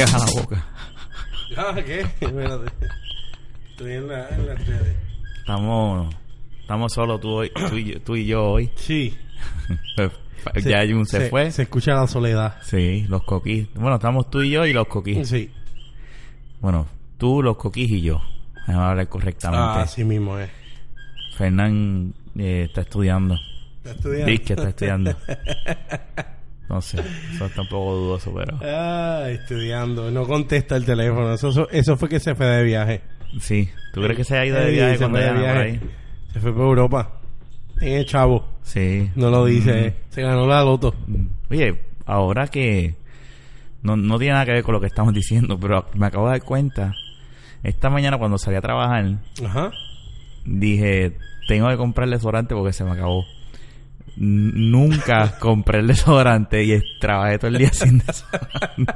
pegas 0.00 0.14
a 0.14 0.18
la 0.18 0.40
boca. 0.40 0.66
Ah, 1.56 1.74
¿qué? 1.84 2.00
Espérate. 2.00 2.72
Estoy 3.70 3.92
en 3.92 4.08
la, 4.08 4.28
en 4.28 4.46
las 4.46 4.66
redes. 4.66 4.96
Estamos, 5.38 6.14
estamos 6.60 6.92
solos 6.92 7.20
tú, 7.20 7.28
hoy, 7.30 7.50
tú, 7.68 7.76
y, 7.76 7.84
yo- 7.92 8.00
tú 8.02 8.16
y 8.16 8.26
yo 8.26 8.44
hoy. 8.44 8.70
Sí. 8.76 9.16
ya 10.64 10.86
Jun 10.86 11.06
se, 11.06 11.28
fue. 11.28 11.50
Se 11.50 11.62
escucha 11.62 11.94
la 11.94 12.06
soledad. 12.06 12.56
Sí, 12.62 13.06
los 13.08 13.24
coquís. 13.24 13.68
Bueno, 13.74 13.96
estamos 13.96 14.30
tú 14.30 14.42
y 14.42 14.50
yo 14.50 14.64
y 14.64 14.72
los 14.72 14.86
coquís. 14.86 15.28
Sí. 15.28 15.50
Bueno, 16.60 16.86
tú, 17.18 17.42
los 17.42 17.56
coquís 17.56 17.90
y 17.90 18.02
yo. 18.02 18.22
Déjame 18.66 18.84
hablar 18.86 19.08
correctamente. 19.08 19.64
Ah, 19.64 19.82
así 19.82 20.04
mismo 20.04 20.38
es. 20.38 20.50
Fernán 21.36 22.14
eh, 22.38 22.64
está 22.68 22.82
estudiando. 22.82 23.36
¿Está 23.78 23.90
estudiando? 23.92 24.26
Que 24.44 24.52
está 24.52 24.68
estudiando. 24.68 25.16
No 26.70 26.80
sé, 26.80 26.98
eso 27.34 27.46
está 27.46 27.62
un 27.62 27.68
poco 27.68 27.94
dudoso, 27.96 28.32
pero... 28.32 28.56
Ah, 28.62 29.24
estudiando. 29.28 30.10
No 30.12 30.24
contesta 30.24 30.76
el 30.76 30.84
teléfono. 30.86 31.34
Eso, 31.34 31.48
eso, 31.48 31.68
eso 31.70 31.96
fue 31.96 32.08
que 32.08 32.20
se 32.20 32.34
fue 32.36 32.46
de 32.46 32.62
viaje. 32.62 33.00
Sí, 33.40 33.68
¿tú 33.92 34.00
crees 34.00 34.16
que 34.16 34.24
se 34.24 34.38
ha 34.38 34.46
ido 34.46 34.56
de 34.56 34.66
Sí, 34.66 34.72
viaje 34.72 34.92
se 34.92 34.98
cuando 35.00 35.18
fue 35.18 35.26
de 35.26 35.32
llama 35.32 35.48
por 35.52 35.56
ahí? 35.62 35.80
Se 36.32 36.40
fue 36.40 36.52
por 36.54 36.62
Europa. 36.62 37.12
Tiene 37.80 38.04
chavo. 38.04 38.46
Sí. 38.62 39.10
No 39.16 39.30
lo 39.30 39.44
dice. 39.46 39.86
eh. 39.88 39.94
Se 40.10 40.22
ganó 40.22 40.46
la 40.46 40.62
loto. 40.62 40.94
Mm. 41.08 41.26
Oye, 41.50 41.80
ahora 42.06 42.46
que... 42.46 42.94
No, 43.82 43.96
no 43.96 44.18
tiene 44.18 44.34
nada 44.34 44.44
que 44.46 44.52
ver 44.52 44.62
con 44.62 44.74
lo 44.74 44.80
que 44.80 44.86
estamos 44.86 45.12
diciendo, 45.12 45.58
pero 45.58 45.86
me 45.94 46.06
acabo 46.06 46.26
de 46.26 46.32
dar 46.38 46.42
cuenta. 46.44 46.92
Esta 47.64 47.90
mañana 47.90 48.16
cuando 48.18 48.38
salí 48.38 48.56
a 48.56 48.60
trabajar, 48.60 49.18
Ajá. 49.44 49.72
dije, 50.44 51.16
tengo 51.48 51.68
que 51.68 51.76
comprar 51.76 52.04
el 52.06 52.12
desodorante 52.12 52.54
porque 52.54 52.72
se 52.72 52.84
me 52.84 52.92
acabó. 52.92 53.24
Nunca 54.22 55.38
compré 55.38 55.78
el 55.78 55.86
desodorante 55.86 56.62
y 56.62 56.78
trabajé 57.00 57.38
todo 57.38 57.48
el 57.48 57.56
día 57.56 57.72
sin 57.72 57.98
desodorante. 58.06 58.92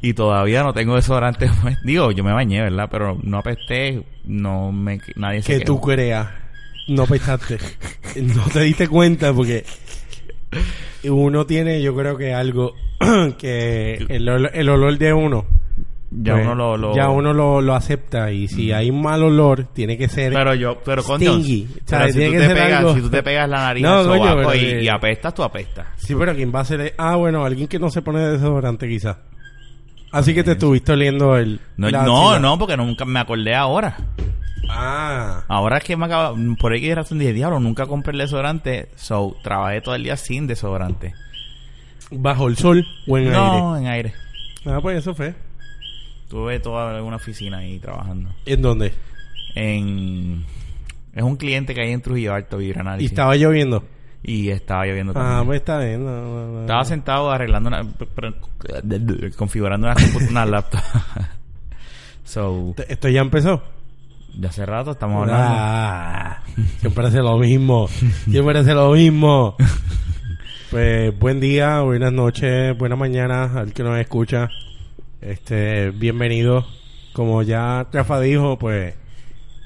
y 0.00 0.14
todavía 0.14 0.62
no 0.62 0.72
tengo 0.72 0.94
desodorante. 0.94 1.50
Digo, 1.84 2.10
yo 2.10 2.24
me 2.24 2.32
bañé, 2.32 2.62
¿verdad? 2.62 2.88
Pero 2.90 3.18
no 3.22 3.36
apesté, 3.36 4.02
no 4.24 4.72
me... 4.72 4.98
Nadie 5.16 5.42
se 5.42 5.58
Que 5.58 5.64
tú 5.66 5.78
creas. 5.78 6.26
No 6.88 7.06
pensaste. 7.06 7.58
no 8.22 8.44
te 8.44 8.60
diste 8.60 8.88
cuenta 8.88 9.34
porque 9.34 9.66
uno 11.04 11.44
tiene, 11.44 11.82
yo 11.82 11.94
creo 11.94 12.16
que 12.16 12.32
algo 12.32 12.74
que 13.38 14.06
el, 14.08 14.48
el 14.54 14.68
olor 14.70 14.96
de 14.96 15.12
uno. 15.12 15.44
Ya 16.18 16.32
pues, 16.32 16.46
uno 16.46 16.54
lo... 16.54 16.76
lo- 16.78 16.94
ya 16.96 17.10
uno 17.10 17.34
lo, 17.34 17.60
lo 17.60 17.74
acepta 17.74 18.32
y 18.32 18.48
si 18.48 18.72
hay 18.72 18.88
un 18.88 19.02
mal 19.02 19.22
olor 19.22 19.64
tiene 19.74 19.98
que 19.98 20.08
ser 20.08 20.32
Pero 20.32 20.54
yo, 20.54 20.78
pero 20.82 21.02
stingy. 21.02 21.68
Pero 21.88 22.06
si 22.08 22.12
tú, 22.24 22.30
te 22.32 22.48
pegas, 22.54 22.72
algo- 22.80 22.94
si 22.94 23.00
tú 23.02 23.10
te 23.10 23.22
pegas 23.22 23.48
la 23.50 23.58
nariz 23.58 23.82
No, 23.84 24.04
coño, 24.06 24.36
pero 24.36 24.54
y, 24.54 24.60
que- 24.60 24.82
y 24.84 24.88
apestas, 24.88 25.34
tú 25.34 25.42
apestas. 25.42 25.86
Sí, 25.96 26.14
pero 26.18 26.34
¿quién 26.34 26.52
va 26.54 26.60
a 26.60 26.64
ser? 26.64 26.94
Ah, 26.96 27.16
bueno, 27.16 27.44
alguien 27.44 27.68
que 27.68 27.78
no 27.78 27.90
se 27.90 28.00
pone 28.00 28.20
desodorante 28.20 28.88
quizás. 28.88 29.18
Así 30.12 30.32
que 30.32 30.42
te 30.42 30.52
estuviste 30.52 30.92
oliendo 30.92 31.36
el... 31.36 31.60
No, 31.76 31.90
no, 31.90 32.38
no, 32.38 32.58
porque 32.58 32.76
nunca 32.78 33.04
me 33.04 33.20
acordé 33.20 33.54
ahora. 33.54 33.96
Ah. 34.70 35.44
Ahora 35.48 35.78
es 35.78 35.84
que 35.84 35.96
me 35.96 36.06
acaba, 36.06 36.34
por 36.58 36.72
ahí 36.72 36.80
que 36.80 36.94
razón 36.94 37.18
dije, 37.18 37.32
diablo, 37.34 37.60
nunca 37.60 37.86
compré 37.86 38.12
el 38.12 38.18
desodorante, 38.18 38.88
so 38.96 39.36
trabajé 39.42 39.80
todo 39.82 39.94
el 39.94 40.02
día 40.04 40.16
sin 40.16 40.46
desodorante. 40.46 41.14
¿Bajo 42.10 42.48
el 42.48 42.56
sol 42.56 42.86
o 43.06 43.18
en 43.18 43.30
no, 43.32 43.76
en 43.76 43.86
aire. 43.86 44.14
aire? 44.14 44.14
Ah, 44.64 44.78
pues 44.80 44.98
eso 44.98 45.14
fue. 45.14 45.34
Tuve 46.28 46.58
toda 46.60 47.02
una 47.02 47.16
oficina 47.16 47.58
ahí 47.58 47.78
trabajando. 47.78 48.30
¿En 48.46 48.62
dónde? 48.62 48.92
En 49.54 50.44
es 51.14 51.22
un 51.22 51.36
cliente 51.36 51.74
que 51.74 51.80
hay 51.80 51.92
en 51.92 52.02
Trujillo 52.02 52.34
Alto, 52.34 52.60
Y 52.60 52.66
Vibranálisis. 52.66 53.10
estaba 53.10 53.36
lloviendo. 53.36 53.84
Y 54.22 54.48
estaba 54.50 54.84
lloviendo 54.86 55.12
Ah, 55.12 55.20
también. 55.20 55.46
pues 55.46 55.58
está 55.60 55.78
bien. 55.78 56.04
no, 56.04 56.10
no, 56.20 56.46
no. 56.52 56.60
Estaba 56.62 56.84
sentado 56.84 57.30
arreglando 57.30 57.68
una, 57.68 57.86
configurando 59.36 59.86
una, 59.86 59.96
una 60.30 60.44
laptop. 60.46 60.80
so, 62.24 62.74
Esto 62.88 63.08
ya 63.08 63.20
empezó. 63.20 63.62
de 64.34 64.48
hace 64.48 64.66
rato 64.66 64.90
estamos 64.92 65.22
hablando. 65.22 65.46
Ah, 65.48 66.42
siempre 66.80 67.06
hace 67.06 67.18
lo 67.18 67.38
mismo. 67.38 67.88
Siempre 68.28 68.58
hace 68.58 68.74
lo 68.74 68.92
mismo. 68.92 69.56
Pues 70.68 71.16
buen 71.16 71.38
día, 71.38 71.80
buenas 71.82 72.12
noches, 72.12 72.76
buenas 72.76 72.98
mañanas 72.98 73.54
al 73.54 73.72
que 73.72 73.84
nos 73.84 73.96
escucha. 74.00 74.48
Este, 75.26 75.90
bienvenido. 75.90 76.64
Como 77.12 77.42
ya 77.42 77.88
Rafa 77.92 78.20
dijo, 78.20 78.60
pues 78.60 78.94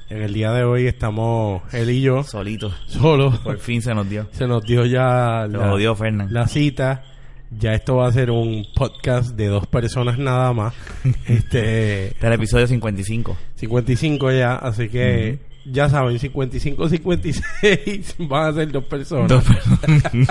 en 0.09 0.23
el 0.23 0.33
día 0.33 0.53
de 0.53 0.65
hoy 0.65 0.87
estamos 0.87 1.63
él 1.75 1.91
y 1.91 2.01
yo 2.01 2.23
Solito. 2.23 2.73
solos. 2.87 3.37
Por 3.41 3.59
fin 3.59 3.83
se 3.83 3.95
nos 3.95 4.09
dio. 4.09 4.27
Se 4.33 4.47
nos 4.47 4.65
dio 4.65 4.87
ya 4.87 5.47
la, 5.47 5.95
Fernán. 5.95 6.33
la 6.33 6.49
cita. 6.49 7.05
Ya 7.51 7.75
esto 7.75 7.97
va 7.97 8.09
a 8.09 8.13
ser 8.13 8.31
un 8.31 8.65
podcast 8.75 9.37
de 9.37 9.49
dos 9.49 9.67
personas 9.67 10.17
nada 10.19 10.51
más. 10.55 10.73
Este, 11.27 12.07
Este 12.07 12.17
es 12.17 12.25
el 12.25 12.33
episodio 12.33 12.67
55. 12.67 13.37
55 13.57 14.33
ya, 14.33 14.55
así 14.55 14.89
que 14.89 15.41
ya 15.67 15.91
saben, 15.91 16.19
55, 16.19 16.89
56 16.89 18.15
van 18.21 18.47
a 18.47 18.53
ser 18.55 18.73
dos 18.73 18.85
personas. 18.85 19.29
Dos 19.29 19.45
personas. 19.45 20.03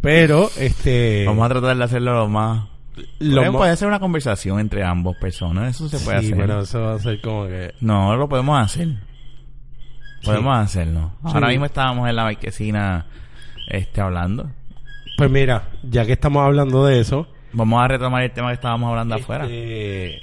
Pero, 0.00 0.48
este... 0.58 1.26
Vamos 1.26 1.44
a 1.44 1.48
tratar 1.50 1.76
de 1.76 1.84
hacerlo 1.84 2.14
lo 2.14 2.28
más... 2.28 2.79
lo 3.20 3.52
Puede, 3.52 3.76
ser 3.76 3.88
una 3.88 4.00
conversación 4.00 4.58
entre 4.60 4.84
ambos 4.84 5.16
personas. 5.18 5.76
Eso 5.76 5.88
se 5.88 5.98
puede 6.04 6.20
Sí, 6.20 6.26
hacer. 6.26 6.38
pero 6.38 6.60
eso 6.60 6.80
va 6.82 6.94
a 6.94 6.98
ser 6.98 7.20
como 7.20 7.46
que... 7.46 7.74
No, 7.80 8.16
lo 8.16 8.28
podemos 8.28 8.58
hacer. 8.60 8.88
Podemos 10.24 10.56
hacerlo. 10.58 11.12
Ahora 11.22 11.46
Sí. 11.48 11.52
mismo 11.52 11.64
estábamos 11.66 12.08
en 12.08 12.16
la 12.16 12.24
marquesina 12.24 13.06
este, 13.68 14.00
hablando. 14.00 14.50
Pues 15.16 15.30
mira, 15.30 15.68
ya 15.82 16.04
que 16.04 16.12
estamos 16.12 16.42
hablando 16.44 16.84
de 16.86 17.00
eso... 17.00 17.26
Vamos 17.52 17.82
a 17.82 17.88
retomar 17.88 18.22
el 18.22 18.30
tema 18.30 18.48
que 18.48 18.54
estábamos 18.54 18.90
hablando 18.90 19.14
afuera. 19.16 19.44
este, 19.44 20.20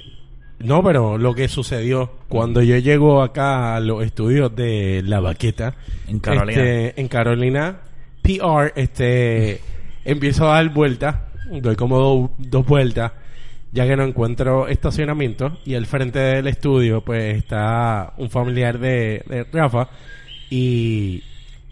no, 0.60 0.82
pero 0.82 1.18
lo 1.18 1.34
que 1.34 1.46
sucedió 1.48 2.12
cuando 2.28 2.62
yo 2.62 2.76
llego 2.78 3.22
acá 3.22 3.76
a 3.76 3.80
los 3.80 4.04
estudios 4.04 4.54
de 4.56 5.02
La 5.04 5.20
Baqueta... 5.20 5.74
En 6.06 6.20
Carolina. 6.20 6.60
este, 6.62 7.00
en 7.00 7.08
Carolina, 7.08 7.76
PR, 8.22 8.72
este... 8.76 9.60
empiezo 10.04 10.50
a 10.50 10.54
dar 10.54 10.68
vueltas, 10.70 11.16
doy 11.50 11.76
como 11.76 11.98
do- 11.98 12.30
dos 12.38 12.66
vueltas, 12.66 13.12
ya 13.72 13.86
que 13.86 13.96
no 13.96 14.04
encuentro 14.04 14.66
estacionamiento 14.68 15.58
y 15.64 15.74
al 15.74 15.86
frente 15.86 16.18
del 16.18 16.46
estudio 16.46 17.02
pues 17.02 17.36
está 17.36 18.14
un 18.16 18.30
familiar 18.30 18.78
de, 18.78 19.22
de 19.28 19.44
Rafa 19.52 19.88
y 20.50 21.22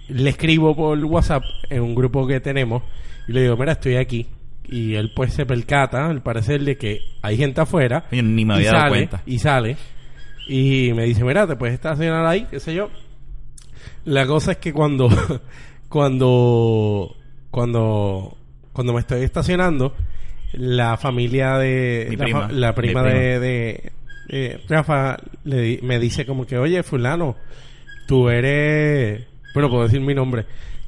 le 0.08 0.30
escribo 0.30 0.74
por 0.76 1.02
WhatsApp 1.04 1.42
en 1.70 1.82
un 1.82 1.94
grupo 1.94 2.26
que 2.26 2.40
tenemos 2.40 2.82
y 3.28 3.32
le 3.32 3.42
digo, 3.42 3.56
mira, 3.56 3.72
estoy 3.72 3.96
aquí. 3.96 4.26
Y 4.68 4.94
él 4.94 5.12
pues 5.14 5.32
se 5.32 5.46
percata, 5.46 6.06
al 6.06 6.22
parecer, 6.22 6.62
de 6.64 6.76
que 6.76 7.00
hay 7.22 7.36
gente 7.36 7.60
afuera. 7.60 8.04
Yo 8.12 8.22
ni 8.22 8.44
me 8.44 8.54
y 8.54 8.56
había 8.58 8.70
dado 8.72 8.80
sale, 8.82 8.90
cuenta. 8.90 9.22
Y 9.26 9.38
sale. 9.38 9.76
Y 10.48 10.92
me 10.94 11.04
dice, 11.04 11.24
mira, 11.24 11.46
te 11.46 11.56
puedes 11.56 11.74
estacionar 11.74 12.24
ahí, 12.26 12.46
qué 12.50 12.60
sé 12.60 12.74
yo. 12.74 12.90
La 14.04 14.26
cosa 14.26 14.52
es 14.52 14.58
que 14.58 14.72
cuando, 14.72 15.08
cuando, 15.88 17.16
cuando, 17.50 18.36
cuando 18.76 18.92
me 18.92 19.00
estoy 19.00 19.22
estacionando, 19.22 19.94
la 20.52 20.96
familia 20.96 21.58
de, 21.58 22.06
Mi 22.10 22.16
la, 22.16 22.24
prima. 22.24 22.40
fa- 22.42 22.52
la 22.52 22.74
prima 22.74 23.02
Mi 23.02 23.08
prima. 23.08 23.20
de, 23.24 23.40
de, 23.40 23.92
de 24.28 24.60
Rafa 24.68 25.16
le 25.44 25.60
di- 25.60 25.80
me 25.82 25.98
dice 25.98 26.24
como 26.24 26.46
que, 26.46 26.56
oye, 26.58 26.82
fulano, 26.84 27.34
tú 28.06 28.28
eres, 28.28 29.26
bueno, 29.54 29.68
puedo 29.70 29.84
decir 29.84 30.00
mi 30.00 30.14
nombre, 30.14 30.44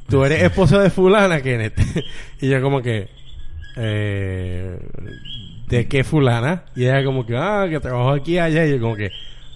tú 0.08 0.24
eres 0.24 0.42
esposo 0.42 0.78
de 0.78 0.90
fulana, 0.90 1.40
Kenneth. 1.40 1.74
y 2.40 2.48
yo 2.48 2.60
como 2.62 2.80
que, 2.82 3.08
eh, 3.76 4.78
¿de 5.68 5.86
qué 5.88 6.04
fulana? 6.04 6.64
Y 6.76 6.84
ella 6.84 7.04
como 7.04 7.24
que, 7.26 7.36
ah, 7.36 7.66
que 7.68 7.80
trabajo 7.80 8.10
aquí 8.10 8.34
y 8.34 8.38
allá. 8.38 8.66
Y 8.66 8.70
yo 8.72 8.80
como 8.80 8.96
que, 8.96 9.10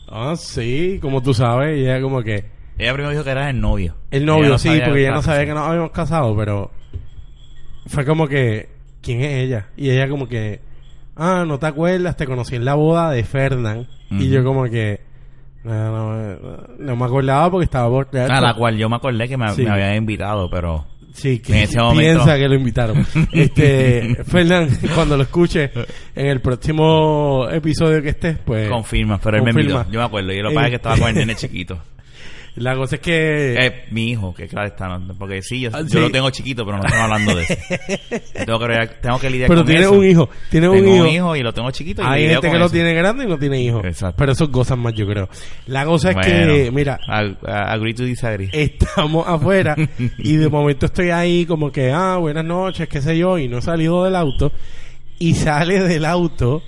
ah, 0.08 0.34
sí, 0.37 0.99
como 1.00 1.23
tú 1.23 1.34
sabes. 1.34 1.76
Y 1.79 1.82
ella 1.82 2.00
como 2.00 2.23
que, 2.23 2.44
Ella 2.79 2.93
primero 2.93 3.11
dijo 3.11 3.25
que 3.25 3.31
eras 3.31 3.50
el 3.50 3.61
novio. 3.61 3.94
el 4.11 4.25
novio, 4.26 4.49
no 4.50 4.58
sí, 4.58 4.69
porque 4.84 5.00
ella 5.00 5.12
no 5.12 5.23
sabía 5.23 5.46
que 5.46 5.52
nos 5.55 5.67
habíamos 5.69 5.90
casado, 5.93 6.37
pero 6.37 6.70
fue 7.87 8.05
como 8.05 8.26
que, 8.29 8.69
¿quién 9.00 9.20
es 9.23 9.44
ella? 9.44 9.67
Y 9.76 9.90
ella 9.90 10.08
como 10.08 10.29
que, 10.29 10.61
ah, 11.17 11.44
no 11.46 11.58
te 11.58 11.67
acuerdas, 11.67 12.17
te 12.17 12.26
conocí 12.26 12.56
en 12.56 12.64
la 12.64 12.75
boda 12.75 13.11
de 13.11 13.25
Fernán. 13.25 13.87
Y 14.11 14.29
yo 14.29 14.44
como 14.44 14.64
que, 14.64 15.00
no, 15.64 15.73
no, 15.73 16.37
no 16.79 16.96
me 16.96 17.05
acordaba 17.05 17.50
porque 17.50 17.64
estaba 17.64 17.88
por 17.88 18.08
A 18.19 18.40
la 18.40 18.55
cual 18.55 18.76
yo 18.76 18.88
me 18.88 18.96
acordé 18.96 19.29
que 19.29 19.37
me, 19.37 19.49
Sí. 19.50 19.62
me 19.62 19.70
habían 19.70 19.94
invitado, 19.96 20.50
pero... 20.50 20.87
Sí, 21.14 21.40
que 21.40 21.52
En 21.52 21.58
ese 21.64 21.79
momento- 21.79 22.00
piensa 22.25 22.38
que 22.38 22.49
lo 22.49 22.55
invitaron. 22.55 23.06
Este, 23.32 24.17
Fernán, 24.25 24.69
cuando 24.94 25.17
lo 25.17 25.25
escuche 25.25 25.70
en 26.14 26.26
el 26.26 26.40
próximo 26.40 27.46
episodio 27.50 28.00
que 28.02 28.08
estés, 28.11 28.38
pues 28.38 28.69
Confirma, 28.70 29.19
pero 29.19 29.37
él 29.37 29.43
me 29.43 29.50
invitó. 29.50 29.84
Yo 29.90 30.00
me 30.00 30.06
acuerdo. 30.06 30.32
Y 30.32 30.40
lo 30.40 30.49
que 30.49 30.55
pasa 30.55 30.67
es 30.69 30.70
que 30.70 30.76
estaba 30.76 30.96
con 30.96 31.08
el 31.08 31.14
nene 31.14 31.34
chiquito. 31.34 31.79
La 32.56 32.75
cosa 32.76 32.96
es 32.96 33.00
que 33.00 33.54
Eh, 33.54 33.84
mi 33.90 34.10
hijo, 34.10 34.34
que 34.34 34.46
claro 34.46 34.69
está. 34.69 34.87
¿no? 34.99 35.14
Porque 35.14 35.40
sí, 35.40 35.60
yo, 35.60 35.70
Ah, 35.72 35.81
yo 35.88 36.00
lo 36.00 36.10
tengo 36.10 36.28
chiquito, 36.31 36.64
pero 36.66 36.76
no 36.76 36.84
estamos 36.84 37.04
hablando 37.04 37.34
de 37.34 37.43
eso. 37.44 37.54
Tengo, 38.44 38.58
que, 38.58 38.90
tengo 39.00 39.19
que 39.19 39.31
lidiar 39.31 39.49
pero 39.49 39.60
con 39.60 39.66
tiene 39.66 39.81
eso. 39.82 39.93
un 39.93 40.04
hijo, 40.04 40.28
tiene 40.50 40.69
un 40.69 40.76
hijo. 40.78 41.02
un 41.02 41.08
hijo 41.08 41.37
y 41.37 41.40
lo 41.43 41.54
tengo 41.54 41.70
chiquito 41.70 42.02
y 42.02 42.04
Hay 42.06 42.28
gente 42.28 42.50
que 42.50 42.58
lo 42.58 42.69
tiene 42.69 42.93
grande 42.93 43.25
y 43.25 43.26
no 43.26 43.38
tiene 43.38 43.60
hijos. 43.62 43.82
Exacto. 43.84 44.16
Pero 44.19 44.32
eso 44.32 44.49
gozan 44.49 44.81
más, 44.81 44.93
yo 44.94 45.06
creo. 45.06 45.28
La 45.66 45.84
cosa 45.87 46.10
es 46.10 46.16
que, 46.26 46.70
mira, 46.72 46.99
ag- 47.08 47.38
agree 47.49 47.94
to 47.94 48.04
disagree. 48.04 48.50
estamos 48.52 49.26
afuera 49.26 49.75
y 50.19 50.37
de 50.37 50.48
momento 50.50 50.87
estoy 50.87 51.08
ahí 51.10 51.46
como 51.46 51.72
que, 51.72 51.90
ah, 51.90 52.16
buenas 52.19 52.44
noches, 52.44 52.87
qué 52.88 53.00
sé 53.00 53.16
yo, 53.16 53.38
y 53.38 53.48
no 53.48 53.58
he 53.58 53.62
salido 53.62 54.05
del 54.05 54.14
auto. 54.16 54.52
y 55.19 55.34
sale 55.34 55.81
del 55.81 56.05
auto 56.05 56.62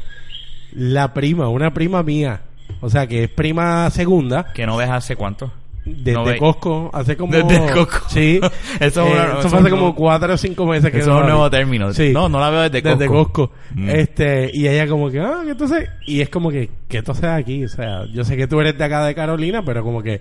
la 0.72 1.12
prima, 1.12 1.48
una 1.48 1.75
prima 1.75 2.02
mía. 2.02 2.40
O 2.80 2.88
sea, 2.88 3.06
que 3.06 3.25
es 3.25 3.28
prima 3.30 3.90
segunda. 3.90 4.52
Que 4.54 4.64
no 4.66 4.76
ves 4.78 4.88
hace 4.90 5.14
cuánto. 5.16 5.52
Desde 5.84 6.12
No 6.14 6.25
Costco, 6.38 6.90
hace 6.94 7.16
como... 7.16 7.32
Desde 7.32 7.70
Costco. 7.72 8.08
Sí. 8.08 8.40
Eso 8.81 9.06
Eh, 9.06 9.12
una- 9.12 9.22
eso 9.25 9.38
eso 9.40 9.48
fue 9.50 9.58
hace 9.60 9.70
como 9.70 9.82
nuevo- 9.82 9.94
cuatro 9.94 10.32
o 10.34 10.36
cinco 10.38 10.66
meses 10.66 10.90
que 10.90 10.98
Eso 11.00 11.10
no 11.10 11.16
es 11.16 11.20
un 11.22 11.26
nuevo 11.28 11.50
término. 11.50 11.92
Sí. 11.92 12.10
No, 12.12 12.28
no 12.28 12.40
la 12.40 12.50
veo 12.50 12.62
desde 12.62 12.82
Costco. 12.82 12.98
Desde 12.98 13.12
Costco. 13.12 13.52
Mm. 13.75 13.88
Este, 13.90 14.50
y 14.54 14.66
ella 14.66 14.86
como 14.88 15.10
que, 15.10 15.20
ah, 15.20 15.40
¿qué 15.44 15.50
entonces? 15.50 15.88
Y 16.06 16.20
es 16.22 16.28
como 16.31 16.50
que, 16.50 16.70
¿qué 16.88 17.02
tú 17.02 17.12
haces 17.12 17.25
aquí? 17.25 17.64
O 17.64 17.69
sea, 17.69 18.06
yo 18.12 18.25
sé 18.25 18.36
que 18.36 18.46
tú 18.46 18.60
eres 18.60 18.78
de 18.78 18.84
acá 18.84 19.04
de 19.04 19.14
Carolina, 19.14 19.62
pero 19.64 19.82
como 19.82 20.02
que... 20.02 20.20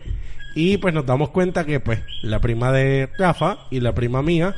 Y 0.55 0.77
pues 0.77 0.93
nos 0.93 1.05
damos 1.05 1.29
cuenta 1.29 1.65
que 1.65 1.79
pues 1.79 1.99
la 2.21 2.39
prima 2.39 2.71
de 2.71 3.09
Rafa 3.17 3.57
y 3.71 3.79
la 3.79 3.93
prima 3.93 4.21
mía 4.21 4.53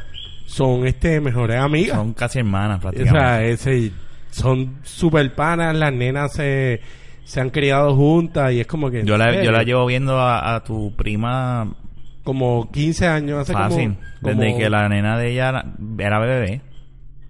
son 0.46 0.86
este 0.88 1.22
mejores 1.22 1.58
amigas. 1.62 1.96
Son 1.96 2.14
casi 2.14 2.40
hermanas 2.40 2.80
O 2.80 2.82
prácticamente. 2.82 3.20
sea, 3.20 3.44
ese, 3.46 3.92
son 4.32 4.76
super 4.84 5.34
panas, 5.34 5.74
las 5.76 5.94
nenas 5.94 6.34
se, 6.34 6.82
se 7.26 7.42
han 7.42 7.50
criado 7.50 7.94
juntas 7.96 8.54
y 8.54 8.62
es 8.62 8.68
como 8.68 8.90
que... 8.90 9.04
yo, 9.04 9.18
la, 9.18 9.34
eh, 9.34 9.44
yo 9.44 9.52
la 9.52 9.64
llevo 9.64 9.86
viendo 9.86 10.18
a, 10.18 10.56
a 10.56 10.64
tu 10.64 10.96
prima 10.96 11.76
Como 12.24 12.72
15 12.72 13.08
años, 13.08 13.40
hace 13.42 13.52
fácil. 13.54 13.96
como, 14.22 14.36
Desde 14.36 14.48
como 14.52 14.58
que 14.60 14.70
la 14.70 14.88
nena 14.88 15.18
de 15.18 15.32
ella 15.32 15.50
era- 15.50 15.66
era 16.00 16.20
bebé. 16.20 16.62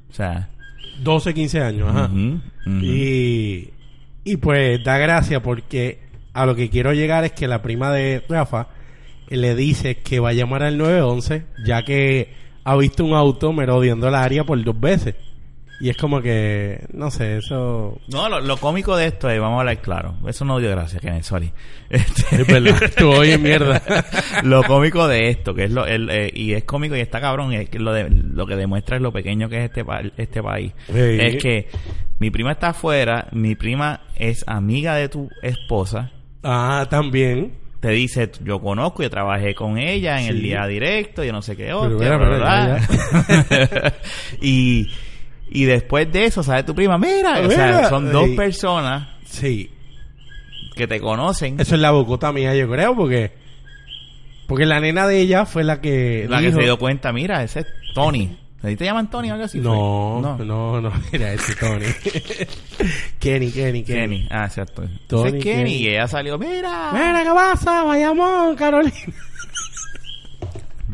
O 0.09 0.13
sea... 0.13 0.49
12, 1.01 1.33
15 1.33 1.61
años, 1.61 1.89
ajá. 1.89 2.09
Y, 2.81 3.69
y 4.23 4.37
pues 4.37 4.83
da 4.83 4.97
gracia 4.97 5.41
porque 5.41 5.99
a 6.33 6.45
lo 6.45 6.55
que 6.55 6.69
quiero 6.69 6.93
llegar 6.93 7.23
es 7.25 7.31
que 7.33 7.47
la 7.47 7.61
prima 7.61 7.91
de 7.91 8.23
Rafa 8.29 8.67
le 9.29 9.55
dice 9.55 9.97
que 9.97 10.19
va 10.19 10.29
a 10.29 10.33
llamar 10.33 10.63
al 10.63 10.77
911 10.77 11.45
ya 11.65 11.83
que 11.83 12.33
ha 12.63 12.75
visto 12.77 13.03
un 13.05 13.13
auto 13.13 13.51
merodeando 13.53 14.07
el 14.07 14.15
área 14.15 14.43
por 14.43 14.61
dos 14.63 14.79
veces. 14.79 15.15
Y 15.81 15.89
es 15.89 15.97
como 15.97 16.21
que, 16.21 16.85
no 16.93 17.11
sé, 17.11 17.37
eso... 17.37 17.99
No, 18.07 18.29
lo, 18.29 18.39
lo 18.39 18.55
cómico 18.57 18.95
de 18.95 19.07
esto 19.07 19.29
es, 19.29 19.39
vamos 19.41 19.57
a 19.57 19.59
hablar 19.59 19.79
claro. 19.81 20.15
Eso 20.25 20.45
no 20.45 20.57
dio 20.59 20.69
gracia, 20.71 20.99
Kenneth, 21.01 21.23
sorry. 21.23 21.51
Este- 21.89 22.41
Es 22.41 22.47
verdad, 22.47 22.79
tú 22.97 23.11
oyes 23.11 23.37
mierda. 23.39 23.81
lo 24.43 24.63
cómico 24.63 25.05
de 25.07 25.29
esto, 25.29 25.53
que 25.53 25.65
es 25.65 25.71
lo, 25.71 25.85
el, 25.85 26.09
eh, 26.09 26.31
y 26.33 26.53
es 26.53 26.63
cómico 26.63 26.95
y 26.95 27.01
está 27.01 27.19
cabrón, 27.19 27.51
es 27.51 27.69
que 27.69 27.79
lo, 27.79 27.91
de, 27.91 28.09
lo 28.09 28.47
que 28.47 28.55
demuestra 28.55 28.95
es 28.95 29.01
lo 29.01 29.11
pequeño 29.11 29.49
que 29.49 29.57
es 29.57 29.65
este, 29.65 29.83
pa- 29.83 30.01
este 30.15 30.41
país. 30.41 30.71
Es 30.87 31.41
que 31.43 31.67
mi 32.19 32.31
prima 32.31 32.53
está 32.53 32.69
afuera, 32.69 33.27
mi 33.33 33.55
prima 33.55 34.01
es 34.15 34.45
amiga 34.47 34.95
de 34.95 35.09
tu 35.09 35.29
esposa, 35.41 36.11
Ah, 36.41 36.87
también. 36.89 37.53
te 37.81 37.89
dice, 37.89 38.31
yo 38.45 38.61
conozco, 38.61 39.03
yo 39.03 39.09
trabajé 39.09 39.53
con 39.53 39.77
ella 39.77 40.21
en 40.21 40.27
el 40.29 40.41
día 40.41 40.65
directo, 40.67 41.21
yo 41.23 41.33
no 41.33 41.41
sé 41.41 41.57
qué, 41.57 41.73
hostia, 41.73 42.17
pero 42.17 42.37
bla. 42.37 42.79
y, 44.41 44.89
y 45.49 45.65
después 45.65 46.11
de 46.11 46.25
eso, 46.25 46.43
¿sabes 46.43 46.65
tu 46.65 46.73
prima? 46.75 46.97
Mira, 46.97 47.39
o 47.45 47.49
sea, 47.49 47.89
son 47.89 48.11
dos 48.11 48.29
personas 48.31 49.07
Sí. 49.25 49.69
que 50.75 50.87
te 50.87 50.99
conocen, 50.99 51.59
Eso 51.59 51.75
es 51.75 51.81
la 51.81 51.91
bocota 51.91 52.31
mía, 52.31 52.55
yo 52.55 52.69
creo, 52.69 52.95
porque... 52.95 53.31
Porque 54.47 54.65
la 54.67 54.79
nena 54.79 55.07
de 55.07 55.19
ella 55.21 55.45
fue 55.47 55.63
la 55.63 55.81
que 55.81 56.27
la 56.29 56.39
que 56.39 56.47
dijo- 56.47 56.57
se 56.59 56.63
dio 56.65 56.77
cuenta, 56.77 57.11
mira, 57.11 57.41
ese 57.43 57.61
es 57.61 57.67
Tony. 57.95 58.37
¿A 58.61 58.67
te 58.75 58.85
llaman 58.85 59.09
Tony 59.11 59.29
o 59.29 59.33
algo 59.33 59.45
así? 59.45 59.59
No, 59.59 60.35
fue? 60.37 60.45
no, 60.45 60.81
no, 60.81 60.91
mira 61.11 61.33
ese 61.33 61.53
Tony. 61.55 61.85
Kenny, 63.19 63.51
Kenny, 63.51 63.83
Kenny. 63.83 63.83
Kenny. 63.83 64.27
Ah, 64.29 64.45
exacto. 64.45 64.83
Tony 65.07 65.27
Ese 65.29 65.37
es 65.37 65.43
Kenny. 65.43 65.63
Kenny. 65.71 65.73
Y 65.83 65.87
ella 65.89 66.07
salió, 66.07 66.37
mira. 66.37 66.89
Mira, 66.93 67.23
¿qué 67.23 67.29
pasa? 67.29 67.83
Bayamón, 67.83 68.55
Carolina. 68.55 68.93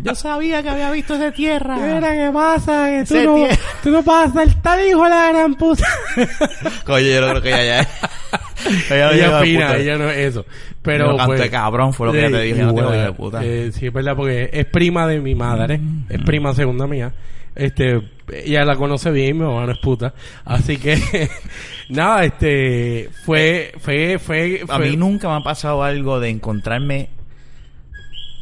Yo 0.04 0.16
sabía 0.16 0.62
que 0.64 0.70
había 0.70 0.92
visto 0.92 1.14
esa 1.16 1.32
tierra. 1.32 1.76
Mira, 1.78 2.12
¿qué 2.14 2.32
pasa? 2.34 2.88
Que 2.90 3.06
tú 3.06 3.16
no, 3.24 3.48
tú 3.84 3.90
no 3.92 4.04
pasas 4.04 4.48
el 4.48 4.56
tal 4.62 4.88
hijo 4.88 5.04
de 5.04 5.10
la 5.10 5.28
gran 5.32 5.56
puta. 5.56 5.86
Coño, 6.86 7.06
yo 7.08 7.22
no 7.22 7.30
creo 7.30 7.42
que 7.42 7.50
ella 7.50 7.64
ya 7.66 7.80
es. 7.82 7.88
ella 8.92 9.06
no 9.08 9.12
ella 9.14 9.38
a 9.38 9.42
puta. 9.42 9.78
ella 9.78 9.98
no 9.98 10.10
es 10.10 10.18
eso. 10.18 10.46
Pero 10.82 11.12
Yo 11.12 11.18
canto 11.18 11.26
pues, 11.28 11.40
de 11.42 11.50
cabrón, 11.50 11.94
fue 11.94 12.08
lo 12.08 12.14
que 12.14 12.20
ella 12.26 12.38
te 12.38 12.44
dijo. 12.44 12.58
Yo 12.58 12.66
no 12.66 12.82
hijo 12.82 12.92
de 12.92 13.14
puta. 13.14 13.44
eh, 13.44 13.72
sí, 13.72 13.88
es 13.88 13.94
verdad, 13.94 14.16
porque 14.16 14.50
es 14.52 14.66
prima 14.66 15.08
de 15.08 15.20
mi 15.20 15.36
madre. 15.36 15.78
Mm. 15.78 16.06
Es 16.10 16.22
prima 16.24 16.54
segunda 16.56 16.88
mía. 16.88 17.14
Este, 17.54 18.02
ella 18.34 18.64
la 18.64 18.78
conoce 18.78 19.12
bien, 19.12 19.38
mi 19.38 19.44
mamá 19.44 19.66
no 19.66 19.74
es 19.74 19.78
puta. 19.80 20.14
Así 20.46 20.78
que, 20.78 21.30
nada, 21.90 22.24
este, 22.24 23.10
fue, 23.26 23.74
fue, 23.80 24.18
fue, 24.20 24.62
A 24.68 24.78
fue- 24.78 24.90
mí 24.90 24.98
nunca 24.98 25.28
me 25.28 25.36
ha 25.36 25.42
pasado 25.42 25.84
algo 25.84 26.20
de 26.20 26.30
encontrarme. 26.30 27.10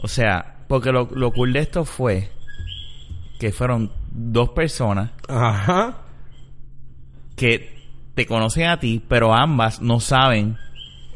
O 0.01 0.07
sea, 0.07 0.55
porque 0.69 0.91
lo, 0.93 1.09
lo 1.13 1.31
cool 1.33 1.51
de 1.51 1.59
esto 1.59 1.83
fue 1.83 2.29
que 3.39 3.51
fueron 3.51 3.91
dos 4.11 4.49
personas 4.51 5.11
Ajá. 5.27 5.97
que 7.35 7.77
te 8.15 8.25
conocen 8.25 8.67
a 8.67 8.79
ti, 8.79 9.01
pero 9.07 9.33
ambas 9.33 9.81
no 9.81 9.99
saben 9.99 10.57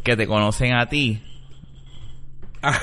que 0.03 0.15
te 0.17 0.27
conocen 0.27 0.73
a 0.73 0.88
ti. 0.89 1.21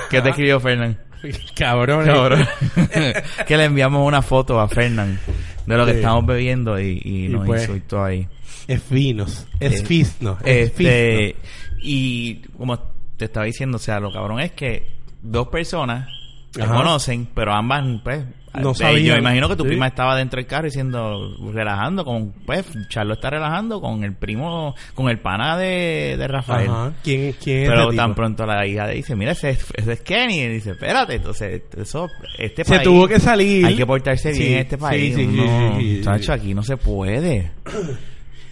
¿Qué 0.09 0.21
te 0.21 0.29
escribió 0.29 0.59
Fernán? 0.59 0.99
Cabrón. 1.55 2.05
Cabrón. 2.05 2.47
que 3.47 3.57
le 3.57 3.65
enviamos 3.65 4.07
una 4.07 4.21
foto 4.21 4.59
a 4.59 4.67
Fernán 4.67 5.19
de 5.65 5.77
lo 5.77 5.85
que 5.85 5.91
Sí. 5.93 5.97
estamos 5.99 6.25
bebiendo 6.25 6.79
y, 6.79 7.01
y 7.03 7.25
Y 7.25 7.29
nos 7.29 7.45
pues, 7.45 7.61
insultó 7.63 8.03
ahí. 8.03 8.27
Es 8.67 8.81
finos. 8.83 9.47
Es 9.59 9.81
Eh, 9.81 9.85
fisno. 9.85 10.37
Es 10.45 10.67
Este, 10.69 11.35
y 11.81 12.35
como 12.57 12.77
te 13.17 13.25
estaba 13.25 13.45
diciendo, 13.45 13.77
o 13.77 13.79
sea, 13.79 13.99
lo 13.99 14.11
cabrón 14.11 14.39
es 14.39 14.51
que 14.51 14.87
dos 15.23 15.47
personas 15.49 16.07
se 16.51 16.65
conocen, 16.65 17.27
pero 17.33 17.53
ambas, 17.53 17.83
pues, 18.03 18.25
No 18.53 18.71
eh, 18.71 18.75
sabían. 18.75 19.03
Yo 19.05 19.15
imagino 19.17 19.47
que 19.47 19.55
tu 19.55 19.63
Sí. 19.63 19.69
prima 19.69 19.87
estaba 19.87 20.13
dentro 20.17 20.35
del 20.37 20.45
carro 20.45 20.65
diciendo, 20.65 21.37
relajando 21.53 22.03
con, 22.03 22.33
pues, 22.45 22.65
Charlo 22.89 23.13
está 23.13 23.29
relajando 23.29 23.79
con 23.79 24.03
el 24.03 24.13
primo, 24.13 24.75
con 24.93 25.07
el 25.09 25.19
pana 25.19 25.57
de, 25.57 26.15
de 26.17 26.27
Rafael. 26.27 26.69
Ajá. 26.69 26.91
¿Quién, 27.01 27.33
quién 27.41 27.67
Pero 27.69 27.87
ese 27.87 27.95
tan 27.97 28.07
tipo? 28.09 28.15
pronto 28.17 28.45
la 28.45 28.67
hija 28.67 28.87
le 28.87 28.95
dice, 28.95 29.15
mira, 29.15 29.31
ese, 29.31 29.51
es- 29.51 29.71
ese 29.73 29.93
es 29.93 30.01
Kenny. 30.01 30.39
Y 30.41 30.47
dice, 30.49 30.71
espérate, 30.71 31.15
entonces, 31.15 31.61
eso, 31.77 32.09
este 32.37 32.65
Se 32.65 32.71
país... 32.75 32.83
tuvo 32.83 33.07
que 33.07 33.19
salir. 33.21 33.65
Hay 33.65 33.77
que 33.77 33.85
portarse 33.85 34.33
bien 34.33 34.51
en 34.53 34.59
este 34.59 34.77
país. 34.77 35.15
sí, 35.15 35.25
no, 35.27 36.01
chacho, 36.03 36.33
aquí 36.33 36.53
no 36.53 36.63
se 36.63 36.75
puede. 36.75 37.51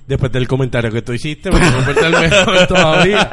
Después 0.09 0.31
del 0.31 0.47
comentario 0.47 0.89
que 0.91 1.03
tú 1.03 1.13
hiciste, 1.13 1.51
me 1.51 1.59
tengo 1.59 1.77
que 1.77 1.85
portar 1.85 2.11
mejor 2.19 2.67
todavía. 2.67 3.29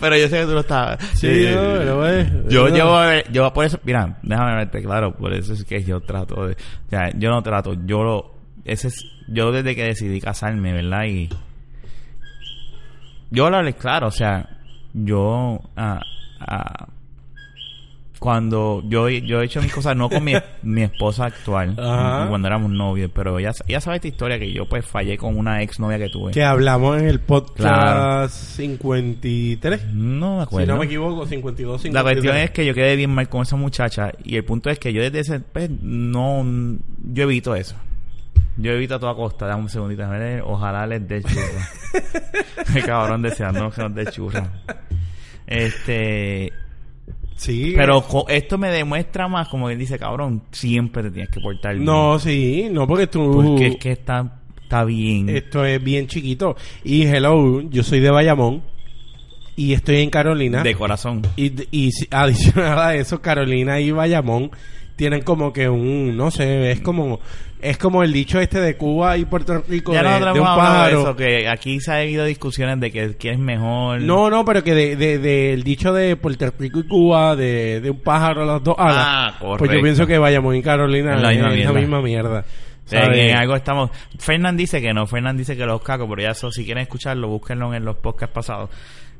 pero 0.00 0.16
yo 0.16 0.28
sé 0.28 0.40
que 0.40 0.46
tú 0.46 0.52
lo 0.52 0.60
estabas. 0.60 0.98
Sí, 1.14 1.26
Eh, 1.28 1.54
no, 1.54 2.00
pero 2.00 2.48
Yo 2.48 2.68
no. 2.70 3.20
yo 3.30 3.52
por 3.52 3.66
eso, 3.66 3.78
mira, 3.84 4.18
déjame 4.22 4.56
verte 4.56 4.82
claro, 4.82 5.14
por 5.14 5.34
eso 5.34 5.52
es 5.52 5.62
que 5.62 5.84
yo 5.84 6.00
trato 6.00 6.46
de, 6.46 6.54
o 6.54 6.88
sea, 6.88 7.10
yo 7.14 7.28
no 7.28 7.42
trato, 7.42 7.74
yo 7.84 8.02
lo, 8.02 8.34
ese 8.64 8.88
es, 8.88 8.94
yo 9.28 9.52
desde 9.52 9.76
que 9.76 9.84
decidí 9.84 10.22
casarme, 10.22 10.72
¿verdad? 10.72 11.04
Y 11.06 11.28
yo 13.30 13.44
hablarles 13.44 13.74
claro, 13.74 14.06
o 14.06 14.10
sea, 14.10 14.48
yo, 14.94 15.60
ah, 15.76 16.00
ah, 16.40 16.88
cuando 18.20 18.82
yo, 18.86 19.08
yo 19.08 19.40
he 19.40 19.46
hecho 19.46 19.60
mis 19.62 19.72
cosas, 19.72 19.96
no 19.96 20.08
con 20.10 20.22
mi, 20.22 20.34
mi 20.62 20.82
esposa 20.82 21.24
actual, 21.24 21.74
Ajá. 21.78 22.26
cuando 22.28 22.46
éramos 22.48 22.70
novios, 22.70 23.10
pero 23.14 23.38
ella, 23.38 23.52
ella 23.66 23.80
sabe 23.80 23.96
esta 23.96 24.08
historia 24.08 24.38
que 24.38 24.52
yo 24.52 24.66
pues 24.68 24.84
fallé 24.84 25.16
con 25.16 25.36
una 25.38 25.62
ex 25.62 25.80
novia 25.80 25.96
que 25.98 26.10
tuve. 26.10 26.30
Que 26.32 26.44
hablamos 26.44 27.00
en 27.00 27.08
el 27.08 27.18
podcast 27.20 27.56
Claro. 27.58 28.28
53. 28.28 29.94
No 29.94 30.32
me 30.36 30.40
Si 30.40 30.42
acuerdo. 30.44 30.72
no 30.74 30.78
me 30.80 30.84
equivoco, 30.84 31.26
52, 31.26 31.82
53. 31.82 31.94
La 31.94 32.02
cuestión 32.02 32.36
es 32.36 32.50
que 32.50 32.66
yo 32.66 32.74
quedé 32.74 32.94
bien 32.94 33.10
mal 33.10 33.28
con 33.28 33.42
esa 33.42 33.56
muchacha 33.56 34.12
y 34.22 34.36
el 34.36 34.44
punto 34.44 34.68
es 34.70 34.78
que 34.78 34.92
yo 34.92 35.00
desde 35.02 35.20
ese 35.20 35.40
pues, 35.40 35.70
no 35.82 36.44
yo 37.02 37.22
evito 37.24 37.54
eso. 37.56 37.74
Yo 38.58 38.72
evito 38.72 38.96
a 38.96 38.98
toda 39.00 39.14
costa, 39.14 39.46
dame 39.46 39.62
un 39.62 39.68
segundito, 39.70 40.04
a 40.04 40.08
ver, 40.10 40.42
ojalá 40.44 40.86
les 40.86 41.08
dé 41.08 41.22
churra. 41.22 41.68
El 42.74 42.84
cabrón 42.84 43.22
deseando 43.22 43.70
que 43.70 43.80
nos 43.80 43.94
dé 43.94 44.06
churra. 44.06 44.50
Este, 45.46 46.52
Sí. 47.40 47.72
pero 47.74 48.04
esto 48.28 48.58
me 48.58 48.68
demuestra 48.68 49.26
más 49.26 49.48
como 49.48 49.68
que 49.68 49.76
dice, 49.76 49.98
cabrón, 49.98 50.42
siempre 50.50 51.04
te 51.04 51.10
tienes 51.10 51.30
que 51.30 51.40
portar 51.40 51.72
bien. 51.72 51.86
No, 51.86 52.18
sí, 52.18 52.68
no, 52.70 52.86
porque 52.86 53.06
tú... 53.06 53.42
porque 53.42 53.66
es 53.66 53.76
que 53.76 53.92
está 53.92 54.40
está 54.70 54.84
bien. 54.84 55.28
Esto 55.28 55.64
es 55.64 55.82
bien 55.82 56.06
chiquito. 56.06 56.54
Y 56.84 57.02
hello, 57.02 57.60
yo 57.62 57.82
soy 57.82 57.98
de 57.98 58.10
Bayamón 58.10 58.62
y 59.56 59.72
estoy 59.72 59.96
en 59.96 60.10
Carolina. 60.10 60.62
de 60.62 60.74
corazón. 60.76 61.22
Y, 61.34 61.52
y 61.72 61.90
adicional 62.10 62.78
a 62.78 62.94
eso, 62.94 63.20
Carolina 63.20 63.80
y 63.80 63.90
Bayamón 63.90 64.50
tienen 64.94 65.22
como 65.22 65.52
que 65.52 65.68
un, 65.68 66.16
no 66.16 66.30
sé, 66.30 66.70
es 66.70 66.80
como, 66.82 67.20
es 67.62 67.78
como 67.78 68.02
el 68.02 68.12
dicho 68.12 68.38
este 68.40 68.60
de 68.60 68.76
Cuba 68.76 69.16
y 69.16 69.24
Puerto 69.24 69.62
Rico 69.68 69.92
Ya 69.92 70.02
de, 70.02 70.08
nosotros 70.08 70.34
de 70.34 70.40
un 70.40 70.46
pájaro. 70.46 71.00
eso, 71.00 71.16
que 71.16 71.48
aquí 71.48 71.80
se 71.80 71.92
ha 71.92 71.96
habido 71.98 72.24
discusiones 72.24 72.80
de 72.80 72.90
que 72.90 73.16
quién 73.16 73.34
es 73.34 73.40
mejor. 73.40 74.00
No, 74.02 74.30
no, 74.30 74.44
pero 74.44 74.62
que 74.64 74.74
de, 74.74 74.96
de, 74.96 75.18
de 75.18 75.52
el 75.52 75.62
dicho 75.62 75.92
de 75.92 76.16
Puerto 76.16 76.50
Rico 76.58 76.80
y 76.80 76.86
Cuba, 76.88 77.36
de, 77.36 77.80
de 77.80 77.90
un 77.90 78.00
pájaro 78.00 78.42
a 78.42 78.46
las 78.46 78.64
dos 78.64 78.74
alas. 78.78 78.96
Ah, 78.98 79.34
Pues 79.38 79.50
yo 79.50 79.56
correcto. 79.58 79.82
pienso 79.82 80.06
que 80.06 80.18
Bayamón 80.18 80.56
y 80.56 80.62
Carolina 80.62 81.16
Es 81.16 81.22
la 81.22 81.28
misma 81.30 81.46
es 81.48 81.50
la 81.52 81.56
mierda. 81.56 81.80
misma 81.80 82.02
mierda. 82.02 82.44
En, 82.92 83.02
¿sabes? 83.04 83.18
en 83.30 83.36
algo 83.36 83.54
estamos. 83.56 83.90
Fernán 84.18 84.56
dice 84.56 84.80
que 84.80 84.92
no. 84.92 85.06
Fernán 85.06 85.36
dice 85.36 85.56
que 85.56 85.64
los 85.64 85.80
cacos, 85.82 86.08
pero 86.10 86.22
ya 86.22 86.30
eso, 86.30 86.50
si 86.50 86.64
quieren 86.64 86.82
escucharlo, 86.82 87.28
búsquenlo 87.28 87.72
en 87.74 87.84
los 87.84 87.96
podcasts 87.96 88.34
pasados. 88.34 88.70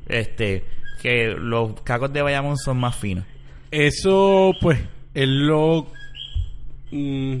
Este, 0.07 0.65
que 1.01 1.27
los 1.37 1.79
cacos 1.81 2.11
de 2.11 2.21
Bayamón 2.21 2.57
son 2.57 2.79
más 2.79 2.95
finos. 2.95 3.23
Eso, 3.71 4.51
pues, 4.61 4.79
es 5.13 5.27
lo... 5.27 5.87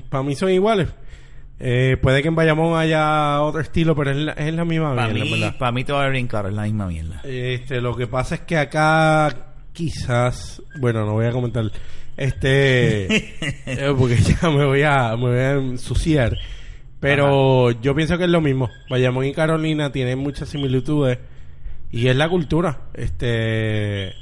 para 0.09 0.23
mí 0.23 0.35
son 0.35 0.49
iguales. 0.49 0.89
Eh, 1.63 1.97
puede 2.01 2.23
que 2.23 2.27
en 2.29 2.35
Bayamón 2.35 2.75
haya 2.77 3.39
otro 3.41 3.61
estilo, 3.61 3.95
pero 3.95 4.09
es 4.09 4.17
la, 4.17 4.31
es 4.31 4.51
la 4.51 4.65
misma 4.65 4.95
Para 4.95 5.13
mierda, 5.13 5.57
para 5.59 5.71
mí 5.71 5.83
te 5.83 5.93
va 5.93 6.07
a 6.07 6.27
claro, 6.27 6.49
es 6.49 6.55
la 6.55 6.63
misma 6.63 6.87
mierda. 6.87 7.21
Este, 7.23 7.81
lo 7.81 7.95
que 7.95 8.07
pasa 8.07 8.35
es 8.35 8.41
que 8.41 8.57
acá 8.57 9.53
quizás, 9.71 10.61
bueno, 10.79 11.05
no 11.05 11.13
voy 11.13 11.27
a 11.27 11.31
comentar, 11.31 11.71
este, 12.17 13.05
eh, 13.67 13.93
porque 13.95 14.17
ya 14.17 14.49
me 14.49 14.65
voy 14.65 14.81
a, 14.81 15.15
me 15.15 15.27
voy 15.29 15.39
a 15.39 15.51
ensuciar. 15.51 16.35
Pero 16.99 17.71
yo 17.71 17.95
pienso 17.95 18.17
que 18.17 18.23
es 18.25 18.29
lo 18.29 18.41
mismo. 18.41 18.69
Bayamón 18.89 19.25
y 19.25 19.33
Carolina 19.33 19.91
tienen 19.91 20.19
muchas 20.19 20.49
similitudes 20.49 21.19
y 21.91 22.07
es 22.07 22.15
la 22.15 22.29
cultura. 22.29 22.81
Este, 22.93 24.13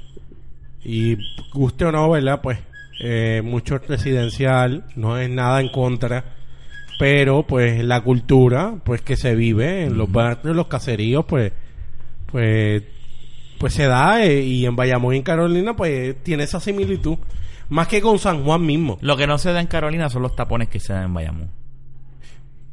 y 0.84 1.18
guste 1.54 1.86
o 1.86 1.92
no, 1.92 2.10
¿verdad? 2.10 2.42
Pues 2.42 2.60
eh, 3.00 3.42
mucho 3.44 3.78
residencial, 3.80 4.86
no 4.96 5.18
es 5.18 5.30
nada 5.30 5.62
en 5.62 5.70
contra. 5.70 6.36
Pero 7.00 7.44
pues 7.44 7.84
la 7.84 8.02
cultura, 8.02 8.76
pues 8.84 9.02
que 9.02 9.16
se 9.16 9.34
vive 9.36 9.86
en 9.86 9.98
los 9.98 10.12
barrios, 10.12 10.54
los 10.56 10.68
caseríos, 10.68 11.24
pues, 11.26 11.54
pues, 12.26 12.84
pues 13.58 13.74
se 13.74 13.88
da 13.88 14.24
eh, 14.26 14.42
y 14.42 14.66
en 14.66 14.76
Bayamón 14.76 15.14
y 15.14 15.18
en 15.18 15.24
Carolina 15.24 15.76
pues 15.76 16.22
tiene 16.24 16.44
esa 16.44 16.60
similitud. 16.60 17.18
Más 17.70 17.88
que 17.88 18.02
con 18.02 18.18
San 18.20 18.44
Juan 18.44 18.66
mismo. 18.66 18.98
Lo 19.02 19.16
que 19.16 19.28
no 19.28 19.38
se 19.38 19.54
da 19.54 19.62
en 19.62 19.68
Carolina 19.68 20.10
son 20.10 20.24
los 20.24 20.36
tapones 20.36 20.68
que 20.70 20.80
se 20.80 20.92
dan 20.92 21.06
en 21.06 21.14
Bayamón. 21.14 21.52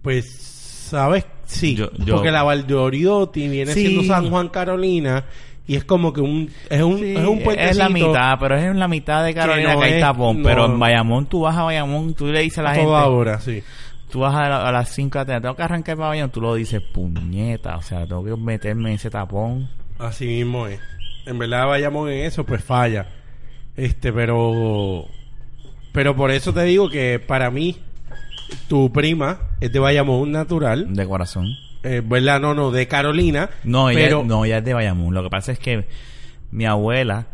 Pues, 0.03 0.27
¿sabes? 0.41 1.25
Sí, 1.45 1.75
Yo- 1.75 1.91
yo- 1.99 2.15
porque 2.17 2.31
la 2.31 2.43
Valdoriotti 2.43 3.49
viene 3.49 3.73
Sí. 3.73 3.87
siendo 3.87 4.03
San 4.05 4.31
Juan, 4.31 4.49
Carolina, 4.49 5.25
y 5.67 5.77
es 5.77 5.85
como 5.85 6.13
que 6.13 6.21
un, 6.21 6.51
es 6.71 6.83
un, 6.83 7.03
es 7.05 7.19
un 7.25 7.41
puentecito. 7.43 7.71
es 7.71 7.77
la 7.77 7.89
mitad, 7.89 8.39
pero 8.39 8.57
es 8.57 8.65
en 8.65 8.79
la 8.79 8.89
mitad 8.89 9.25
de 9.25 9.35
Carolina 9.35 9.71
que, 9.71 9.77
no 9.77 9.83
hay 9.83 10.01
tapón. 10.01 10.43
no. 10.43 10.49
Pero 10.49 10.67
en 10.67 10.79
Bayamón, 10.79 11.27
tú 11.27 11.41
vas 11.41 11.57
a 11.57 11.65
Bayamón, 11.65 12.15
tú 12.15 12.27
le 12.27 12.41
dices 12.41 12.59
a 12.59 12.63
la 12.63 12.71
a 12.71 12.75
gente, 12.75 12.87
toda 12.87 13.07
hora, 13.09 13.41
sí. 13.41 13.63
tú 14.11 14.21
vas 14.21 14.35
a, 14.35 14.49
la- 14.49 14.69
a 14.69 14.73
las 14.73 14.91
5 14.91 15.19
de 15.19 15.23
la 15.23 15.27
tarde, 15.27 15.41
tengo 15.43 15.57
que 15.57 15.63
arrancar 15.63 15.97
para 15.97 16.09
Bayamón, 16.11 16.31
tú 16.31 16.41
lo 16.41 16.55
dices, 16.55 16.81
puñeta, 16.83 17.77
o 17.77 17.83
sea, 17.83 18.07
tengo 18.07 18.25
que 18.25 18.37
meterme 18.37 18.91
en 18.91 18.95
ese 18.97 19.11
tapón. 19.11 19.69
Así 19.99 20.27
mismo 20.27 20.67
es. 20.69 20.79
En 21.27 21.39
verdad 21.39 21.67
vayamos 21.67 22.09
en 22.11 22.19
eso, 22.25 22.45
pues 22.45 22.63
falla. 22.63 23.07
Este, 23.77 24.13
pero... 24.13 25.05
Pero 25.93 26.15
por 26.15 26.31
eso 26.31 26.53
te 26.53 26.63
digo 26.65 26.89
que 26.91 27.19
para 27.19 27.51
mí, 27.51 27.77
tu 28.69 28.93
prima 28.93 29.39
es 29.61 29.73
de 29.73 29.79
Bayamón 29.79 30.31
natural. 30.31 30.93
De 30.95 31.07
corazón. 31.07 31.47
Eh, 31.87 32.03
¿Verdad? 32.05 32.41
No, 32.41 32.55
no, 32.55 32.71
de 32.71 32.87
Carolina. 32.89 33.51
No, 33.65 33.91
ella, 33.91 34.01
pero, 34.01 34.25
no, 34.25 34.45
ella 34.45 34.59
es 34.59 34.65
de 34.65 34.75
Bayamón. 34.75 35.15
Lo 35.15 35.23
que 35.23 35.31
pasa 35.31 35.53
es 35.53 35.59
que 35.59 35.87
mi 36.51 36.65
abuela 36.67 37.27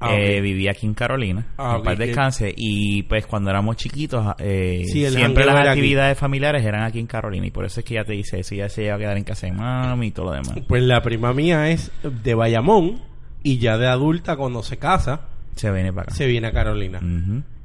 Ah, 0.00 0.16
eh, 0.16 0.42
vivía 0.42 0.72
aquí 0.72 0.84
en 0.86 0.92
Carolina. 0.92 1.46
Ah, 1.56 1.74
en 1.74 1.78
ok, 1.78 1.84
paz 1.84 1.96
que- 1.98 2.06
descanse. 2.06 2.54
Y 2.54 3.04
pues 3.04 3.26
cuando 3.26 3.48
éramos 3.48 3.76
chiquitos, 3.76 4.34
eh, 4.38 4.82
Sí, 4.86 5.02
el 5.04 5.14
siempre 5.14 5.46
las 5.46 5.56
aquí. 5.56 5.68
actividades 5.68 6.18
familiares 6.18 6.62
eran 6.66 6.82
aquí 6.82 6.98
en 6.98 7.06
Carolina. 7.06 7.46
Y 7.46 7.50
por 7.50 7.64
eso 7.64 7.80
es 7.80 7.86
que 7.86 7.94
ella 7.94 8.04
te 8.04 8.12
dice, 8.12 8.42
si 8.42 8.56
ella 8.56 8.68
se 8.68 8.84
iba 8.84 8.96
a 8.96 8.98
quedar 8.98 9.16
en 9.16 9.24
casa 9.24 9.46
de 9.46 9.52
mami 9.52 10.08
y 10.08 10.10
todo 10.10 10.26
lo 10.26 10.32
demás. 10.32 10.52
Pues 10.68 10.82
la 10.82 11.00
prima 11.00 11.32
mía 11.32 11.70
es 11.70 11.90
de 12.02 12.34
Bayamón 12.34 13.00
y 13.42 13.56
ya 13.58 13.78
de 13.78 13.86
adulta 13.86 14.36
cuando 14.36 14.62
se 14.62 14.76
casa, 14.78 15.22
Se 15.54 15.70
viene 15.70 15.90
para 15.92 16.02
acá. 16.02 16.14
se 16.14 16.26
viene 16.26 16.48
a 16.48 16.52
Carolina. 16.52 17.00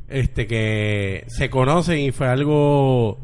Este 0.07 0.47
que 0.47 1.25
se 1.27 1.49
conocen 1.49 1.99
y 1.99 2.11
fue 2.11 2.27
algo 2.27 3.19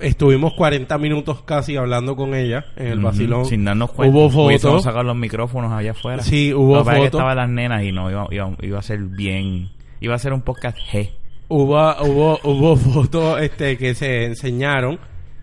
estuvimos 0.00 0.54
40 0.54 0.96
minutos 0.98 1.42
casi 1.42 1.76
hablando 1.76 2.16
con 2.16 2.34
ella 2.34 2.66
en 2.76 2.86
el 2.88 3.00
vacilón 3.00 3.44
Sin 3.44 3.64
darnos 3.64 3.92
cuenta. 3.92 4.16
hubo 4.16 4.30
fotos 4.30 4.82
sacado 4.82 5.04
los 5.04 5.16
micrófonos 5.16 5.72
allá 5.72 5.92
afuera. 5.92 6.22
Sí, 6.22 6.52
hubo 6.54 6.84
fotos. 6.84 7.04
estaban 7.04 7.36
las 7.36 7.48
nenas 7.48 7.82
y 7.84 7.92
no 7.92 8.10
iba, 8.10 8.26
iba, 8.30 8.50
iba 8.62 8.78
a 8.78 8.82
ser 8.82 9.00
bien. 9.00 9.70
Iba 10.00 10.14
a 10.14 10.18
ser 10.18 10.32
un 10.32 10.42
podcast 10.42 10.78
G. 10.92 11.10
hubo 11.48 11.76
hubo 12.04 12.38
hubo 12.44 12.76
fotos 12.76 13.40
este 13.42 13.76
que 13.76 13.94
se 13.94 14.24
enseñaron 14.26 14.98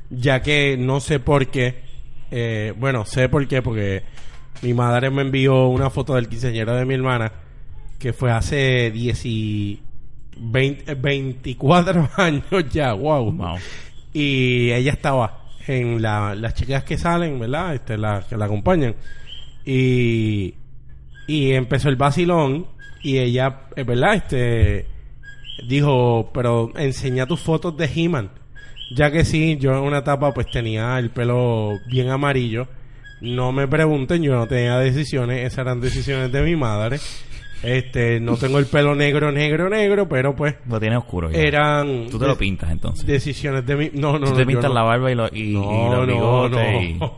ya 0.10 0.42
que 0.42 0.78
no 0.80 1.00
sé 1.00 1.20
por 1.20 1.48
qué 1.48 1.84
eh, 2.32 2.74
bueno 2.78 3.06
sé 3.06 3.28
por 3.30 3.46
qué 3.48 3.62
porque 3.62 4.04
mi 4.62 4.74
madre 4.74 5.10
me 5.12 5.22
envió 5.22 5.68
una 5.68 5.90
foto 5.90 6.16
del 6.16 6.28
quinceañero 6.30 6.74
de 6.76 6.86
mi 6.86 6.94
hermana 6.94 7.32
que 8.00 8.14
fue 8.14 8.32
hace 8.32 8.90
10 8.92 9.26
y 9.26 9.82
20 10.40 10.96
24 10.96 12.10
años 12.18 12.46
ya 12.72 12.94
wow 12.94 13.32
Wow. 13.32 13.58
Y 14.20 14.72
ella 14.72 14.94
estaba 14.94 15.44
en 15.68 16.02
la, 16.02 16.34
las 16.34 16.56
chicas 16.56 16.84
que 16.84 16.98
salen, 16.98 17.40
¿verdad? 17.40 17.76
Este, 17.76 18.00
las 18.00 18.26
que 18.26 18.36
la 18.36 18.46
acompañan. 18.46 18.96
Y, 19.64 20.56
y 21.28 21.52
empezó 21.52 21.90
el 21.90 21.98
vacilón 21.98 22.66
y 23.04 23.20
ella, 23.20 23.68
eh, 23.76 23.84
¿verdad? 23.84 24.16
Este, 24.16 24.88
dijo, 25.68 26.32
pero 26.34 26.72
enseña 26.78 27.28
tus 27.28 27.42
fotos 27.42 27.78
de 27.78 27.86
He-Man. 27.94 28.32
Ya 28.96 29.12
que 29.12 29.24
sí, 29.24 29.58
yo 29.60 29.78
en 29.78 29.84
una 29.84 30.00
etapa 30.00 30.34
pues 30.34 30.50
tenía 30.50 30.98
el 30.98 31.12
pelo 31.12 31.78
bien 31.86 32.10
amarillo. 32.10 32.68
No 33.22 33.52
me 33.52 33.68
pregunten, 33.68 34.24
yo 34.24 34.34
no 34.34 34.48
tenía 34.48 34.80
decisiones, 34.80 35.46
esas 35.46 35.60
eran 35.60 35.80
decisiones 35.80 36.32
de 36.32 36.42
mi 36.42 36.56
madre. 36.56 36.98
Este, 37.64 38.20
no 38.20 38.36
tengo 38.38 38.60
el 38.60 38.68
pelo 38.68 38.94
negro, 38.96 39.32
negro, 39.32 39.68
negro, 39.70 40.08
pero 40.08 40.36
pues 40.36 40.56
Lo 40.68 40.80
tienes 40.80 41.00
oscuro. 41.00 41.32
ya. 41.32 41.40
eran 41.40 42.08
Tú 42.10 42.20
te 42.20 42.28
lo 42.28 42.38
pintas 42.38 42.70
entonces. 42.72 43.06
decisiones 43.06 43.66
de 43.66 43.76
mi 43.76 43.90
no 43.94 44.20
no 44.20 44.28
Tú 44.28 44.36
te 44.38 44.46
pintas 44.46 44.66
no. 44.70 44.74
la 44.76 44.84
barba 44.84 45.12
y, 45.12 45.16
lo, 45.16 45.28
y, 45.34 45.52
y 45.52 45.54
no, 45.54 46.06
los 46.06 46.08
no, 46.08 46.14
bigotes. 46.14 46.98
no. 47.00 47.10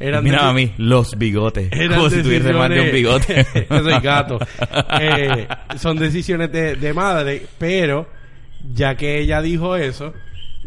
y- 0.00 0.04
Eran 0.04 0.24
Mira 0.24 0.38
deci- 0.40 0.50
a 0.50 0.52
mí, 0.52 0.72
los 0.76 1.16
bigotes. 1.18 1.70
Como 1.88 2.10
si 2.10 2.22
tuviese 2.22 2.52
más 2.52 2.68
de 2.70 2.80
un 2.82 2.92
bigote. 2.92 3.46
Yo 3.70 3.82
soy 3.82 4.00
gato. 4.00 4.38
Eh, 5.00 5.48
son 5.76 5.96
decisiones 5.98 6.52
de, 6.52 6.76
de 6.76 6.92
madre, 6.92 7.42
pero 7.58 8.06
ya 8.74 8.94
que 8.96 9.20
ella 9.20 9.40
dijo 9.40 9.74
eso, 9.76 10.12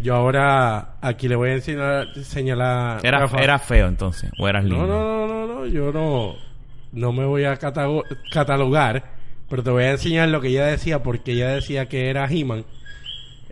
yo 0.01 0.16
ahora 0.16 0.96
aquí 1.01 1.28
le 1.28 1.36
voy 1.36 1.50
a 1.50 1.54
enseñar 1.54 2.08
señalar 2.24 3.06
Era, 3.06 3.30
era 3.40 3.60
feo 3.60 3.88
entonces. 3.88 4.32
O 4.40 4.48
eras 4.48 4.63
lindo. 4.63 4.88
No, 4.88 4.88
no, 4.88 5.28
no, 5.28 5.48
no, 5.48 5.54
no, 5.60 5.66
yo 5.68 5.92
no 5.92 6.36
no 6.92 7.14
me 7.14 7.26
voy 7.26 7.46
a 7.46 7.58
catalogar, 8.32 9.12
pero 9.50 9.64
te 9.64 9.70
voy 9.70 9.84
a 9.84 9.92
enseñar 9.92 10.30
lo 10.30 10.42
que 10.42 10.48
ella 10.50 10.66
decía 10.66 11.04
porque 11.04 11.34
ella 11.34 11.50
decía 11.50 11.88
que 11.88 12.10
era 12.10 12.26
He-Man. 12.30 12.66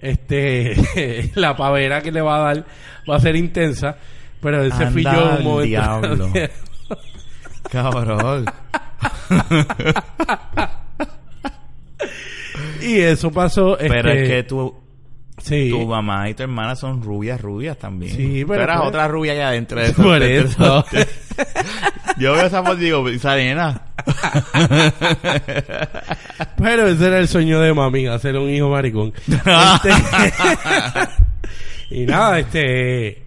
Este 0.02 1.32
la 1.36 1.56
pavera 1.58 2.02
que 2.02 2.12
le 2.12 2.22
va 2.22 2.38
a 2.38 2.54
dar 2.54 2.66
va 3.10 3.16
a 3.18 3.20
ser 3.20 3.36
intensa, 3.36 3.98
pero 4.42 4.64
fui 4.92 5.06
Anda 5.06 5.16
yo 5.16 5.24
un 5.38 5.44
momento. 5.44 5.62
diablo. 5.62 6.30
Cabrón. 7.70 8.46
y 12.82 13.00
eso 13.00 13.32
pasó 13.32 13.78
Pero 13.78 14.10
este, 14.10 14.24
es 14.24 14.30
que 14.30 14.44
tú, 14.44 14.76
sí. 15.38 15.70
tu 15.70 15.86
mamá 15.86 16.30
y 16.30 16.34
tu 16.34 16.44
hermana 16.44 16.76
son 16.76 17.02
rubias, 17.02 17.40
rubias 17.42 17.78
también. 17.78 18.16
Sí, 18.16 18.44
pero 18.48 18.60
Tú 18.60 18.64
eras 18.64 18.78
pues- 18.78 18.90
otra 18.90 19.08
rubia 19.08 19.34
allá 19.34 19.50
adentro 19.50 19.82
de. 19.82 19.94
Por 19.94 20.22
eso. 20.24 20.86
Yo 22.18 22.34
veo 22.34 22.46
esa 22.46 22.64
foto 22.64 22.80
y 22.80 22.86
digo, 22.86 23.08
esa 23.10 23.36
nena. 23.36 23.82
Pero 26.58 26.88
ese 26.88 27.08
era 27.08 27.20
el 27.20 27.28
sueño 27.28 27.60
de 27.60 27.74
mami, 27.74 28.08
hacer 28.08 28.36
un 28.38 28.50
hijo 28.50 28.70
maricón. 28.70 29.14
Este- 29.28 29.94
y 31.92 32.06
nada, 32.06 32.40
este 32.40 33.24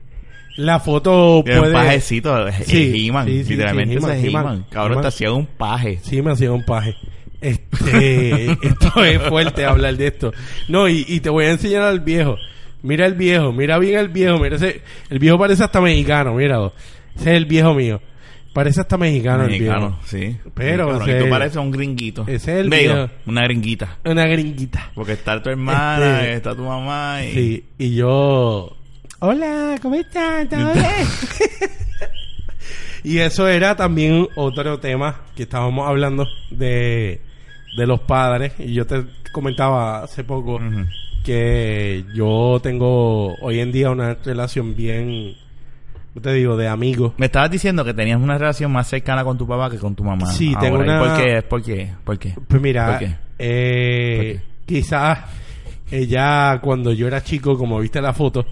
la 0.56 0.80
foto 0.80 1.38
un 1.38 1.44
puede 1.44 1.72
pajecito. 1.72 2.46
es 2.48 2.66
Sí, 2.66 3.06
He-Man. 3.08 3.26
sí, 3.26 3.44
sí, 3.44 3.50
Literalmente 3.52 3.94
es 3.96 4.24
He-Man. 4.24 4.66
Cabrón, 4.70 5.00
te 5.00 5.08
hacía 5.08 5.32
un 5.32 5.46
paje. 5.46 5.98
Sí, 6.02 6.20
me 6.20 6.32
hacía 6.32 6.52
un 6.52 6.64
paje. 6.64 6.94
Este, 7.40 8.52
esto 8.62 9.02
es 9.04 9.20
fuerte 9.22 9.64
hablar 9.64 9.96
de 9.96 10.08
esto. 10.08 10.32
No, 10.68 10.88
y, 10.88 11.04
y 11.08 11.20
te 11.20 11.30
voy 11.30 11.46
a 11.46 11.50
enseñar 11.52 11.82
al 11.82 12.00
viejo. 12.00 12.36
Mira 12.82 13.06
el 13.06 13.14
viejo, 13.14 13.52
mira 13.52 13.78
bien 13.78 13.98
el 13.98 14.08
viejo. 14.08 14.38
Mira 14.38 14.56
ese, 14.56 14.82
el 15.08 15.18
viejo 15.18 15.38
parece 15.38 15.64
hasta 15.64 15.80
mexicano, 15.80 16.34
míralo. 16.34 16.72
Ese 17.16 17.30
es 17.30 17.36
el 17.36 17.46
viejo 17.46 17.74
mío. 17.74 18.00
Parece 18.52 18.82
hasta 18.82 18.98
mexicano, 18.98 19.44
Mexicano, 19.44 19.86
el 19.86 19.92
viejo. 20.18 20.34
sí. 20.34 20.36
Pero 20.54 20.96
y 21.08 21.18
tú 21.22 21.30
pareces 21.30 21.56
un 21.56 21.70
gringuito. 21.70 22.22
ese 22.28 22.34
es 22.34 22.48
el 22.64 22.70
Digo, 22.70 22.94
viejo. 22.94 23.10
una 23.26 23.42
gringuita. 23.44 23.96
Una 24.04 24.26
gringuita. 24.26 24.90
Porque 24.94 25.12
está 25.12 25.42
tu 25.42 25.48
hermana, 25.48 26.20
Este- 26.20 26.34
está 26.34 26.54
tu 26.54 26.62
mamá 26.64 27.24
y... 27.24 27.32
Sí, 27.32 27.64
y 27.78 27.94
yo... 27.94 28.76
Hola, 29.20 29.78
¿cómo 29.80 29.94
están? 29.94 30.48
¿Todo 30.48 30.72
bien? 30.74 30.84
y 33.04 33.18
eso 33.18 33.48
era 33.48 33.74
también 33.76 34.28
otro 34.36 34.78
tema 34.80 35.22
que 35.34 35.44
estábamos 35.44 35.88
hablando 35.88 36.26
de, 36.50 37.20
de 37.76 37.86
los 37.86 38.00
padres. 38.00 38.52
Y 38.58 38.74
yo 38.74 38.86
te 38.86 39.04
comentaba 39.32 40.02
hace 40.02 40.24
poco 40.24 40.60
que 41.24 42.04
yo 42.14 42.60
tengo 42.62 43.34
hoy 43.40 43.60
en 43.60 43.72
día 43.72 43.90
una 43.90 44.14
relación 44.14 44.76
bien, 44.76 45.06
¿cómo 45.10 45.41
te 46.20 46.32
digo, 46.34 46.56
de 46.56 46.68
amigos. 46.68 47.12
Me 47.16 47.26
estabas 47.26 47.50
diciendo 47.50 47.84
que 47.84 47.94
tenías 47.94 48.20
una 48.20 48.36
relación 48.36 48.70
más 48.72 48.88
cercana 48.88 49.24
con 49.24 49.38
tu 49.38 49.46
papá 49.46 49.70
que 49.70 49.78
con 49.78 49.94
tu 49.94 50.04
mamá. 50.04 50.26
Sí, 50.26 50.54
tengo 50.60 50.76
ahora. 50.76 50.86
¿Y 50.86 50.96
una- 50.96 51.14
¿Por 51.14 51.22
qué? 51.24 51.42
¿Por 51.42 51.62
qué? 51.62 51.90
¿Por 52.04 52.18
qué? 52.18 52.34
Pues 52.48 52.60
mira, 52.62 52.86
¿Por 52.86 52.98
qué? 52.98 53.14
eh, 53.38 54.40
quizás 54.66 55.18
ella 55.90 56.58
cuando 56.60 56.92
yo 56.92 57.06
era 57.06 57.22
chico, 57.22 57.56
como 57.56 57.78
viste 57.80 58.00
la 58.00 58.12
foto, 58.12 58.44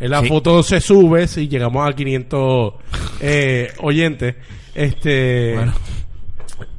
en 0.00 0.10
la 0.10 0.20
Sí. 0.20 0.28
foto 0.28 0.62
se 0.62 0.80
sube, 0.80 1.26
si 1.26 1.48
llegamos 1.48 1.88
a 1.88 1.92
500 1.92 2.74
eh, 3.20 3.72
oyentes, 3.80 4.36
este, 4.74 5.54
Bueno. 5.56 5.72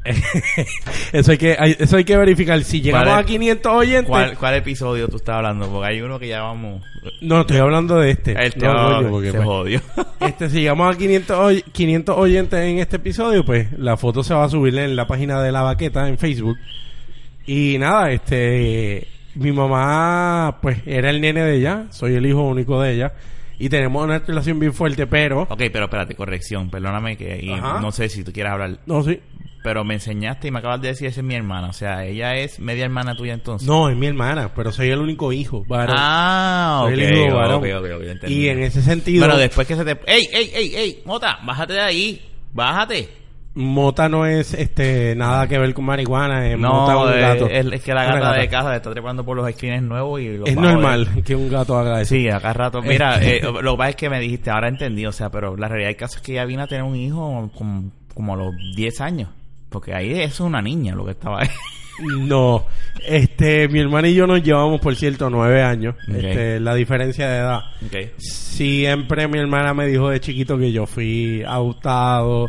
eso 1.14 1.32
hay 1.32 1.38
que 1.38 1.56
hay- 1.60 1.76
eso 1.80 1.98
hay 1.98 2.04
que 2.04 2.18
verificar. 2.18 2.62
Si 2.64 2.82
llegamos 2.82 3.08
¿Cuál 3.08 3.18
a 3.18 3.22
es- 3.22 3.28
500 3.28 3.72
oyentes... 3.74 4.06
¿Cuál, 4.10 4.38
¿Cuál 4.38 4.56
episodio 4.56 5.08
tú 5.08 5.18
estás 5.18 5.36
hablando? 5.36 5.68
Porque 5.70 5.88
hay 5.88 6.02
uno 6.02 6.20
que 6.20 6.28
ya 6.28 6.42
vamos... 6.42 6.84
No, 7.22 7.42
estoy 7.42 7.58
hablando 7.58 7.98
de 8.00 8.12
este. 8.12 8.36
Este 8.46 8.66
no, 8.66 8.74
coño, 8.98 9.10
porque, 9.10 9.28
se 9.32 9.38
pues, 9.38 9.46
jodió. 9.48 9.82
Este, 10.20 10.50
si 10.50 10.60
llegamos 10.62 10.94
a 10.94 10.98
500, 10.98 11.38
oy- 11.38 11.64
500 11.72 12.18
oyentes 12.18 12.60
en 12.60 12.80
este 12.80 12.98
episodio, 12.98 13.46
pues 13.46 13.72
la 13.78 13.96
foto 13.98 14.24
se 14.24 14.34
va 14.34 14.44
a 14.46 14.50
subir 14.50 14.78
en 14.78 14.96
la 14.96 15.08
página 15.08 15.42
de 15.42 15.52
la 15.52 15.62
baqueta 15.62 16.08
en 16.08 16.18
Facebook. 16.18 16.58
Y 17.46 17.78
nada, 17.80 18.12
este, 18.12 19.08
mi 19.36 19.52
mamá, 19.52 20.58
pues 20.62 20.80
era 20.86 21.10
el 21.10 21.22
nene 21.22 21.42
de 21.44 21.56
ella, 21.58 21.86
soy 21.90 22.16
el 22.16 22.26
hijo 22.26 22.42
único 22.44 22.82
de 22.82 22.94
ella. 22.94 23.14
Y 23.62 23.68
tenemos 23.68 24.04
una 24.06 24.20
relación 24.20 24.58
bien 24.60 24.74
fuerte, 24.74 25.06
pero... 25.06 25.42
ok, 25.42 25.64
pero 25.72 25.86
espérate, 25.86 26.16
corrección. 26.16 26.70
Perdóname 26.70 27.18
que... 27.18 27.40
y 27.42 27.48
no 27.50 27.92
sé 27.92 28.08
si 28.08 28.24
tú 28.24 28.32
quieres 28.32 28.54
hablar. 28.54 28.80
No, 28.86 29.04
sí. 29.04 29.20
Pero 29.62 29.84
me 29.84 29.96
enseñaste 29.96 30.48
y 30.48 30.52
me 30.52 30.60
acabas 30.60 30.80
de 30.82 30.88
decir 30.90 31.08
esa 31.08 31.20
es 31.20 31.26
mi 31.26 31.36
hermana. 31.36 31.68
O 31.68 31.74
sea, 31.74 32.06
ella 32.06 32.36
es 32.36 32.60
media 32.60 32.86
hermana 32.86 33.16
tuya 33.16 33.34
entonces. 33.34 33.68
No, 33.68 33.90
es 33.90 33.98
mi 33.98 34.08
hermana, 34.08 34.52
pero 34.56 34.72
soy 34.72 34.90
el 34.90 35.00
único 35.00 35.34
hijo, 35.34 35.66
varón. 35.68 35.96
Ah, 36.00 36.82
ok. 36.86 36.92
Soy 36.94 37.04
el 37.04 37.14
hijo 37.18 37.26
ok, 37.28 37.34
varón. 37.36 37.56
ok, 37.58 37.66
ok, 37.78 37.86
ok, 37.98 38.04
entendí. 38.08 38.36
y 38.36 38.48
en 38.50 38.60
ese 38.64 38.82
sentido, 38.82 39.26
Bueno, 39.26 39.38
después 39.38 39.68
que 39.68 39.76
se 39.76 39.84
te... 39.84 39.92
¡Ey, 40.08 40.28
ey, 40.32 40.52
ey, 40.54 40.76
ey! 40.76 41.02
Mota, 41.06 41.40
bájate 41.46 41.74
de 41.74 41.82
ahí. 41.82 42.22
Bájate. 42.54 43.10
Mota 43.56 44.08
no 44.08 44.26
es 44.26 44.54
este 44.54 45.16
nada 45.16 45.48
que 45.48 45.58
ver 45.58 45.74
con 45.74 45.84
marihuana, 45.84 46.48
es 46.50 46.58
Mota 46.58 46.94
No, 46.94 47.02
un 47.04 47.14
es, 47.14 47.20
gato. 47.20 47.48
es- 47.50 47.66
es 47.66 47.82
que 47.82 47.94
la 47.94 48.06
gata 48.06 48.20
gata. 48.20 48.40
de 48.40 48.48
casa 48.48 48.76
está 48.76 48.92
trepando 48.92 49.26
por 49.26 49.36
los 49.36 49.50
esquines 49.50 49.82
nuevos 49.82 50.22
y 50.22 50.38
los 50.38 50.48
Es 50.48 50.56
de- 50.56 50.62
normal 50.62 51.24
que 51.26 51.36
un 51.36 51.50
gato 51.50 51.78
haga 51.78 52.00
eso. 52.02 52.16
Sí, 52.16 52.30
acá 52.30 52.54
rato. 52.54 52.82
Mira, 52.82 53.16
Este- 53.16 53.38
eh, 53.46 53.52
lo 53.62 53.72
que 53.74 53.78
pasa 53.78 53.90
es 53.90 53.96
que 53.98 54.10
me 54.10 54.20
dijiste, 54.22 54.52
ahora 54.52 54.70
entendí, 54.70 55.06
o 55.06 55.12
sea, 55.12 55.30
pero 55.30 55.58
la 55.58 55.68
realidad 55.68 55.90
del 55.90 55.98
caso 55.98 56.18
es 56.18 56.22
que 56.22 56.34
ella 56.34 56.46
vino 56.46 56.64
a 56.64 56.68
tener 56.68 56.84
un 56.84 56.96
hijo 56.96 57.50
como, 57.58 57.92
como 58.14 58.34
a 58.36 58.38
los 58.38 58.54
10 58.76 59.02
años. 59.02 59.30
Porque 59.70 59.94
ahí 59.94 60.12
eso 60.14 60.44
es 60.44 60.48
una 60.48 60.62
niña 60.62 60.96
lo 60.96 61.06
que 61.06 61.12
estaba 61.12 61.42
ahí. 61.42 61.50
No, 62.02 62.66
este, 63.06 63.68
mi 63.68 63.80
hermana 63.80 64.08
y 64.08 64.14
yo 64.16 64.26
nos 64.26 64.42
llevamos, 64.42 64.80
por 64.80 64.96
cierto, 64.96 65.30
nueve 65.30 65.62
años. 65.62 65.96
Este, 66.08 66.60
la 66.60 66.74
diferencia 66.74 67.30
de 67.30 67.38
edad. 67.40 67.60
Siempre 68.18 69.28
mi 69.28 69.38
hermana 69.38 69.74
me 69.74 69.88
dijo 69.88 70.10
de 70.10 70.20
chiquito 70.20 70.58
que 70.58 70.72
yo 70.72 70.86
fui 70.86 71.44
autado. 71.46 72.48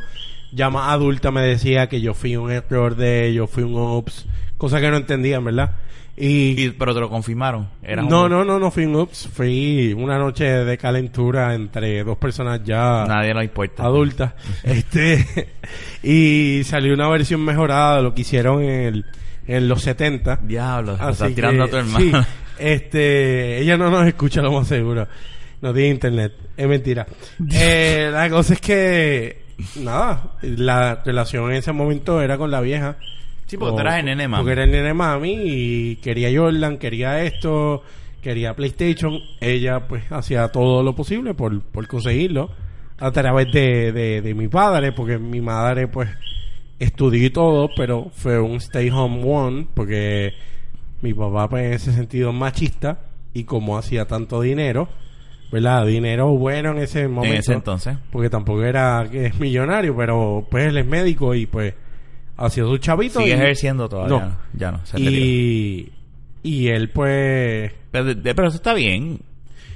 Ya 0.52 0.70
más 0.70 0.90
adulta 0.90 1.30
me 1.30 1.42
decía 1.42 1.88
que 1.88 2.00
yo 2.00 2.14
fui 2.14 2.36
un 2.36 2.50
error 2.50 2.96
de 2.96 3.26
ellos, 3.28 3.50
fui 3.50 3.62
un 3.62 3.74
ops. 3.76 4.26
Cosa 4.56 4.80
que 4.80 4.90
no 4.90 4.96
entendían, 4.96 5.44
¿verdad? 5.44 5.72
Y, 6.20 6.64
Y- 6.66 6.70
pero 6.70 6.92
te 6.94 7.00
lo 7.00 7.08
confirmaron. 7.08 7.68
Era 7.82 8.02
no, 8.02 8.24
un- 8.24 8.30
no, 8.30 8.44
no, 8.44 8.58
no 8.58 8.70
fui 8.70 9.94
una 9.96 10.18
noche 10.18 10.44
de 10.44 10.76
calentura 10.78 11.54
entre 11.54 12.04
dos 12.04 12.18
personas 12.18 12.60
ya 12.62 13.04
Nadie 13.08 13.32
nos 13.32 13.44
importa. 13.44 13.84
adulta. 13.84 14.34
este 14.62 15.54
y 16.02 16.62
salió 16.64 16.92
una 16.94 17.08
versión 17.08 17.40
mejorada 17.44 17.96
de 17.96 18.02
lo 18.02 18.14
que 18.14 18.20
hicieron 18.22 18.62
en, 18.62 18.80
el- 18.94 19.04
en 19.46 19.68
los 19.68 19.82
70. 19.82 20.36
Diablo, 20.42 20.92
Así 21.00 21.12
estás 21.12 21.28
que, 21.30 21.34
tirando 21.34 21.64
a 21.64 21.68
tu 21.68 21.76
hermano. 21.76 21.98
sí, 22.22 22.28
este, 22.58 23.58
ella 23.60 23.76
no 23.76 23.90
nos 23.90 24.06
escucha 24.06 24.42
lo 24.42 24.52
más 24.52 24.68
seguro. 24.68 25.08
No 25.62 25.72
tiene 25.74 25.88
internet. 25.90 26.32
Es 26.56 26.66
mentira. 26.68 27.06
Eh, 27.52 28.10
la 28.12 28.28
cosa 28.30 28.54
es 28.54 28.60
que, 28.60 29.44
nada, 29.76 30.32
la 30.42 31.02
relación 31.04 31.50
en 31.50 31.56
ese 31.56 31.72
momento 31.72 32.20
era 32.22 32.36
con 32.38 32.50
la 32.50 32.60
vieja. 32.60 32.96
Sí, 33.50 33.56
porque 33.56 33.74
tú 33.74 33.80
eras 33.80 33.98
el 33.98 34.04
nene 34.04 34.28
mami. 34.28 34.44
Porque 34.44 34.52
era 34.52 34.62
el 34.62 34.70
nene 34.70 34.94
mami 34.94 35.32
y 35.42 35.96
quería 35.96 36.30
Jordan, 36.32 36.78
quería 36.78 37.24
esto, 37.24 37.82
quería 38.22 38.54
PlayStation. 38.54 39.18
Ella, 39.40 39.88
pues, 39.88 40.04
hacía 40.12 40.46
todo 40.52 40.84
lo 40.84 40.94
posible 40.94 41.34
por, 41.34 41.60
por 41.60 41.88
conseguirlo 41.88 42.52
a 42.96 43.10
través 43.10 43.50
de, 43.52 43.90
de, 43.90 44.22
de 44.22 44.34
mi 44.34 44.46
padre, 44.46 44.92
porque 44.92 45.18
mi 45.18 45.40
madre, 45.40 45.88
pues, 45.88 46.08
estudió 46.78 47.26
y 47.26 47.30
todo, 47.30 47.70
pero 47.76 48.12
fue 48.14 48.38
un 48.38 48.58
stay 48.58 48.88
home 48.88 49.20
one, 49.24 49.66
porque 49.74 50.32
mi 51.02 51.12
papá, 51.12 51.48
pues, 51.48 51.66
en 51.66 51.72
ese 51.72 51.92
sentido 51.92 52.30
es 52.30 52.36
machista 52.36 53.00
y 53.34 53.42
como 53.42 53.76
hacía 53.76 54.04
tanto 54.04 54.40
dinero, 54.42 54.88
¿verdad? 55.50 55.86
Dinero 55.86 56.28
bueno 56.36 56.70
en 56.70 56.78
ese 56.78 57.08
momento. 57.08 57.34
En 57.34 57.40
ese 57.40 57.52
entonces. 57.54 57.96
Porque 58.12 58.30
tampoco 58.30 58.62
era 58.62 59.08
que 59.10 59.26
es 59.26 59.40
millonario, 59.40 59.96
pero 59.96 60.46
pues 60.48 60.68
él 60.68 60.78
es 60.78 60.86
médico 60.86 61.34
y 61.34 61.46
pues 61.46 61.74
hacía 62.40 62.64
su 62.64 62.78
chavito. 62.78 63.20
Sigue 63.20 63.30
y, 63.30 63.34
ejerciendo 63.34 63.88
todavía. 63.88 64.18
No. 64.18 64.36
Ya 64.54 64.72
no, 64.72 64.84
se 64.84 64.98
y, 64.98 65.92
y 66.42 66.68
él 66.68 66.90
pues... 66.90 67.72
Pero, 67.90 68.46
eso 68.46 68.56
está 68.56 68.74
bien. 68.74 69.20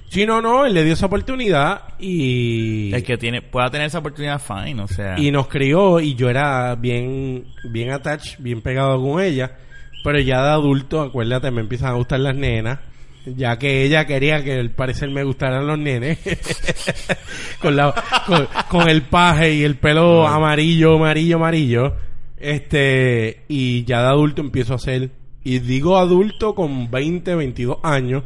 Sí, 0.08 0.26
no, 0.26 0.40
no, 0.40 0.64
él 0.64 0.74
le 0.74 0.84
dio 0.84 0.94
esa 0.94 1.06
oportunidad 1.06 1.82
y... 1.98 2.92
El 2.94 3.02
que 3.02 3.16
tiene, 3.16 3.42
pueda 3.42 3.70
tener 3.70 3.88
esa 3.88 3.98
oportunidad, 3.98 4.40
fine. 4.40 4.80
O 4.80 4.88
sea, 4.88 5.18
y 5.18 5.30
nos 5.30 5.48
crió 5.48 6.00
y 6.00 6.14
yo 6.14 6.30
era 6.30 6.74
bien 6.76 7.46
bien 7.70 7.92
attached, 7.92 8.38
bien 8.38 8.62
pegado 8.62 9.00
con 9.02 9.20
ella, 9.20 9.56
pero 10.04 10.20
ya 10.20 10.42
de 10.42 10.50
adulto, 10.50 11.00
acuérdate, 11.00 11.50
me 11.50 11.62
empiezan 11.62 11.90
a 11.90 11.94
gustar 11.94 12.20
las 12.20 12.36
nenas, 12.36 12.78
ya 13.26 13.58
que 13.58 13.84
ella 13.84 14.06
quería 14.06 14.44
que 14.44 14.52
al 14.52 14.70
parecer 14.70 15.10
me 15.10 15.24
gustaran 15.24 15.66
los 15.66 15.78
nenes, 15.78 16.18
con, 17.60 17.74
la, 17.74 17.92
con, 18.26 18.46
con 18.68 18.88
el 18.88 19.02
paje 19.02 19.54
y 19.54 19.64
el 19.64 19.76
pelo 19.76 20.28
amarillo, 20.28 20.96
amarillo, 20.96 21.36
amarillo, 21.36 21.94
este, 22.36 23.44
y 23.48 23.84
ya 23.84 24.00
de 24.02 24.08
adulto 24.08 24.40
empiezo 24.42 24.72
a 24.72 24.76
hacer, 24.76 25.10
y 25.42 25.58
digo 25.60 25.98
adulto 25.98 26.54
con 26.54 26.90
20, 26.90 27.34
22 27.34 27.78
años, 27.82 28.22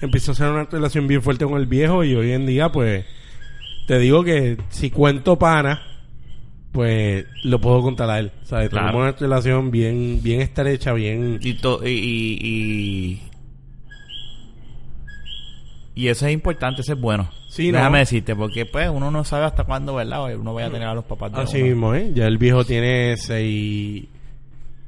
empiezo 0.00 0.30
a 0.30 0.34
hacer 0.34 0.48
una 0.50 0.64
relación 0.64 1.06
bien 1.06 1.22
fuerte 1.22 1.44
con 1.44 1.58
el 1.58 1.66
viejo 1.66 2.04
y 2.04 2.14
hoy 2.14 2.32
en 2.32 2.46
día 2.46 2.70
pues 2.70 3.04
te 3.86 3.98
digo 3.98 4.22
que 4.22 4.58
si 4.68 4.90
cuento 4.90 5.38
pana, 5.38 5.82
pues 6.72 7.24
lo 7.44 7.58
puedo 7.60 7.80
contar 7.82 8.10
a 8.10 8.18
él. 8.18 8.30
¿sabes? 8.44 8.68
Claro. 8.68 8.88
Tenemos 8.88 9.08
una 9.08 9.18
relación 9.18 9.70
bien, 9.70 10.20
bien 10.22 10.40
estrecha, 10.42 10.92
bien... 10.92 11.38
y, 11.42 11.54
to- 11.54 11.80
y, 11.86 11.90
y, 11.90 12.38
y, 12.42 13.22
y 16.04 16.08
eso 16.08 16.26
es 16.26 16.32
importante, 16.32 16.82
eso 16.82 16.92
es 16.92 17.00
bueno. 17.00 17.30
Sí, 17.48 17.72
¿no? 17.72 17.78
Déjame 17.78 18.00
decirte, 18.00 18.36
porque 18.36 18.66
pues 18.66 18.88
uno 18.90 19.10
no 19.10 19.24
sabe 19.24 19.46
hasta 19.46 19.64
cuándo, 19.64 19.94
¿verdad? 19.94 20.34
Uno 20.36 20.54
vaya 20.54 20.68
a 20.68 20.70
tener 20.70 20.86
a 20.88 20.94
los 20.94 21.04
papás 21.04 21.32
de 21.32 21.40
Así 21.40 21.58
uno. 21.58 21.66
mismo, 21.66 21.94
¿eh? 21.94 22.10
Ya 22.14 22.26
el 22.26 22.38
viejo 22.38 22.64
tiene 22.64 23.16
6... 23.16 24.04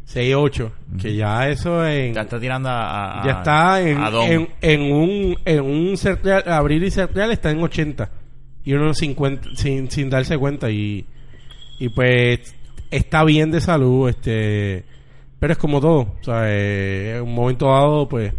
6, 0.05 0.35
8. 0.37 0.73
Que 1.01 1.15
ya 1.17 1.49
eso 1.49 1.87
en... 1.87 2.15
Ya 2.15 2.23
está 2.23 2.39
tirando 2.41 2.69
a... 2.69 3.21
a- 3.23 3.25
ya 3.27 3.31
está 3.39 3.81
en, 3.81 3.99
a 3.99 4.09
en, 4.27 4.49
en 4.61 4.93
un 4.93 5.37
en 5.45 5.61
un 5.61 5.95
abril 6.47 6.83
y 6.85 6.91
cereal 6.91 7.31
está 7.31 7.51
en 7.53 7.63
80 7.63 8.11
y 8.65 8.73
uno 8.73 8.89
en 8.89 8.95
50 8.95 9.49
sin, 9.55 9.89
sin 9.91 10.11
darse 10.11 10.37
cuenta 10.37 10.69
y 10.71 11.07
y 11.79 11.89
pues 11.91 12.41
está 12.91 13.23
bien 13.25 13.51
de 13.53 13.61
salud 13.61 14.09
este 14.09 14.85
pero 15.39 15.53
es 15.53 15.59
como 15.59 15.81
todo 15.81 15.99
o 16.21 16.25
sea 16.25 16.51
en 17.17 17.23
un 17.23 17.33
momento 17.35 17.67
dado 17.69 18.09
pues 18.09 18.35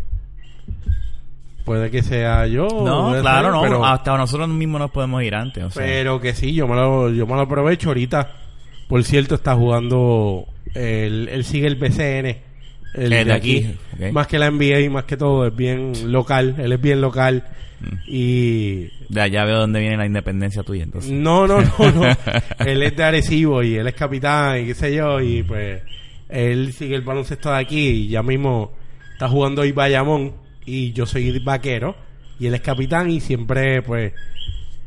puede 1.62 1.90
que 1.92 2.04
sea 2.04 2.46
yo 2.48 2.68
No, 2.68 3.14
claro, 3.22 3.44
ser, 3.48 3.52
no. 3.54 3.62
pero, 3.62 3.86
Hasta 3.86 4.18
nosotros 4.18 4.50
mismos 4.50 4.80
nos 4.82 4.92
podemos 4.92 5.22
ir 5.24 5.36
antes. 5.36 5.64
O 5.64 5.70
sea, 5.70 5.84
pero 5.86 6.20
que 6.20 6.34
sí 6.34 6.54
yo 6.54 6.68
me 6.68 6.76
lo 6.76 7.10
yo 7.12 7.26
me 7.28 7.34
lo 7.36 7.42
aprovecho 7.42 7.90
ahorita 7.90 8.32
por 8.88 9.04
cierto 9.04 9.36
está 9.36 9.56
jugando 9.56 10.46
él, 10.74 11.30
él 11.32 11.44
sigue 11.44 11.68
el 11.68 11.76
BCN 11.76 12.38
el 12.94 13.14
El 13.14 13.26
de 13.28 13.34
aquí, 13.34 13.76
más 14.12 14.28
que 14.28 14.38
la 14.38 14.52
NBA 14.52 14.90
más 14.90 15.06
que 15.06 15.16
todo 15.16 15.48
es 15.48 15.56
bien 15.56 15.94
local 16.12 16.56
él 16.58 16.72
es 16.74 16.82
bien 16.82 17.00
local 17.02 17.44
Mm. 17.82 17.96
y 18.08 18.90
ya, 19.10 19.26
ya 19.26 19.44
veo 19.44 19.58
dónde 19.62 19.80
viene 19.80 19.98
la 19.98 20.06
independencia 20.06 20.62
tuya, 20.62 20.84
entonces. 20.84 21.12
no 21.12 21.48
no 21.48 21.62
no 21.62 21.92
no 21.92 22.04
él 22.60 22.84
es 22.84 22.96
de 22.96 23.04
Arecibo 23.04 23.64
y 23.64 23.76
él 23.76 23.88
es 23.88 23.96
capitán 23.96 24.62
y 24.62 24.66
qué 24.68 24.76
sé 24.76 24.94
yo 24.96 25.20
y 25.20 25.42
pues 25.42 25.82
él 26.30 26.74
sigue 26.74 26.96
el 26.96 27.02
baloncesto 27.02 27.50
de 27.52 27.58
aquí 27.58 27.88
y 27.88 28.08
ya 28.10 28.22
mismo 28.22 28.72
está 29.14 29.28
jugando 29.28 29.64
hoy 29.64 29.72
Bayamón 29.72 30.34
y 30.66 30.92
yo 30.94 31.06
soy 31.06 31.38
vaquero 31.40 31.96
y 32.40 32.48
él 32.48 32.54
es 32.56 32.62
capitán 32.62 33.10
y 33.10 33.20
siempre 33.20 33.82
pues 33.82 34.14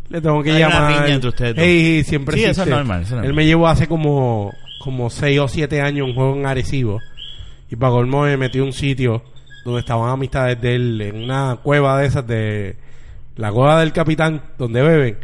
le 0.09 0.21
tengo 0.21 0.43
que 0.43 0.51
Hay 0.51 0.63
una 0.63 0.69
llamar 0.69 0.93
riña 0.93 1.15
entre 1.15 1.29
ustedes 1.29 1.57
dos. 1.57 1.65
Ey, 1.65 2.05
siempre 2.05 2.37
Sí, 2.37 2.45
eso 2.45 2.63
es 2.63 2.69
normal, 2.69 3.03
eso 3.03 3.07
es 3.07 3.11
normal. 3.13 3.31
él 3.31 3.35
me 3.35 3.47
llevó 3.47 3.69
hace 3.69 3.87
como 3.87 4.53
como 4.81 5.09
6 5.09 5.41
o 5.41 5.49
7 5.49 5.81
años 5.81 6.09
un 6.09 6.15
juego 6.15 6.37
en 6.37 6.47
Arecibo 6.47 7.01
y 7.71 7.77
para 7.77 7.93
colmo 7.93 8.23
me 8.25 8.37
metió 8.37 8.65
un 8.65 8.73
sitio 8.73 9.23
donde 9.65 9.81
estaban 9.81 10.11
amistades 10.11 10.61
de 10.61 10.75
él 10.75 11.01
en 11.01 11.25
una 11.25 11.59
cueva 11.63 11.99
de 11.99 12.07
esas 12.07 12.27
de 12.27 12.77
la 13.37 13.51
cueva 13.51 13.81
del 13.81 13.93
capitán 13.93 14.43
donde 14.59 14.83
beben 14.83 15.17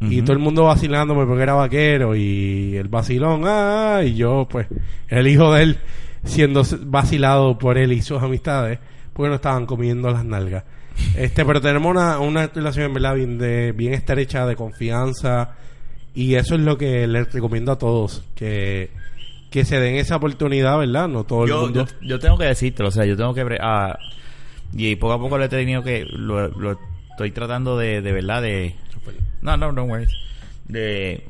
y 0.00 0.22
todo 0.22 0.34
el 0.34 0.38
mundo 0.38 0.62
vacilándome 0.62 1.26
porque 1.26 1.42
era 1.42 1.54
vaquero 1.54 2.14
y 2.14 2.76
el 2.76 2.86
vacilón 2.86 3.42
ah, 3.44 4.02
y 4.04 4.14
yo 4.14 4.46
pues 4.48 4.68
el 5.08 5.26
hijo 5.26 5.52
de 5.52 5.62
él 5.64 5.78
siendo 6.24 6.62
vacilado 6.82 7.58
por 7.58 7.78
él 7.78 7.92
y 7.92 8.02
sus 8.02 8.22
amistades 8.22 8.78
porque 9.18 9.28
no 9.28 9.34
estaban 9.34 9.66
comiendo 9.66 10.08
las 10.08 10.24
nalgas 10.24 10.64
este 11.14 11.44
pero 11.44 11.60
tenemos 11.60 11.90
una, 11.90 12.18
una 12.18 12.46
relación 12.46 12.94
verdad 12.94 13.14
bien 13.14 13.36
de 13.36 13.72
bien 13.72 13.92
estrecha 13.92 14.46
de 14.46 14.56
confianza 14.56 15.56
y 16.14 16.36
eso 16.36 16.54
es 16.54 16.62
lo 16.62 16.78
que 16.78 17.06
les 17.06 17.30
recomiendo 17.30 17.72
a 17.72 17.78
todos 17.78 18.24
que 18.34 18.90
que 19.50 19.66
se 19.66 19.78
den 19.78 19.96
esa 19.96 20.16
oportunidad 20.16 20.78
verdad 20.78 21.08
no 21.08 21.24
todo 21.24 21.44
el 21.44 21.50
yo, 21.50 21.60
mundo 21.62 21.84
yo, 21.84 22.08
yo 22.08 22.18
tengo 22.18 22.38
que 22.38 22.46
decírtelo, 22.46 22.88
o 22.88 22.92
sea, 22.92 23.04
yo 23.04 23.16
tengo 23.16 23.34
que... 23.34 23.44
ah, 23.60 23.98
y 24.72 24.96
poco 24.96 25.12
a 25.14 25.18
poco 25.18 25.38
lo 25.38 25.44
he 25.44 25.48
tenido 25.48 25.82
que... 25.82 26.04
Lo, 26.04 26.48
lo 26.48 26.78
estoy 27.10 27.30
tratando 27.30 27.76
de, 27.78 28.02
de 28.02 28.12
verdad 28.12 28.42
de... 28.42 28.74
No, 29.40 29.56
no, 29.56 29.72
no 29.72 29.84
worry. 29.84 30.06
De... 30.66 31.24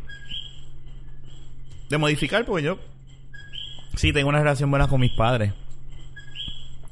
De 1.88 1.98
modificar, 1.98 2.44
porque 2.44 2.64
yo... 2.64 2.78
Sí, 3.94 4.12
tengo 4.12 4.28
una 4.28 4.40
relación 4.40 4.70
buena 4.70 4.88
con 4.88 5.00
mis 5.00 5.12
padres. 5.12 5.52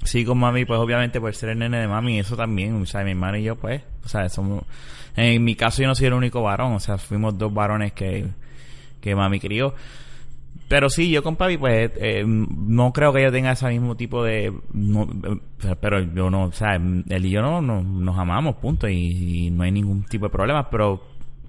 Sí, 0.06 0.24
con 0.24 0.38
mami, 0.38 0.64
pues 0.64 0.78
obviamente 0.80 1.20
por 1.20 1.34
ser 1.34 1.50
el 1.50 1.58
nene 1.58 1.78
de 1.80 1.88
mami, 1.88 2.18
eso 2.18 2.36
también, 2.36 2.80
o 2.80 2.86
sea, 2.86 3.02
mi 3.04 3.10
hermano 3.10 3.36
y 3.36 3.42
yo, 3.44 3.56
pues, 3.56 3.82
o 4.04 4.08
sea, 4.08 4.28
somos... 4.28 4.62
En 5.16 5.42
mi 5.44 5.54
caso 5.54 5.82
yo 5.82 5.88
no 5.88 5.94
soy 5.94 6.06
el 6.06 6.12
único 6.14 6.42
varón, 6.42 6.72
o 6.74 6.80
sea, 6.80 6.98
fuimos 6.98 7.36
dos 7.38 7.52
varones 7.52 7.92
que, 7.92 8.26
que 9.00 9.14
mami 9.14 9.40
crió. 9.40 9.74
Pero 10.68 10.90
sí, 10.90 11.10
yo 11.10 11.22
con 11.22 11.36
papi, 11.36 11.58
pues, 11.58 11.92
eh, 11.96 12.24
no 12.26 12.92
creo 12.92 13.12
que 13.12 13.22
yo 13.22 13.30
tenga 13.30 13.52
ese 13.52 13.68
mismo 13.68 13.94
tipo 13.96 14.24
de... 14.24 14.52
no, 14.72 15.08
pero 15.80 16.00
yo 16.00 16.28
no, 16.28 16.44
o 16.44 16.52
sea, 16.52 16.74
él 16.74 17.24
y 17.26 17.30
yo 17.30 17.40
no, 17.40 17.62
no- 17.62 17.82
nos 17.82 18.18
amamos, 18.18 18.56
punto, 18.56 18.88
y, 18.88 19.46
y 19.46 19.50
no 19.50 19.62
hay 19.62 19.70
ningún 19.70 20.04
tipo 20.04 20.26
de 20.26 20.30
problema, 20.30 20.68
pero 20.68 21.02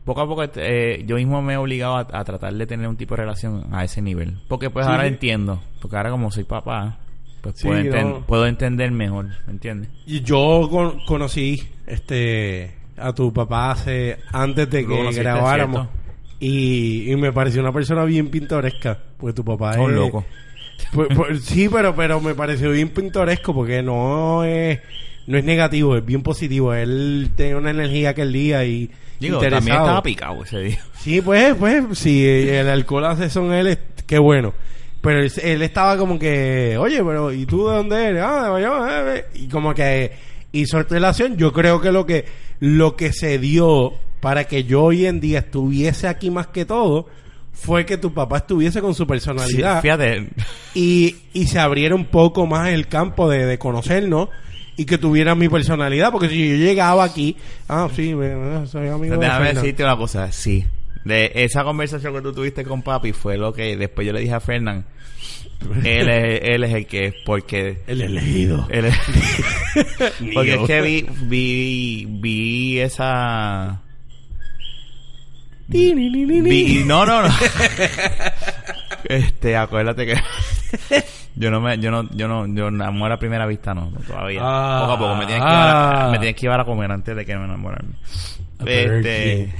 poco 0.05 0.21
a 0.21 0.27
poco 0.27 0.43
eh, 0.55 1.03
yo 1.05 1.15
mismo 1.15 1.41
me 1.41 1.53
he 1.53 1.57
obligado 1.57 1.97
a, 1.97 2.01
a 2.01 2.23
tratar 2.23 2.53
de 2.53 2.65
tener 2.67 2.87
un 2.87 2.95
tipo 2.95 3.15
de 3.15 3.21
relación 3.23 3.65
a 3.73 3.83
ese 3.83 4.01
nivel. 4.01 4.37
Porque 4.47 4.69
pues 4.69 4.85
Sí, 4.85 4.91
ahora 4.91 5.07
entiendo, 5.07 5.61
porque 5.81 5.97
ahora 5.97 6.11
como 6.11 6.31
soy 6.31 6.43
papá, 6.43 6.99
pues 7.41 7.55
Sí, 7.57 7.67
puedo, 7.67 7.79
enten- 7.81 8.09
no. 8.09 8.21
puedo 8.25 8.45
entender 8.47 8.91
mejor, 8.91 9.27
¿me 9.45 9.53
entiendes? 9.53 9.89
Y 10.05 10.21
yo 10.21 10.67
con- 10.69 10.99
conocí 11.05 11.61
este 11.85 12.73
a 12.97 13.13
tu 13.13 13.31
papá 13.31 13.71
hace 13.71 14.17
antes 14.31 14.69
de 14.69 14.85
que 14.85 15.11
grabáramos 15.13 15.87
y, 16.39 17.11
y 17.11 17.15
me 17.15 17.31
pareció 17.31 17.61
una 17.61 17.71
persona 17.71 18.03
bien 18.05 18.29
pintoresca 18.29 18.97
porque 19.17 19.33
tu 19.33 19.43
papá 19.45 19.79
Un 19.79 19.91
es 19.91 19.97
loco. 19.97 20.25
Pues- 20.93 21.09
pues, 21.15 21.43
sí 21.43 21.67
pero 21.69 21.95
pero 21.95 22.21
me 22.21 22.35
pareció 22.35 22.69
bien 22.71 22.89
pintoresco 22.89 23.53
porque 23.53 23.81
no 23.81 24.43
es 24.43 24.79
no 25.25 25.37
es 25.37 25.43
negativo 25.43 25.97
es 25.97 26.05
bien 26.05 26.21
positivo 26.21 26.73
él 26.73 27.31
tiene 27.35 27.55
una 27.55 27.71
energía 27.71 28.09
aquel 28.11 28.31
día 28.31 28.63
y 28.63 28.89
Digo, 29.19 29.39
también 29.39 29.53
interesado. 29.55 29.85
estaba 29.85 30.03
picado 30.03 30.43
ese 30.43 30.59
día. 30.59 30.79
Sí, 30.99 31.21
pues, 31.21 31.55
pues, 31.55 31.97
si 31.97 32.23
el 32.27 32.69
alcohol 32.69 33.05
hace 33.05 33.31
son 33.31 33.51
él, 33.51 33.79
qué 34.05 34.19
bueno. 34.19 34.53
Pero 35.07 35.21
él, 35.21 35.31
él 35.41 35.61
estaba 35.61 35.97
como 35.97 36.19
que, 36.19 36.75
oye, 36.77 37.01
pero 37.03 37.31
¿y 37.31 37.45
tú 37.45 37.67
de 37.69 37.75
dónde 37.77 38.05
eres? 38.09 38.23
Ah, 38.25 38.43
de 38.43 38.49
Bayamón, 38.49 38.89
eh, 38.91 39.25
Y 39.35 39.47
como 39.47 39.73
que 39.73 40.11
hizo 40.51 40.83
relación. 40.83 41.37
Yo 41.37 41.53
creo 41.53 41.79
que 41.79 41.91
lo 41.93 42.05
que 42.05 42.25
lo 42.59 42.95
que 42.97 43.13
se 43.13 43.39
dio 43.39 43.93
para 44.19 44.43
que 44.45 44.65
yo 44.65 44.83
hoy 44.83 45.05
en 45.05 45.19
día 45.21 45.39
estuviese 45.39 46.07
aquí 46.07 46.29
más 46.29 46.47
que 46.47 46.65
todo 46.65 47.07
fue 47.53 47.85
que 47.85 47.97
tu 47.97 48.13
papá 48.13 48.37
estuviese 48.37 48.81
con 48.81 48.93
su 48.93 49.03
Sí, 49.03 49.07
personalidad 49.07 49.81
fíjate, 49.81 50.27
y, 50.73 51.15
y 51.33 51.47
se 51.47 51.59
abriera 51.59 51.95
un 51.95 52.05
poco 52.05 52.45
más 52.45 52.69
el 52.69 52.87
campo 52.87 53.29
de, 53.29 53.45
de 53.45 53.57
conocernos 53.57 54.29
y 54.75 54.85
que 54.85 54.97
tuviera 54.97 55.35
mi 55.35 55.47
personalidad. 55.49 56.11
Porque 56.11 56.29
si 56.29 56.49
yo 56.49 56.55
llegaba 56.55 57.03
aquí, 57.03 57.35
ah, 57.69 57.87
sí, 57.95 58.11
soy 58.65 58.87
amigo 58.89 59.15
de 59.15 59.21
déjame 59.25 59.45
Fernan. 59.45 59.55
decirte 59.55 59.83
una 59.83 59.97
cosa, 59.97 60.31
sí. 60.31 60.65
De 61.07 61.31
esa 61.35 61.63
conversación 61.63 62.13
que 62.13 62.21
tú 62.21 62.33
tuviste 62.33 62.63
con 62.65 62.81
papi 62.81 63.13
fue 63.13 63.37
lo 63.37 63.53
que 63.53 63.77
después 63.77 64.05
yo 64.05 64.11
le 64.13 64.19
dije 64.19 64.33
a 64.33 64.39
Fernán. 64.39 64.85
él, 65.83 66.09
es, 66.09 66.41
él 66.43 66.63
es 66.65 66.73
el 66.73 66.85
que 66.85 67.05
es, 67.07 67.13
porque 67.25 67.79
El 67.87 68.01
elegido. 68.01 68.67
Él 68.69 68.85
es- 68.85 68.97
Porque 70.33 70.53
es 70.55 70.61
que 70.67 70.81
vi, 70.81 71.05
vi, 71.23 72.05
vi 72.09 72.79
esa... 72.79 73.81
Vi, 75.69 76.83
no, 76.85 77.05
no, 77.05 77.21
no. 77.23 77.29
este, 79.05 79.55
acuérdate 79.57 80.05
que... 80.05 80.15
yo 81.35 81.51
no 81.51 81.59
me, 81.61 81.77
yo 81.77 81.91
no, 81.91 82.09
yo 82.15 82.27
no, 82.27 82.47
yo 82.47 82.67
amor 82.83 83.11
a 83.11 83.17
primera 83.19 83.45
vista 83.45 83.73
no, 83.73 83.89
no, 83.91 83.99
todavía. 84.01 84.39
Ah. 84.43 84.79
poco 84.81 84.91
a 84.93 84.99
poco, 84.99 85.15
me 85.15 85.25
tienes, 85.25 85.43
que 85.43 85.49
llevar 85.49 85.69
a, 85.75 86.07
Ah. 86.07 86.11
me 86.11 86.17
tienes 86.19 86.35
que 86.35 86.41
llevar 86.41 86.59
a 86.61 86.65
comer 86.65 86.91
antes 86.91 87.15
de 87.15 87.25
que 87.25 87.35
me 87.37 87.45
enamorarme. 87.45 87.93
Este... 88.65 89.53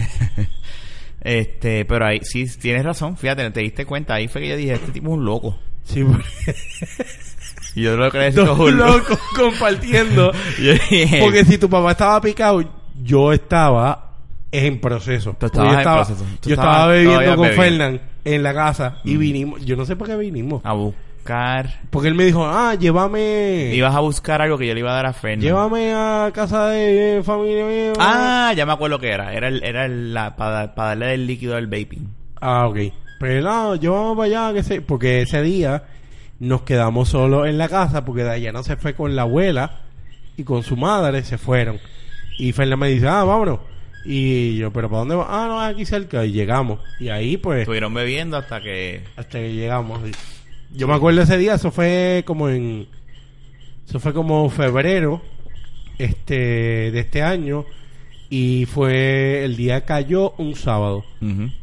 este, 1.27 1.83
pero 1.85 2.05
ahí, 2.05 2.19
sí, 2.23 2.45
tienes 2.57 2.85
razón, 2.85 3.17
fíjate, 3.17 3.49
te 3.51 3.59
diste 3.59 3.85
cuenta, 3.85 4.13
ahí 4.15 4.27
fue 4.29 4.41
que 4.41 4.47
yo 4.49 4.55
dije, 4.57 4.73
este 4.73 4.91
tipo 4.93 5.07
es 5.09 5.13
un 5.17 5.25
loco. 5.25 5.59
Sí, 5.83 6.03
porque- 6.03 6.23
Y 7.75 7.83
yo 7.83 7.95
lo 7.95 8.07
es 8.07 8.33
dos 8.33 8.57
un 8.57 8.77
loco. 8.77 8.97
locos 8.97 9.19
compartiendo. 9.35 10.31
Porque 11.19 11.45
si 11.45 11.57
tu 11.59 11.69
papá 11.69 11.91
estaba 11.91 12.19
picado, 12.21 12.63
yo 13.03 13.31
estaba 13.31 14.15
en 14.51 14.79
proceso. 14.81 15.31
Tú 15.33 15.47
Porque 15.47 15.57
estabas 15.57 15.67
yo 15.69 15.73
en 15.73 15.79
estaba, 15.79 16.05
proceso. 16.05 16.25
Tú 16.41 16.49
yo 16.49 16.53
estabas 16.55 16.73
estaba 16.75 16.87
bebiendo 16.87 17.35
con 17.35 17.47
bebiendo. 17.49 17.61
Fernán 17.61 18.01
en 18.25 18.43
la 18.43 18.53
casa 18.53 18.97
y 19.03 19.15
Mm. 19.15 19.19
vinimos. 19.19 19.65
Yo 19.65 19.75
no 19.75 19.85
sé 19.85 19.95
por 19.95 20.07
qué 20.07 20.15
vinimos. 20.15 20.61
a 20.65 20.73
buscar... 21.27 21.73
Porque 21.89 22.07
él 22.07 22.15
me 22.15 22.25
dijo, 22.25 22.45
ah, 22.45 22.75
llévame. 22.75 23.71
Ibas 23.73 23.95
a 23.95 23.99
buscar 23.99 24.41
algo 24.41 24.57
que 24.57 24.67
yo 24.67 24.73
le 24.73 24.79
iba 24.79 24.91
a 24.91 24.95
dar 24.95 25.05
a 25.07 25.13
Fernando. 25.13 25.45
Llévame 25.45 25.93
a 25.93 26.31
casa 26.33 26.69
de 26.69 27.17
eh, 27.17 27.23
familia 27.23 27.65
mía. 27.65 27.93
Ah, 27.99 28.53
ya 28.55 28.65
me 28.65 28.71
acuerdo 28.73 28.99
que 28.99 29.09
era. 29.09 29.33
Era, 29.33 29.47
el, 29.49 29.63
era 29.63 29.85
el- 29.85 30.13
la, 30.13 30.35
para, 30.35 30.73
para 30.73 30.89
darle 30.89 31.13
el 31.15 31.27
líquido 31.27 31.55
al 31.55 31.67
vaping. 31.67 32.07
Ah, 32.39 32.67
ok. 32.67 32.77
Pero 33.19 33.41
no, 33.41 33.75
llévame 33.75 34.15
para 34.15 34.25
allá, 34.47 34.53
que 34.53 34.63
sé. 34.63 34.81
Porque 34.81 35.21
ese 35.21 35.41
día 35.41 35.83
nos 36.39 36.61
quedamos 36.61 37.09
solos 37.09 37.47
en 37.47 37.57
la 37.57 37.67
casa 37.67 38.05
porque 38.05 38.23
Dayana 38.23 38.63
se 38.63 38.77
fue 38.77 38.93
con 38.93 39.15
la 39.15 39.23
abuela 39.23 39.81
y 40.37 40.43
con 40.43 40.63
su 40.63 40.77
madre 40.77 41.23
se 41.23 41.37
fueron. 41.37 41.79
Y 42.39 42.51
Fernanda 42.53 42.77
me 42.85 42.89
dice, 42.91 43.07
ah, 43.07 43.23
vámonos. 43.23 43.59
Y 44.05 44.55
yo, 44.55 44.71
¿pero 44.71 44.87
para 44.89 44.99
dónde 44.99 45.15
va? 45.15 45.25
Ah, 45.27 45.47
no, 45.47 45.59
aquí 45.59 45.85
cerca. 45.85 46.23
Y 46.23 46.31
llegamos. 46.31 46.79
Y 46.99 47.09
ahí, 47.09 47.35
pues, 47.35 47.61
Estuvieron 47.61 47.93
bebiendo 47.93 48.37
hasta 48.37 48.61
que... 48.61 49.03
hasta 49.17 49.39
que 49.39 49.53
llegamos. 49.53 49.99
Yo 50.73 50.87
me 50.87 50.93
acuerdo 50.95 51.21
ese 51.21 51.37
día, 51.37 51.55
eso 51.55 51.71
fue 51.71 52.23
como 52.25 52.49
en. 52.49 52.87
Eso 53.87 53.99
fue 53.99 54.13
como 54.13 54.49
febrero 54.49 55.21
este 55.97 56.91
de 56.91 56.99
este 56.99 57.21
año. 57.21 57.65
Y 58.29 58.65
fue. 58.65 59.45
El 59.45 59.55
día 59.55 59.85
cayó 59.85 60.31
un 60.37 60.55
sábado. 60.55 61.05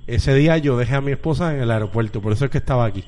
Ese 0.06 0.34
día 0.34 0.56
yo 0.58 0.76
dejé 0.78 0.94
a 0.94 1.00
mi 1.00 1.12
esposa 1.12 1.54
en 1.54 1.60
el 1.60 1.70
aeropuerto, 1.70 2.20
por 2.22 2.32
eso 2.32 2.46
es 2.46 2.50
que 2.50 2.58
estaba 2.58 2.86
aquí. 2.86 3.04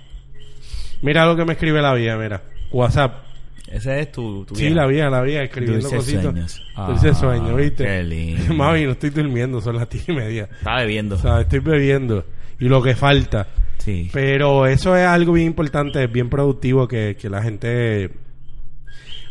Mira 1.03 1.25
lo 1.27 1.37
que 1.37 1.45
me 1.45 1.53
escribe 1.55 1.81
la 1.83 1.95
vida, 1.95 2.17
mira. 2.17 2.43
WhatsApp. 2.71 3.25
Ese 3.69 3.99
es 4.01 4.13
tu, 4.13 4.45
tu 4.45 4.55
Sí, 4.55 4.63
vieja. 4.67 4.77
la 4.77 4.87
vida, 4.87 5.11
la 5.11 5.23
vida, 5.23 5.43
escribiendo 5.43 5.81
Dulces 5.89 5.99
cositas. 5.99 6.23
sueños. 6.23 6.63
Dulces 6.87 7.17
Ah, 7.17 7.21
sueños, 7.21 7.57
¿viste? 7.57 7.85
qué 7.85 8.03
lindo. 8.05 8.55
Mami, 8.55 8.85
no 8.85 8.93
estoy 8.93 9.11
durmiendo, 9.11 9.61
son 9.61 9.77
las 9.77 9.91
10 9.91 10.09
y 10.09 10.13
media. 10.13 10.49
Estaba 10.59 10.81
bebiendo. 10.83 11.17
O 11.17 11.19
sea, 11.19 11.41
estoy 11.41 11.59
bebiendo. 11.59 12.25
Y 12.61 12.67
lo 12.69 12.81
que 12.83 12.95
falta. 12.95 13.49
Sí. 13.87 14.11
Pero 14.13 14.67
eso 14.67 14.95
es 14.95 15.07
algo 15.07 15.33
bien 15.33 15.47
importante, 15.47 16.07
bien 16.09 16.29
productivo 16.29 16.87
que, 16.87 17.17
que 17.19 17.31
la 17.31 17.43
gente... 17.43 18.11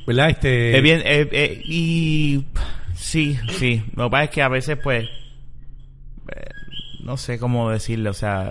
¿Verdad? 0.07 0.29
Este... 0.31 0.75
Es 0.77 0.81
bien... 0.81 1.01
eh, 1.05 1.27
eh, 1.31 1.61
y... 1.65 2.45
Sí, 2.95 3.37
sí. 3.51 3.83
Lo 3.95 4.05
que 4.05 4.09
pasa 4.11 4.23
es 4.23 4.29
que 4.31 4.41
a 4.41 4.47
veces, 4.49 4.77
pues... 4.81 5.05
eh, 5.05 6.49
no 7.03 7.17
sé 7.17 7.37
cómo 7.37 7.69
decirlo. 7.69 8.09
O 8.11 8.13
sea... 8.13 8.49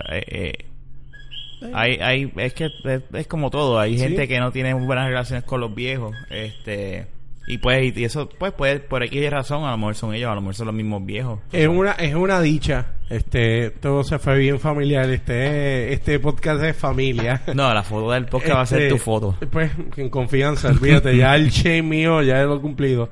hay, 1.73 1.97
hay, 2.01 2.31
es 2.37 2.53
que 2.53 2.65
es, 2.65 3.01
es 3.13 3.27
como 3.27 3.49
todo. 3.49 3.79
Hay 3.79 3.97
Sí. 3.97 4.03
gente 4.03 4.27
que 4.27 4.39
no 4.39 4.51
tiene 4.51 4.73
buenas 4.73 5.07
relaciones 5.07 5.43
con 5.43 5.59
los 5.61 5.73
viejos. 5.73 6.15
Este... 6.29 7.07
Y 7.47 7.59
pues, 7.59 7.95
y 7.95 8.03
eso, 8.03 8.27
pues, 8.27 8.53
puede, 8.53 8.79
por 8.79 9.03
X 9.03 9.29
razón, 9.29 9.63
a 9.65 9.71
lo 9.71 9.77
mejor 9.77 9.95
son 9.95 10.15
ellos, 10.15 10.31
a 10.31 10.35
lo 10.35 10.41
mejor 10.41 10.55
son 10.55 10.67
los 10.67 10.75
mismos 10.75 11.05
viejos. 11.05 11.39
Es 11.51 11.67
una, 11.67 11.91
es 11.91 12.15
una 12.15 12.41
dicha. 12.41 12.87
Este, 13.07 13.69
todo 13.69 14.03
se 14.03 14.17
fue 14.17 14.39
bien 14.39 14.59
familiar. 14.59 15.07
Este, 15.11 15.93
este 15.93 16.19
podcast 16.19 16.63
es 16.63 16.75
familia. 16.75 17.41
No, 17.53 17.71
la 17.73 17.83
foto 17.83 18.11
del 18.11 18.25
podcast 18.25 18.55
va 18.55 18.61
a 18.61 18.65
ser 18.65 18.81
Este, 18.83 18.95
tu 18.95 18.97
foto. 18.97 19.37
Pues, 19.51 19.71
en 19.95 20.09
confianza, 20.09 20.69
olvídate, 20.69 21.15
ya 21.15 21.35
el 21.35 21.51
che 21.51 21.81
mío, 21.83 22.23
ya 22.23 22.43
lo 22.43 22.57
he 22.57 22.61
cumplido. 22.61 23.09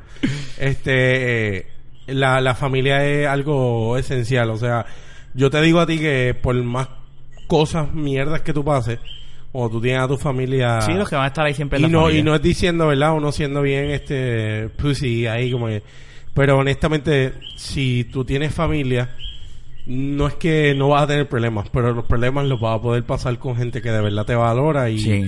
Este, 0.58 1.58
eh, 1.58 1.67
la, 2.08 2.41
la 2.41 2.56
familia 2.56 3.06
es 3.06 3.28
algo 3.28 3.98
esencial, 3.98 4.50
o 4.50 4.58
sea, 4.58 4.86
yo 5.34 5.50
te 5.50 5.62
digo 5.62 5.80
a 5.80 5.86
ti 5.86 6.00
que 6.00 6.36
por 6.39 6.56
más 6.63 6.89
cosas, 7.48 7.93
mierdas 7.93 8.41
que 8.41 8.54
tú 8.54 8.65
pases, 8.65 9.00
o 9.55 9.69
tú 9.69 9.79
tienes 9.79 10.01
a 10.01 10.07
tu 10.07 10.17
familia... 10.17 10.81
Sí, 10.81 10.93
los 10.93 11.07
que 11.07 11.15
van 11.15 11.25
a 11.25 11.27
estar 11.27 11.45
ahí 11.45 11.53
siempre 11.53 11.77
en 11.77 11.85
y 11.85 11.87
la 11.87 11.91
no, 11.91 12.01
familia. 12.01 12.19
y 12.19 12.23
no 12.23 12.35
es 12.35 12.41
diciendo, 12.41 12.87
¿verdad? 12.87 13.13
Uno 13.13 13.31
siendo 13.31 13.61
bien, 13.61 13.91
este, 13.91 14.67
pussy, 14.69 15.27
ahí 15.27 15.51
como 15.51 15.67
que... 15.67 15.83
Pero 16.33 16.57
honestamente, 16.57 17.33
si 17.55 18.05
tú 18.05 18.25
tienes 18.25 18.53
familia, 18.53 19.11
no 19.85 20.27
es 20.27 20.33
que 20.33 20.73
no 20.73 20.89
vas 20.89 21.03
a 21.03 21.07
tener 21.07 21.29
problemas, 21.29 21.69
pero 21.69 21.93
los 21.93 22.05
problemas 22.05 22.47
los 22.47 22.59
vas 22.59 22.79
a 22.79 22.81
poder 22.81 23.03
pasar 23.03 23.37
con 23.37 23.55
gente 23.55 23.81
que 23.81 23.91
de 23.91 24.01
verdad 24.01 24.25
te 24.25 24.35
valora 24.35 24.89
y... 24.89 24.99
Sí. 24.99 25.23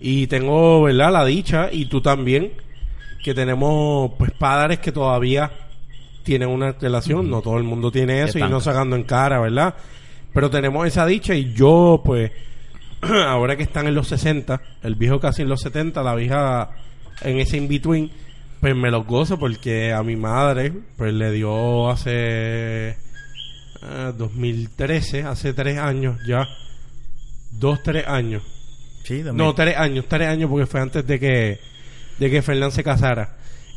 Y 0.00 0.26
tengo, 0.28 0.82
¿verdad? 0.82 1.12
La 1.12 1.24
dicha, 1.24 1.68
y 1.72 1.86
tú 1.86 2.00
también, 2.00 2.52
que 3.24 3.34
tenemos, 3.34 4.12
pues, 4.18 4.30
padres 4.32 4.78
que 4.78 4.92
todavía 4.92 5.50
tienen 6.22 6.48
una 6.48 6.72
relación. 6.72 7.30
No 7.30 7.40
todo 7.40 7.58
el 7.58 7.64
mundo 7.64 7.90
tiene 7.90 8.22
eso 8.22 8.38
y 8.38 8.42
no 8.42 8.60
sacando 8.60 8.96
en 8.96 9.04
cara, 9.04 9.40
¿verdad? 9.40 9.74
Pero 10.32 10.50
tenemos 10.50 10.86
esa 10.86 11.06
dicha 11.06 11.34
y 11.34 11.54
yo, 11.54 12.02
pues, 12.04 12.30
ahora 13.26 13.56
que 13.56 13.62
están 13.62 13.86
en 13.86 13.94
los 13.94 14.08
60, 14.08 14.60
el 14.82 14.94
viejo 14.94 15.20
casi 15.20 15.42
en 15.42 15.48
los 15.48 15.60
70, 15.60 16.02
la 16.02 16.14
vieja 16.14 16.70
en 17.22 17.38
ese 17.38 17.56
in-between, 17.56 18.10
pues 18.60 18.74
me 18.74 18.90
los 18.90 19.06
gozo 19.06 19.38
porque 19.38 19.92
a 19.92 20.02
mi 20.02 20.16
madre, 20.16 20.72
pues, 20.96 21.12
le 21.12 21.30
dio 21.32 21.90
hace 21.90 22.90
eh, 22.90 22.96
2013, 24.16 25.24
hace 25.24 25.52
tres 25.52 25.78
años 25.78 26.18
ya, 26.26 26.48
dos, 27.52 27.82
tres 27.82 28.06
años. 28.06 28.42
Sí. 29.04 29.22
No, 29.34 29.54
tres 29.54 29.76
años, 29.76 30.06
tres 30.08 30.28
años 30.28 30.48
porque 30.48 30.66
fue 30.66 30.80
antes 30.80 31.06
de 31.06 31.20
que 31.20 31.60
de 32.18 32.30
que 32.30 32.42
Fernán 32.42 32.72
se 32.72 32.82
casara. 32.82 33.36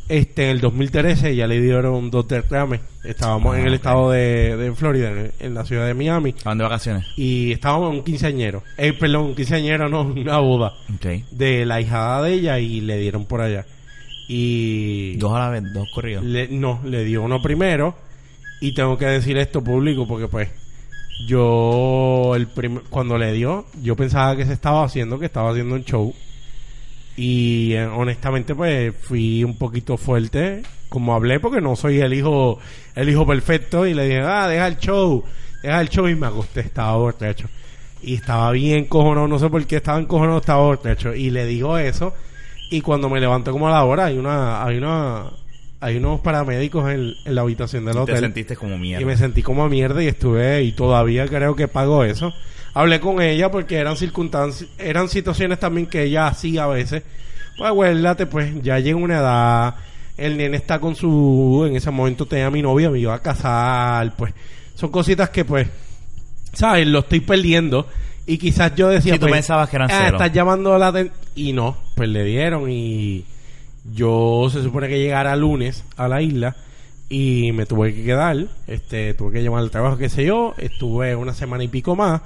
Este, 0.10 0.46
en 0.46 0.50
el 0.52 0.62
2013 0.62 1.36
ya 1.36 1.48
le 1.48 1.60
dieron 1.62 2.10
dos 2.12 2.28
derrames. 2.28 2.82
Estábamos 3.04 3.56
Ah, 3.56 3.60
en 3.60 3.66
el 3.68 3.74
ok. 3.74 3.76
estado 3.76 4.12
de, 4.12 4.58
de 4.58 4.74
Florida, 4.76 5.10
en, 5.12 5.32
en 5.40 5.54
la 5.54 5.66
ciudad 5.66 5.86
de 5.88 5.94
Miami. 5.94 6.32
Estaban 6.32 6.58
de 6.58 6.64
vacaciones. 6.66 7.06
Y 7.16 7.52
estábamos 7.52 7.92
en 7.92 7.98
un 8.00 8.04
quinceañero. 8.04 8.64
Eh, 8.78 8.94
perdón, 8.94 9.26
un 9.28 9.36
quinceañero, 9.36 9.88
no, 9.90 10.02
una 10.02 10.40
boda. 10.40 10.74
Ok. 10.96 11.06
De 11.32 11.66
la 11.66 11.80
hijada 11.82 12.24
de 12.24 12.34
ella 12.34 12.60
y 12.60 12.82
le 12.82 12.98
dieron 12.98 13.26
por 13.26 13.42
allá. 13.42 13.66
Y... 14.28 15.16
Dos 15.18 15.34
a 15.34 15.40
la 15.40 15.50
vez, 15.50 15.64
dos 15.74 15.88
corridos. 15.94 16.24
Le- 16.26 16.50
no, 16.50 16.82
le 16.84 17.06
dio 17.06 17.22
uno 17.24 17.42
primero. 17.42 17.96
Y 18.60 18.74
tengo 18.74 18.98
que 18.98 19.06
decir 19.06 19.38
esto 19.38 19.64
público 19.64 20.08
porque 20.08 20.28
pues 20.28 20.50
yo 21.28 22.34
el 22.36 22.48
cuando 22.90 23.18
le 23.18 23.32
dio, 23.34 23.66
yo 23.82 23.96
pensaba 23.96 24.36
que 24.36 24.46
se 24.46 24.54
estaba 24.54 24.84
haciendo, 24.84 25.18
que 25.20 25.26
estaba 25.28 25.52
haciendo 25.52 25.76
un 25.76 25.84
show. 25.84 26.14
Y 27.18 27.74
eh, 27.74 27.86
honestamente 27.88 28.54
pues 28.56 28.94
fui 29.02 29.44
un 29.44 29.58
poquito 29.58 29.98
fuerte 29.98 30.62
como 30.88 31.14
hablé 31.16 31.40
porque 31.40 31.60
no 31.60 31.76
soy 31.76 32.00
el 32.00 32.14
hijo 32.14 32.60
el 32.96 33.10
hijo 33.10 33.26
perfecto 33.26 33.86
y 33.88 33.94
le 33.94 34.06
dije, 34.06 34.22
"Ah, 34.22 34.48
deja 34.48 34.68
el 34.68 34.78
show, 34.78 35.24
deja 35.64 35.82
el 35.82 35.90
show" 35.90 36.08
y 36.08 36.16
me 36.16 36.28
acosté, 36.28 36.62
estaba 36.62 36.96
borracho. 36.96 37.48
Y 38.04 38.14
estaba 38.14 38.52
bien 38.52 38.86
cojonado, 38.86 39.28
no 39.28 39.40
sé 39.40 39.50
por 39.50 39.66
qué 39.66 39.78
estaba 39.78 40.00
encojonado, 40.00 40.38
estaba 40.38 40.62
borracho 40.62 41.14
y 41.16 41.32
le 41.32 41.46
digo 41.48 41.78
eso 41.78 42.14
y 42.70 42.82
cuando 42.82 43.10
me 43.10 43.20
levanto 43.20 43.52
como 43.52 43.68
a 43.68 43.72
la 43.72 43.84
hora 43.84 44.06
hay 44.06 44.18
una 44.18 44.64
hay 44.64 44.78
una 44.78 45.32
hay 45.80 45.98
unos 45.98 46.20
paramédicos 46.22 46.90
en, 46.92 47.14
en 47.26 47.36
la 47.36 47.42
habitación 47.42 47.86
del 47.86 47.94
Te 47.96 48.00
hotel. 48.02 48.20
sentiste 48.20 48.56
como 48.56 48.78
mierda. 48.78 49.02
Y 49.02 49.06
me 49.06 49.16
sentí 49.18 49.42
como 49.44 49.68
mierda 49.70 50.04
y 50.04 50.08
estuve 50.08 50.64
y 50.64 50.72
todavía 50.72 51.28
creo 51.28 51.56
que 51.56 51.68
pago 51.68 52.04
eso. 52.04 52.34
Hablé 52.74 53.00
con 53.00 53.22
ella 53.22 53.50
porque 53.50 53.78
eran 53.78 53.96
circunstancias, 53.98 54.70
eran 54.78 55.10
situaciones 55.10 55.60
también 55.60 55.88
que 55.88 56.04
ella 56.04 56.28
hacía 56.28 56.66
a 56.66 56.68
veces. 56.68 57.04
Pues 57.58 57.70
acuérdate, 57.70 58.26
pues 58.28 58.62
ya 58.62 58.80
llega 58.80 58.98
una 58.98 59.18
edad, 59.18 59.76
el 60.16 60.38
nene 60.38 60.58
está 60.58 60.80
con 60.80 60.96
su, 60.96 61.66
en 61.68 61.76
ese 61.76 61.90
momento 61.90 62.26
tenía 62.28 62.52
mi 62.52 62.62
novia, 62.62 62.90
me 62.92 63.00
iba 63.00 63.16
a 63.16 63.22
casar, 63.22 64.16
pues 64.16 64.34
son 64.76 64.92
cositas 64.92 65.30
que 65.32 65.44
pues, 65.44 65.68
sabes, 66.54 66.88
lo 66.88 67.00
estoy 67.00 67.22
perdiendo. 67.22 67.88
Y 68.28 68.38
quizás 68.38 68.76
yo 68.76 68.90
decía, 68.90 69.14
Sí, 69.14 69.20
tú 69.20 69.26
pues, 69.28 69.34
pensabas 69.38 69.70
que 69.70 69.78
eran 69.78 69.90
"Ah, 69.90 70.02
cero". 70.06 70.18
estás 70.18 70.34
llamando 70.34 70.74
a 70.74 70.78
la 70.78 70.90
aten-". 70.90 71.12
y 71.34 71.54
no, 71.54 71.78
pues 71.96 72.10
le 72.10 72.24
dieron 72.26 72.70
y 72.70 73.26
yo 73.94 74.50
se 74.52 74.62
supone 74.62 74.90
que 74.90 75.00
llegara 75.00 75.36
lunes 75.38 75.84
a 75.96 76.08
la 76.10 76.22
isla 76.22 76.56
y 77.10 77.54
me 77.54 77.66
tuve 77.66 77.96
que 77.96 78.04
quedar, 78.04 78.36
este, 78.68 79.14
tuve 79.14 79.32
que 79.32 79.44
llamar 79.44 79.62
al 79.62 79.72
trabajo, 79.72 79.98
qué 79.98 80.10
sé 80.10 80.26
yo, 80.26 80.54
estuve 80.58 81.16
una 81.16 81.34
semana 81.34 81.64
y 81.64 81.70
pico 81.70 81.96
más 81.96 82.22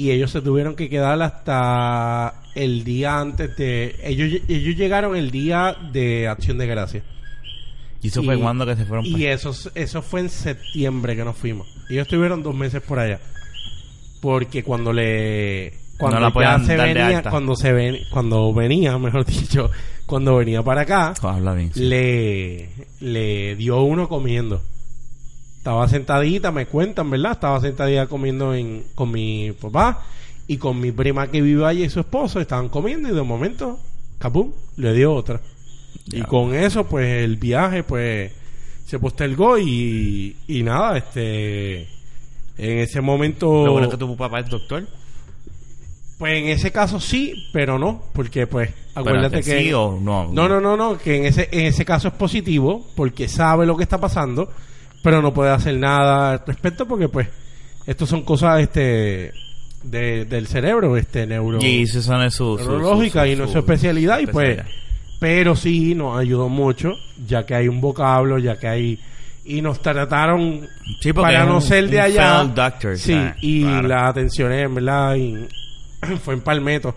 y 0.00 0.10
ellos 0.12 0.30
se 0.30 0.40
tuvieron 0.40 0.76
que 0.76 0.88
quedar 0.88 1.20
hasta 1.20 2.34
el 2.54 2.84
día 2.84 3.20
antes 3.20 3.54
de 3.56 3.96
ellos 4.02 4.40
ellos 4.48 4.74
llegaron 4.76 5.14
el 5.14 5.30
día 5.30 5.76
de 5.92 6.26
Acción 6.26 6.56
de 6.58 6.66
Gracia. 6.66 7.02
¿Y 8.02 8.08
eso 8.08 8.22
y- 8.22 8.24
fue 8.24 8.38
cuando 8.38 8.64
que 8.64 8.76
se 8.76 8.86
fueron? 8.86 9.04
Y 9.04 9.12
pa- 9.12 9.18
eso 9.30 9.54
eso 9.74 10.00
fue 10.02 10.20
en 10.20 10.30
septiembre 10.30 11.14
que 11.16 11.24
nos 11.24 11.36
fuimos. 11.36 11.68
Ellos 11.90 12.02
estuvieron 12.06 12.42
dos 12.42 12.54
meses 12.54 12.80
por 12.82 12.98
allá. 12.98 13.20
Porque 14.22 14.62
cuando 14.64 14.92
le 14.92 15.74
cuando 15.98 16.18
No 16.18 16.30
la 16.30 16.58
ya 16.58 16.64
se 16.64 16.76
venía, 16.78 17.22
cuando 17.22 17.54
se 17.56 17.72
ven, 17.74 17.98
cuando 18.10 18.54
venía, 18.54 18.96
mejor 18.98 19.24
dicho, 19.26 19.70
cuando 20.06 20.36
venía 20.36 20.62
para 20.62 20.80
acá, 20.82 21.12
Oh, 21.22 21.38
le, 21.74 22.70
le 23.00 23.56
dio 23.56 23.82
uno 23.82 24.08
comiendo. 24.08 24.62
Estaba 25.60 25.86
sentadita, 25.88 26.50
me 26.52 26.64
cuentan, 26.64 27.10
¿verdad? 27.10 27.32
Estaba 27.32 27.60
sentadita 27.60 28.06
comiendo 28.06 28.54
en, 28.54 28.82
con 28.94 29.10
mi 29.10 29.52
papá 29.52 30.06
y 30.46 30.56
con 30.56 30.80
mi 30.80 30.90
prima 30.90 31.30
que 31.30 31.42
vive 31.42 31.66
allí 31.66 31.84
y 31.84 31.90
su 31.90 32.00
esposo. 32.00 32.40
Estaban 32.40 32.70
comiendo 32.70 33.10
y 33.10 33.12
de 33.12 33.22
momento, 33.22 33.78
capum, 34.18 34.52
le 34.78 34.94
dio 34.94 35.12
otra. 35.12 35.42
Y 36.06 36.22
con 36.22 36.54
eso, 36.54 36.84
pues 36.86 37.22
el 37.22 37.36
viaje, 37.36 37.82
pues 37.82 38.32
se 38.86 38.98
postergó 38.98 39.58
y, 39.58 40.34
y 40.48 40.62
nada, 40.62 40.96
este. 40.96 41.82
En 42.56 42.78
ese 42.78 43.02
momento. 43.02 43.66
Lo 43.66 43.72
bueno 43.72 43.88
es 43.88 43.92
que 43.92 43.98
tu 43.98 44.16
papá 44.16 44.40
es 44.40 44.48
doctor. 44.48 44.86
Pues 46.18 46.38
en 46.38 46.48
ese 46.48 46.72
caso 46.72 47.00
sí, 47.00 47.48
pero 47.52 47.78
no, 47.78 48.02
porque 48.14 48.46
pues 48.46 48.70
acuérdate 48.94 49.42
que 49.42 49.42
que 49.42 49.62
sí 49.62 49.72
o 49.74 49.98
no. 50.00 50.32
no, 50.32 50.48
no, 50.48 50.58
no, 50.58 50.74
no, 50.74 50.96
que 50.96 51.16
en 51.16 51.26
ese 51.26 51.50
en 51.52 51.66
ese 51.66 51.84
caso 51.84 52.08
es 52.08 52.14
positivo 52.14 52.86
porque 52.96 53.28
sabe 53.28 53.66
lo 53.66 53.76
que 53.76 53.84
está 53.84 53.98
pasando, 53.98 54.50
pero 55.02 55.22
no 55.22 55.32
puede 55.32 55.50
hacer 55.50 55.76
nada 55.76 56.32
al 56.32 56.42
respecto 56.46 56.86
porque 56.86 57.08
pues 57.08 57.28
estos 57.86 58.08
son 58.08 58.22
cosas 58.22 58.60
este 58.60 59.32
de- 59.82 60.24
del 60.26 60.46
cerebro, 60.46 60.96
este 60.96 61.26
neuro 61.26 61.58
Y 61.62 61.86
son 61.86 62.30
su, 62.30 62.56
neurológica 62.58 63.22
su- 63.22 63.26
y 63.28 63.36
no 63.36 63.44
es 63.44 63.50
su- 63.52 63.58
especialidad 63.58 64.18
y 64.20 64.26
pues 64.26 64.50
especialidad. 64.58 64.80
pero 65.18 65.56
sí 65.56 65.94
nos 65.94 66.18
ayudó 66.18 66.48
mucho, 66.48 66.92
ya 67.26 67.44
que 67.46 67.54
hay 67.54 67.68
un 67.68 67.80
vocablo, 67.80 68.38
ya 68.38 68.58
que 68.58 68.68
hay 68.68 68.98
y 69.42 69.62
nos 69.62 69.80
trataron 69.80 70.68
Sí, 71.00 71.12
para 71.14 71.40
es 71.42 71.46
no 71.48 71.56
un- 71.56 71.62
ser 71.62 71.88
de 71.88 71.98
allá. 72.00 72.44
doctor, 72.44 72.98
sí, 72.98 73.18
y 73.40 73.62
claro. 73.62 73.88
la 73.88 74.08
atención 74.08 74.52
en 74.52 74.74
verdad 74.74 75.14
y 75.16 75.34
fue 76.22 76.34
en 76.34 76.40
Palmetto. 76.42 76.94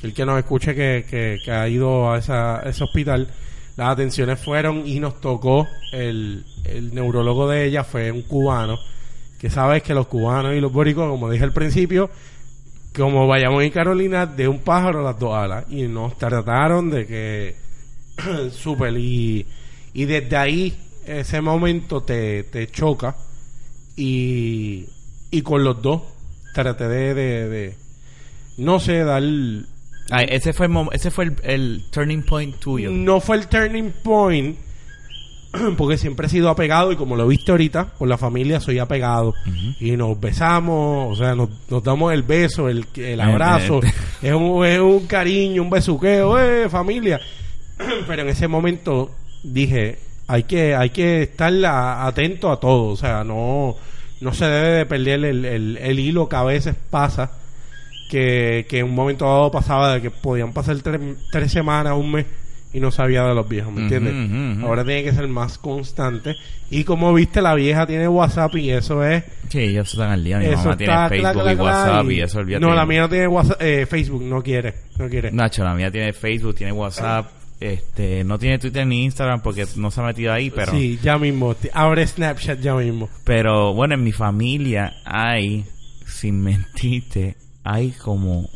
Que 0.00 0.08
el 0.08 0.12
que 0.12 0.26
nos 0.26 0.36
escuche 0.38 0.74
que, 0.74 1.06
que, 1.08 1.38
que 1.42 1.50
ha 1.50 1.66
ido 1.68 2.10
a, 2.12 2.18
esa, 2.18 2.58
a 2.58 2.68
ese 2.68 2.84
hospital, 2.84 3.28
las 3.76 3.90
atenciones 3.90 4.40
fueron 4.40 4.86
y 4.86 5.00
nos 5.00 5.20
tocó 5.20 5.68
el, 5.92 6.44
el 6.64 6.94
neurólogo 6.94 7.48
de 7.48 7.66
ella 7.66 7.84
fue 7.84 8.10
un 8.10 8.22
cubano, 8.22 8.78
que 9.38 9.50
sabes 9.50 9.82
que 9.82 9.94
los 9.94 10.06
cubanos 10.06 10.54
y 10.54 10.60
los 10.60 10.72
boricos, 10.72 11.08
como 11.08 11.30
dije 11.30 11.44
al 11.44 11.52
principio, 11.52 12.10
como 12.96 13.26
vayamos 13.26 13.62
en 13.62 13.70
Carolina, 13.70 14.24
de 14.24 14.48
un 14.48 14.60
pájaro 14.60 15.02
las 15.02 15.18
dos 15.18 15.34
alas. 15.34 15.66
Y 15.68 15.82
nos 15.82 16.16
trataron 16.16 16.90
de 16.90 17.06
que 17.06 17.56
súper 18.52 18.96
y, 18.96 19.46
y 19.92 20.04
desde 20.06 20.36
ahí 20.36 20.76
ese 21.04 21.40
momento 21.40 22.02
te, 22.02 22.44
te 22.44 22.66
choca 22.68 23.14
y, 23.96 24.86
y 25.30 25.42
con 25.42 25.62
los 25.62 25.80
dos 25.82 26.02
traté 26.54 26.88
de, 26.88 27.14
de, 27.14 27.48
de, 27.48 27.76
no 28.56 28.80
sé 28.80 29.04
dar 29.04 29.22
Ese 30.10 30.52
fue 30.52 30.66
el, 30.66 30.72
ese 30.92 31.10
fue 31.10 31.24
el, 31.24 31.36
el 31.42 31.82
turning 31.90 32.22
point 32.22 32.56
tuyo. 32.56 32.90
no 32.90 33.20
fue 33.20 33.36
el 33.36 33.48
turning 33.48 33.90
point 34.02 34.56
porque 35.76 35.96
siempre 35.96 36.26
he 36.26 36.30
sido 36.30 36.48
apegado 36.50 36.92
y 36.92 36.96
como 36.96 37.16
lo 37.16 37.26
viste 37.26 37.50
ahorita 37.50 37.86
con 37.98 38.08
la 38.08 38.18
familia 38.18 38.60
soy 38.60 38.78
apegado. 38.78 39.34
Y 39.80 39.92
nos 39.92 40.18
besamos 40.20 41.12
o 41.12 41.16
sea 41.16 41.34
nos, 41.34 41.48
nos 41.70 41.82
damos 41.82 42.12
el 42.12 42.22
beso 42.22 42.68
el, 42.68 42.86
el 42.96 43.20
abrazo. 43.20 43.80
Eh, 43.82 43.92
es, 44.22 44.32
un, 44.32 44.64
es 44.64 44.78
un 44.80 45.06
cariño 45.06 45.62
un 45.62 45.70
besuqueo 45.70 46.38
eh 46.40 46.68
familia. 46.68 47.20
Pero 48.06 48.22
en 48.22 48.28
ese 48.28 48.48
momento 48.48 49.10
dije 49.42 49.98
hay 50.28 50.42
que 50.44 50.74
hay 50.74 50.90
que 50.90 51.22
estar 51.22 51.52
a- 51.64 52.06
atento 52.06 52.50
a 52.52 52.60
todo. 52.60 52.88
O 52.92 52.96
sea 52.96 53.24
no 53.24 53.76
no 54.20 54.32
se 54.34 54.46
debe 54.46 54.68
de 54.78 54.86
perder 54.86 55.24
el, 55.24 55.44
el, 55.44 55.76
el 55.78 55.98
hilo 55.98 56.28
que 56.28 56.36
a 56.36 56.42
veces 56.44 56.74
pasa 56.90 57.32
que, 58.08 58.66
que 58.68 58.78
en 58.80 58.86
un 58.86 58.94
momento 58.94 59.24
dado 59.24 59.50
pasaba 59.50 59.94
de 59.94 60.02
que 60.02 60.10
podían 60.10 60.52
pasar 60.52 60.76
tres, 60.80 61.00
tres 61.30 61.52
semanas 61.52 61.94
un 61.96 62.12
mes 62.12 62.26
y 62.72 62.80
no 62.80 62.90
sabía 62.90 63.22
de 63.24 63.34
los 63.34 63.48
viejos, 63.48 63.72
¿me 63.72 63.82
entiendes? 63.82 64.62
Ahora 64.62 64.84
tiene 64.84 65.02
que 65.04 65.12
ser 65.12 65.26
más 65.28 65.56
constante. 65.56 66.34
Y 66.70 66.84
como 66.84 67.14
viste, 67.14 67.40
la 67.40 67.54
vieja 67.54 67.86
tiene 67.86 68.06
WhatsApp 68.06 68.54
y 68.56 68.70
eso 68.70 69.02
es... 69.02 69.24
Sí, 69.48 69.60
ellos 69.60 69.90
están 69.90 70.10
al 70.10 70.22
día. 70.22 70.38
Mi 70.38 70.46
eso 70.46 70.58
mamá 70.58 70.76
tiene 70.76 71.08
Facebook 71.08 71.50
y 71.52 71.54
WhatsApp 71.54 72.10
y- 72.10 72.14
y 72.14 72.20
eso 72.20 72.38
olvídate. 72.38 72.66
No, 72.66 72.74
la 72.74 72.84
mía 72.84 73.00
no 73.02 73.08
tiene 73.08 73.28
WhatsApp, 73.28 73.62
eh, 73.62 73.86
Facebook, 73.86 74.22
no 74.24 74.42
quiere, 74.42 74.74
no 74.98 75.08
quiere. 75.08 75.30
Nacho, 75.32 75.64
la 75.64 75.72
mía 75.74 75.90
tiene 75.90 76.12
Facebook, 76.12 76.54
tiene 76.56 76.72
WhatsApp, 76.72 77.30
este, 77.60 78.22
no 78.24 78.38
tiene 78.38 78.58
Twitter 78.58 78.86
ni 78.86 79.04
Instagram 79.04 79.40
porque 79.40 79.64
no 79.76 79.90
se 79.90 80.00
ha 80.02 80.04
metido 80.04 80.30
ahí, 80.34 80.50
pero, 80.50 80.72
Sí, 80.72 80.98
ya 81.02 81.16
mismo. 81.16 81.54
Abre 81.72 82.06
Snapchat 82.06 82.60
ya 82.60 82.74
mismo. 82.74 83.08
pero 83.24 83.72
bueno, 83.72 83.94
en 83.94 84.04
mi 84.04 84.12
familia 84.12 84.92
hay, 85.06 85.64
sin 86.06 86.40
mentirte, 86.42 87.36
hay 87.68 87.90
como, 87.90 88.48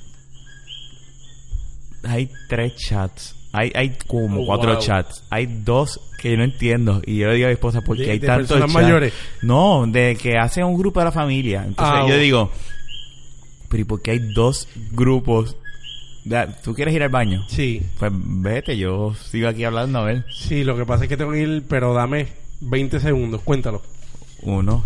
hay 2.05 2.31
tres 2.49 2.77
chats, 2.77 3.35
hay, 3.53 3.73
hay 3.75 3.97
como 4.07 4.43
Oh, 4.43 4.47
cuatro 4.47 4.73
wow. 4.75 4.81
chats, 4.83 5.23
hay 5.31 5.47
dos 5.47 6.01
que 6.19 6.31
yo 6.33 6.37
no 6.37 6.45
entiendo 6.45 7.03
y 7.05 7.17
yo 7.19 7.29
le 7.29 7.35
digo 7.35 7.47
a 7.47 7.49
mi 7.49 7.55
esposa 7.55 7.81
porque 7.83 8.05
¿De- 8.05 8.11
hay 8.13 8.21
tantos 8.21 8.59
chats. 8.59 8.73
mayores? 8.73 9.13
No, 9.43 9.85
de 9.87 10.17
que 10.21 10.37
hacen 10.39 10.65
un 10.65 10.77
grupo 10.79 11.01
de 11.01 11.07
la 11.07 11.13
familia. 11.13 11.65
Entonces 11.67 11.95
Ah, 11.95 12.07
yo 12.09 12.15
oh. 12.15 12.19
digo, 12.19 12.51
pero 13.69 13.81
¿y 13.83 13.85
por 13.85 14.01
qué 14.01 14.13
hay 14.13 14.19
dos 14.33 14.69
grupos? 14.93 15.57
¿Tú 16.63 16.75
quieres 16.75 16.95
ir 16.95 17.03
al 17.03 17.09
baño? 17.09 17.45
Sí, 17.49 17.83
Pues 17.99 18.13
vete, 18.15 18.77
yo 18.77 19.15
sigo 19.15 19.49
aquí 19.49 19.65
hablando, 19.65 19.99
a 20.01 20.05
ver. 20.05 20.25
sí, 20.33 20.63
lo 20.65 20.77
que 20.77 20.85
pasa 20.87 21.05
es 21.05 21.09
que 21.09 21.17
tengo 21.17 21.33
que 21.33 21.41
ir, 21.41 21.65
pero 21.69 21.95
dame 21.95 22.29
20 22.61 23.01
segundos, 23.01 23.41
cuéntalo. 23.43 23.83
Uno, 24.43 24.85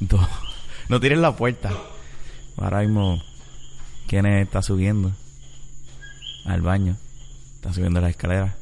dos. 0.00 0.26
No 0.88 0.98
tires 0.98 1.18
la 1.18 1.36
puerta. 1.36 1.70
Ahora 2.56 2.80
mismo, 2.80 3.22
¿quién 4.06 4.26
está 4.26 4.62
subiendo? 4.62 5.12
Al 6.44 6.62
baño. 6.62 6.96
Está 7.56 7.72
subiendo 7.72 8.00
la 8.00 8.10
escalera. 8.10 8.56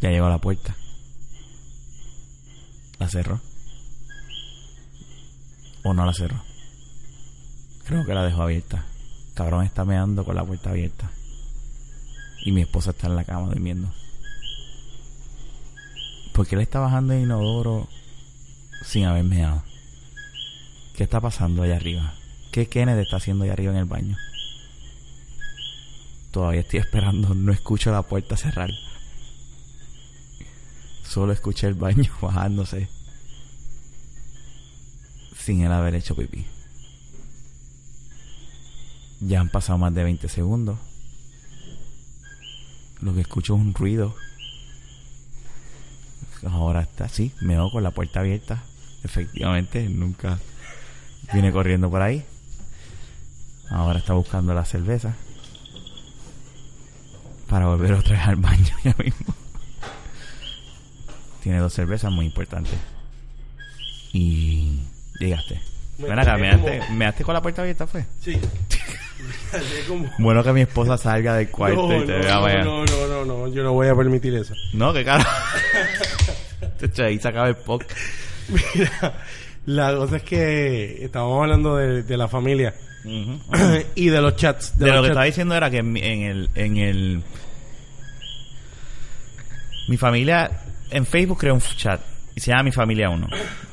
Ya 0.00 0.10
llegó 0.10 0.26
a 0.26 0.30
la 0.30 0.38
puerta. 0.38 0.74
La 2.98 3.08
cerró. 3.08 3.40
¿O 5.84 5.92
no 5.92 6.06
la 6.06 6.14
cerró? 6.14 6.42
Creo 7.84 8.04
que 8.06 8.14
la 8.14 8.24
dejó 8.24 8.42
abierta. 8.42 8.84
Cabrón 9.34 9.64
está 9.64 9.84
meando 9.84 10.24
con 10.24 10.36
la 10.36 10.44
puerta 10.44 10.70
abierta. 10.70 11.10
Y 12.44 12.52
mi 12.52 12.62
esposa 12.62 12.90
está 12.90 13.06
en 13.06 13.16
la 13.16 13.24
cama 13.24 13.48
durmiendo. 13.48 13.92
¿Por 16.32 16.46
qué 16.46 16.54
él 16.54 16.62
está 16.62 16.80
bajando 16.80 17.12
el 17.12 17.22
inodoro 17.22 17.88
sin 18.84 19.04
haber 19.04 19.24
meado? 19.24 19.62
¿Qué 20.94 21.04
está 21.04 21.20
pasando 21.20 21.62
allá 21.62 21.76
arriba? 21.76 22.14
¿Qué 22.50 22.68
Kenneth 22.68 22.98
está 22.98 23.16
haciendo 23.16 23.44
allá 23.44 23.54
arriba 23.54 23.72
en 23.72 23.78
el 23.78 23.84
baño? 23.86 24.16
Todavía 26.30 26.60
estoy 26.60 26.80
esperando, 26.80 27.34
no 27.34 27.52
escucho 27.52 27.90
la 27.90 28.02
puerta 28.02 28.36
cerrar. 28.36 28.70
Solo 31.02 31.32
escuché 31.32 31.66
el 31.66 31.74
baño 31.74 32.12
bajándose. 32.20 32.88
Sin 35.38 35.62
él 35.62 35.72
haber 35.72 35.94
hecho 35.94 36.14
pipí. 36.14 36.46
Ya 39.20 39.40
han 39.40 39.48
pasado 39.48 39.78
más 39.78 39.94
de 39.94 40.04
20 40.04 40.28
segundos. 40.28 40.78
Lo 43.00 43.14
que 43.14 43.22
escucho 43.22 43.54
es 43.54 43.60
un 43.60 43.74
ruido. 43.74 44.14
Ahora 46.44 46.82
está 46.82 47.04
así, 47.04 47.32
me 47.40 47.54
veo 47.54 47.70
con 47.70 47.82
la 47.82 47.92
puerta 47.92 48.20
abierta. 48.20 48.62
Efectivamente, 49.04 49.88
nunca 49.88 50.38
viene 51.32 51.52
corriendo 51.52 51.90
por 51.90 52.02
ahí. 52.02 52.24
Ahora 53.70 53.98
está 53.98 54.12
buscando 54.14 54.54
la 54.54 54.64
cerveza. 54.64 55.14
Para 57.48 57.66
volver 57.66 57.92
otra 57.92 58.12
vez 58.16 58.26
al 58.26 58.36
baño 58.36 58.74
ya 58.84 58.94
mismo. 59.02 59.34
Tiene 61.42 61.58
dos 61.58 61.72
cervezas 61.72 62.12
muy 62.12 62.26
importantes. 62.26 62.74
Y 64.12 64.80
llegaste. 65.18 65.60
Ven 65.98 66.18
acá, 66.18 66.36
¿me 66.36 66.48
daste, 66.48 66.82
¿me 66.92 67.04
daste 67.04 67.24
con 67.24 67.34
la 67.34 67.42
puerta 67.42 67.62
abierta 67.62 67.86
fue? 67.86 68.04
Sí. 68.20 68.38
Bueno 70.18 70.42
que 70.42 70.52
mi 70.52 70.62
esposa 70.62 70.98
salga 70.98 71.36
del 71.36 71.48
cuarto 71.48 71.88
no, 71.88 72.02
y 72.02 72.06
te 72.06 72.12
no, 72.12 72.18
vea 72.24 72.34
no, 72.34 72.42
vaya. 72.42 72.64
no, 72.64 72.84
no, 72.84 73.06
no, 73.06 73.24
no, 73.24 73.48
yo 73.48 73.62
no 73.62 73.72
voy 73.72 73.86
a 73.86 73.94
permitir 73.94 74.34
eso. 74.34 74.52
No, 74.72 74.92
qué 74.92 75.04
caro. 75.04 75.24
Ahí 76.98 77.18
se 77.18 77.28
acaba 77.28 77.48
el 77.48 77.54
podcast. 77.56 77.96
Mira, 78.48 79.14
la 79.66 79.94
cosa 79.94 80.16
es 80.16 80.22
que 80.22 81.04
estábamos 81.04 81.42
hablando 81.42 81.76
de, 81.76 82.02
de 82.02 82.16
la 82.16 82.28
familia 82.28 82.74
y 83.94 84.08
de 84.08 84.20
los 84.20 84.36
chats. 84.36 84.78
De, 84.78 84.86
los 84.86 84.96
lo 84.96 85.02
que 85.02 85.06
chats. 85.08 85.10
estaba 85.10 85.24
diciendo 85.26 85.54
era 85.54 85.70
que 85.70 85.78
en, 85.78 85.92
mi- 85.92 86.00
en 86.02 86.22
el 86.22 86.50
en 86.54 86.76
el 86.78 87.22
mi 89.88 89.96
familia 89.96 90.50
en 90.90 91.06
Facebook 91.06 91.38
creó 91.40 91.54
un 91.54 91.60
chat 91.60 92.00
y 92.34 92.40
se 92.40 92.50
llama 92.50 92.62
mi 92.64 92.72
familia 92.72 93.10
1. 93.10 93.28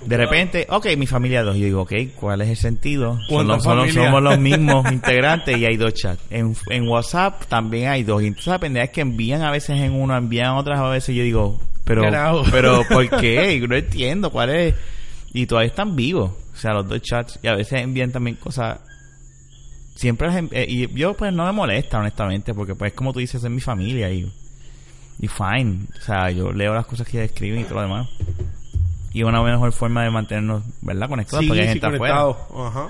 De 0.06 0.17
repente, 0.17 0.67
ok, 0.69 0.88
mi 0.97 1.08
familia 1.08 1.43
2. 1.43 1.56
Yo 1.56 1.63
digo, 1.65 1.82
ok, 1.84 1.93
¿cuál 2.15 2.41
es 2.41 2.49
el 2.49 2.58
sentido? 2.58 3.13
Son 3.15 3.45
¿Cuántas 3.47 3.63
los- 3.65 3.93
son 3.93 4.04
somos 4.06 4.21
los 4.21 4.38
mismos 4.39 4.91
integrantes 4.91 5.58
y 5.58 5.65
hay 5.65 5.78
dos 5.78 5.93
chats. 5.93 6.21
En, 6.30 6.56
en 6.69 6.88
WhatsApp 6.88 7.45
también 7.47 7.89
hay 7.89 8.04
dos. 8.04 8.21
Y 8.21 8.28
entonces 8.28 8.47
la 8.47 8.60
pendeja 8.60 8.86
es 8.86 8.91
que 8.91 9.02
envían 9.02 9.43
a 9.43 9.52
veces 9.52 9.80
en 9.80 9.93
uno, 9.93 10.15
envían 10.17 10.56
otras 10.56 10.80
a 10.80 10.89
veces. 10.89 11.15
Yo 11.15 11.23
digo, 11.23 11.62
pero, 11.86 12.02
Carajo. 12.02 12.43
pero 12.52 12.84
¿por 12.89 13.10
qué? 13.21 13.63
No 13.67 13.75
entiendo 13.75 14.30
cuál 14.30 14.49
es. 14.49 14.75
Y 15.34 15.46
todavía 15.46 15.70
están 15.70 15.96
vivos. 15.96 16.32
O 16.54 16.58
sea, 16.58 16.74
los 16.74 16.88
dos 16.89 17.02
chats. 17.02 17.39
Y 17.44 17.48
a 17.48 17.56
veces 17.56 17.82
envían 17.82 18.12
también 18.12 18.36
cosas 18.38 18.80
siempre 19.96 20.28
las 20.28 20.38
em- 20.38 20.50
eh, 20.54 20.65
y 20.68 20.88
yo 20.98 21.13
pues 21.13 21.34
no 21.34 21.46
me 21.46 21.52
molesta 21.52 22.00
honestamente 22.00 22.54
porque 22.54 22.74
pues 22.74 22.94
como 22.94 23.12
tú 23.12 23.20
dices 23.20 23.44
es 23.44 23.50
mi 23.52 23.60
familia 23.60 24.10
y 24.10 24.32
y 25.20 25.28
fine 25.28 25.80
o 25.98 26.02
sea 26.02 26.32
yo 26.32 26.54
leo 26.54 26.74
las 26.74 26.86
cosas 26.86 27.06
que 27.06 27.22
escriben 27.26 27.60
y 27.60 27.63
todo 27.65 27.76
lo 27.76 27.82
demás 27.82 28.08
y 29.12 29.24
una 29.24 29.44
mejor 29.44 29.74
forma 29.74 30.04
de 30.06 30.10
mantenernos 30.10 30.63
verdad 30.82 31.10
conectados 31.10 31.44
Sí, 31.44 31.50
porque 31.50 31.62
hay 31.63 31.68
sí, 31.68 31.74
gente 31.82 31.88
afuera 31.88 32.22
conectado. 32.22 32.65
Ajá. 32.68 32.88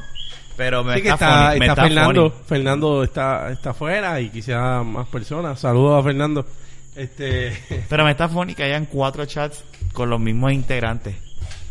pero 0.56 0.84
me 0.84 0.95
Sí 0.97 1.02
que 1.02 1.10
está, 1.10 1.25
está, 1.25 1.52
funny, 1.54 1.60
está 1.65 1.71
está 1.71 1.84
Fernando. 1.84 2.30
funny. 2.30 2.43
Fernando 2.45 3.04
está, 3.04 3.52
está 3.54 3.69
afuera 3.71 4.21
y 4.21 4.30
quizá 4.30 4.84
más 4.84 5.08
personas. 5.08 5.60
Saludos 5.60 5.99
a 5.99 6.04
Fernando. 6.04 6.45
Este, 6.95 7.54
pero 7.89 8.06
me 8.06 8.12
está 8.12 8.30
funny 8.30 8.54
que 8.54 8.63
hayan 8.65 8.86
cuatro 8.86 9.25
chats 9.25 9.63
con 9.93 10.12
los 10.12 10.19
mismos 10.19 10.52
integrantes 10.54 11.15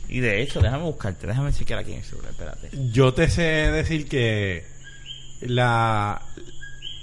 y 0.08 0.20
de 0.20 0.42
hecho 0.42 0.60
déjame 0.60 0.84
buscarte 0.84 1.26
déjame 1.26 1.52
chequear 1.52 1.80
aquí 1.80 1.92
en 1.92 1.98
el 1.98 2.04
celular 2.04 2.30
espérate. 2.30 2.70
Yo 2.92 3.12
te 3.14 3.28
sé 3.28 3.42
decir 3.42 4.08
que 4.08 4.64
la 5.40 6.22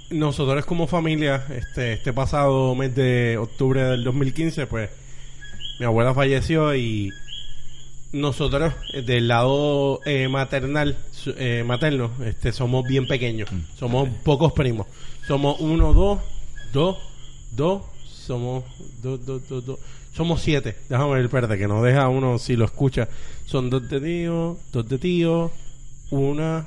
nosotros 0.09 0.65
como 0.65 0.87
familia, 0.87 1.45
este, 1.49 1.93
este 1.93 2.13
pasado 2.13 2.75
mes 2.75 2.93
de 2.95 3.37
octubre 3.37 3.83
del 3.83 4.03
2015, 4.03 4.67
pues 4.67 4.89
mi 5.79 5.85
abuela 5.85 6.13
falleció 6.13 6.75
y 6.75 7.11
nosotros 8.11 8.73
eh, 8.93 9.01
del 9.01 9.27
lado 9.27 9.99
eh, 10.05 10.27
maternal, 10.27 10.97
eh, 11.37 11.63
materno, 11.65 12.11
este, 12.23 12.51
somos 12.51 12.87
bien 12.87 13.07
pequeños, 13.07 13.49
somos 13.77 14.07
pocos 14.23 14.53
primos, 14.53 14.87
somos 15.27 15.59
uno, 15.59 15.91
dos, 15.93 16.19
dos, 16.71 16.97
dos, 17.51 17.81
somos 18.05 18.63
dos, 19.01 19.25
dos, 19.25 19.47
dos, 19.49 19.65
dos, 19.65 19.79
somos 20.15 20.41
siete. 20.41 20.75
Déjame 20.89 21.13
ver, 21.13 21.25
espérate, 21.25 21.57
que 21.57 21.67
no 21.67 21.83
deja 21.83 22.07
uno 22.07 22.39
si 22.39 22.55
lo 22.55 22.65
escucha. 22.65 23.07
Son 23.45 23.69
dos 23.69 23.87
de 23.89 23.99
tío, 23.99 24.57
dos 24.71 24.87
de 24.87 24.97
tío, 24.97 25.51
una. 26.09 26.65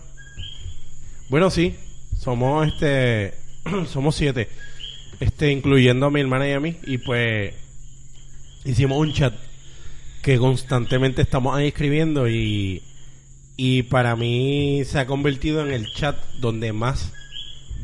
Bueno, 1.29 1.51
sí, 1.51 1.75
somos 2.19 2.67
este, 2.69 3.35
somos 3.87 4.15
siete, 4.17 4.49
este, 5.21 5.51
incluyendo 5.51 6.07
a 6.07 6.11
mi 6.11 6.21
hermana 6.21 6.49
y 6.49 6.53
a 6.53 6.61
mí, 6.61 6.77
y 6.87 6.99
pues 6.99 7.55
hicimos 8.65 8.99
un 8.99 9.13
chat 9.13 9.35
que 10.23 10.39
constantemente 10.39 11.23
estamos 11.23 11.57
ahí 11.57 11.69
escribiendo 11.69 12.29
y 12.29 12.83
y 13.61 13.83
para 13.83 14.15
mí 14.15 14.83
se 14.85 15.01
ha 15.01 15.07
convertido 15.07 15.67
en 15.67 15.73
el 15.73 15.93
chat 15.93 16.17
donde 16.39 16.73
más 16.73 17.13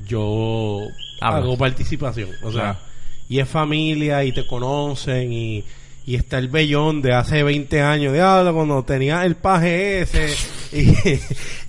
yo 0.06 0.78
Hablas. 1.20 1.42
hago 1.42 1.58
participación, 1.58 2.30
o 2.42 2.52
sea. 2.52 2.78
Y 3.28 3.38
es 3.38 3.48
familia 3.48 4.24
y 4.24 4.32
te 4.32 4.46
conocen 4.46 5.32
y 5.32 5.64
y 6.06 6.16
está 6.16 6.38
el 6.38 6.48
bellón 6.48 7.00
de 7.00 7.14
hace 7.14 7.42
20 7.42 7.80
años, 7.80 8.12
de 8.12 8.52
cuando 8.52 8.84
tenía 8.84 9.24
el 9.24 9.36
paje 9.36 10.02
ese. 10.02 10.34
Y, 10.74 10.90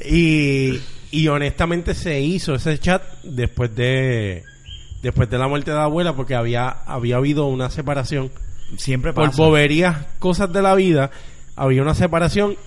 y, 0.04 0.82
y 1.12 1.28
honestamente 1.28 1.94
se 1.94 2.20
hizo 2.20 2.56
ese 2.56 2.80
chat 2.80 3.04
después 3.22 3.76
de 3.76 4.44
después 5.04 5.30
de 5.30 5.38
la 5.38 5.48
muerte 5.48 5.70
de 5.70 5.78
la 5.78 5.84
abuela 5.84 6.16
porque 6.16 6.34
había, 6.34 6.70
había 6.70 7.18
habido 7.18 7.46
una 7.46 7.70
separación. 7.70 8.32
siempre 8.78 9.14
Por 9.14 9.26
pasa 9.26 9.44
boberías, 9.44 10.08
cosas 10.18 10.52
de 10.52 10.64
la 10.64 10.74
vida, 10.74 11.12
había 11.56 11.84
una 11.84 11.94
separación 11.94 12.58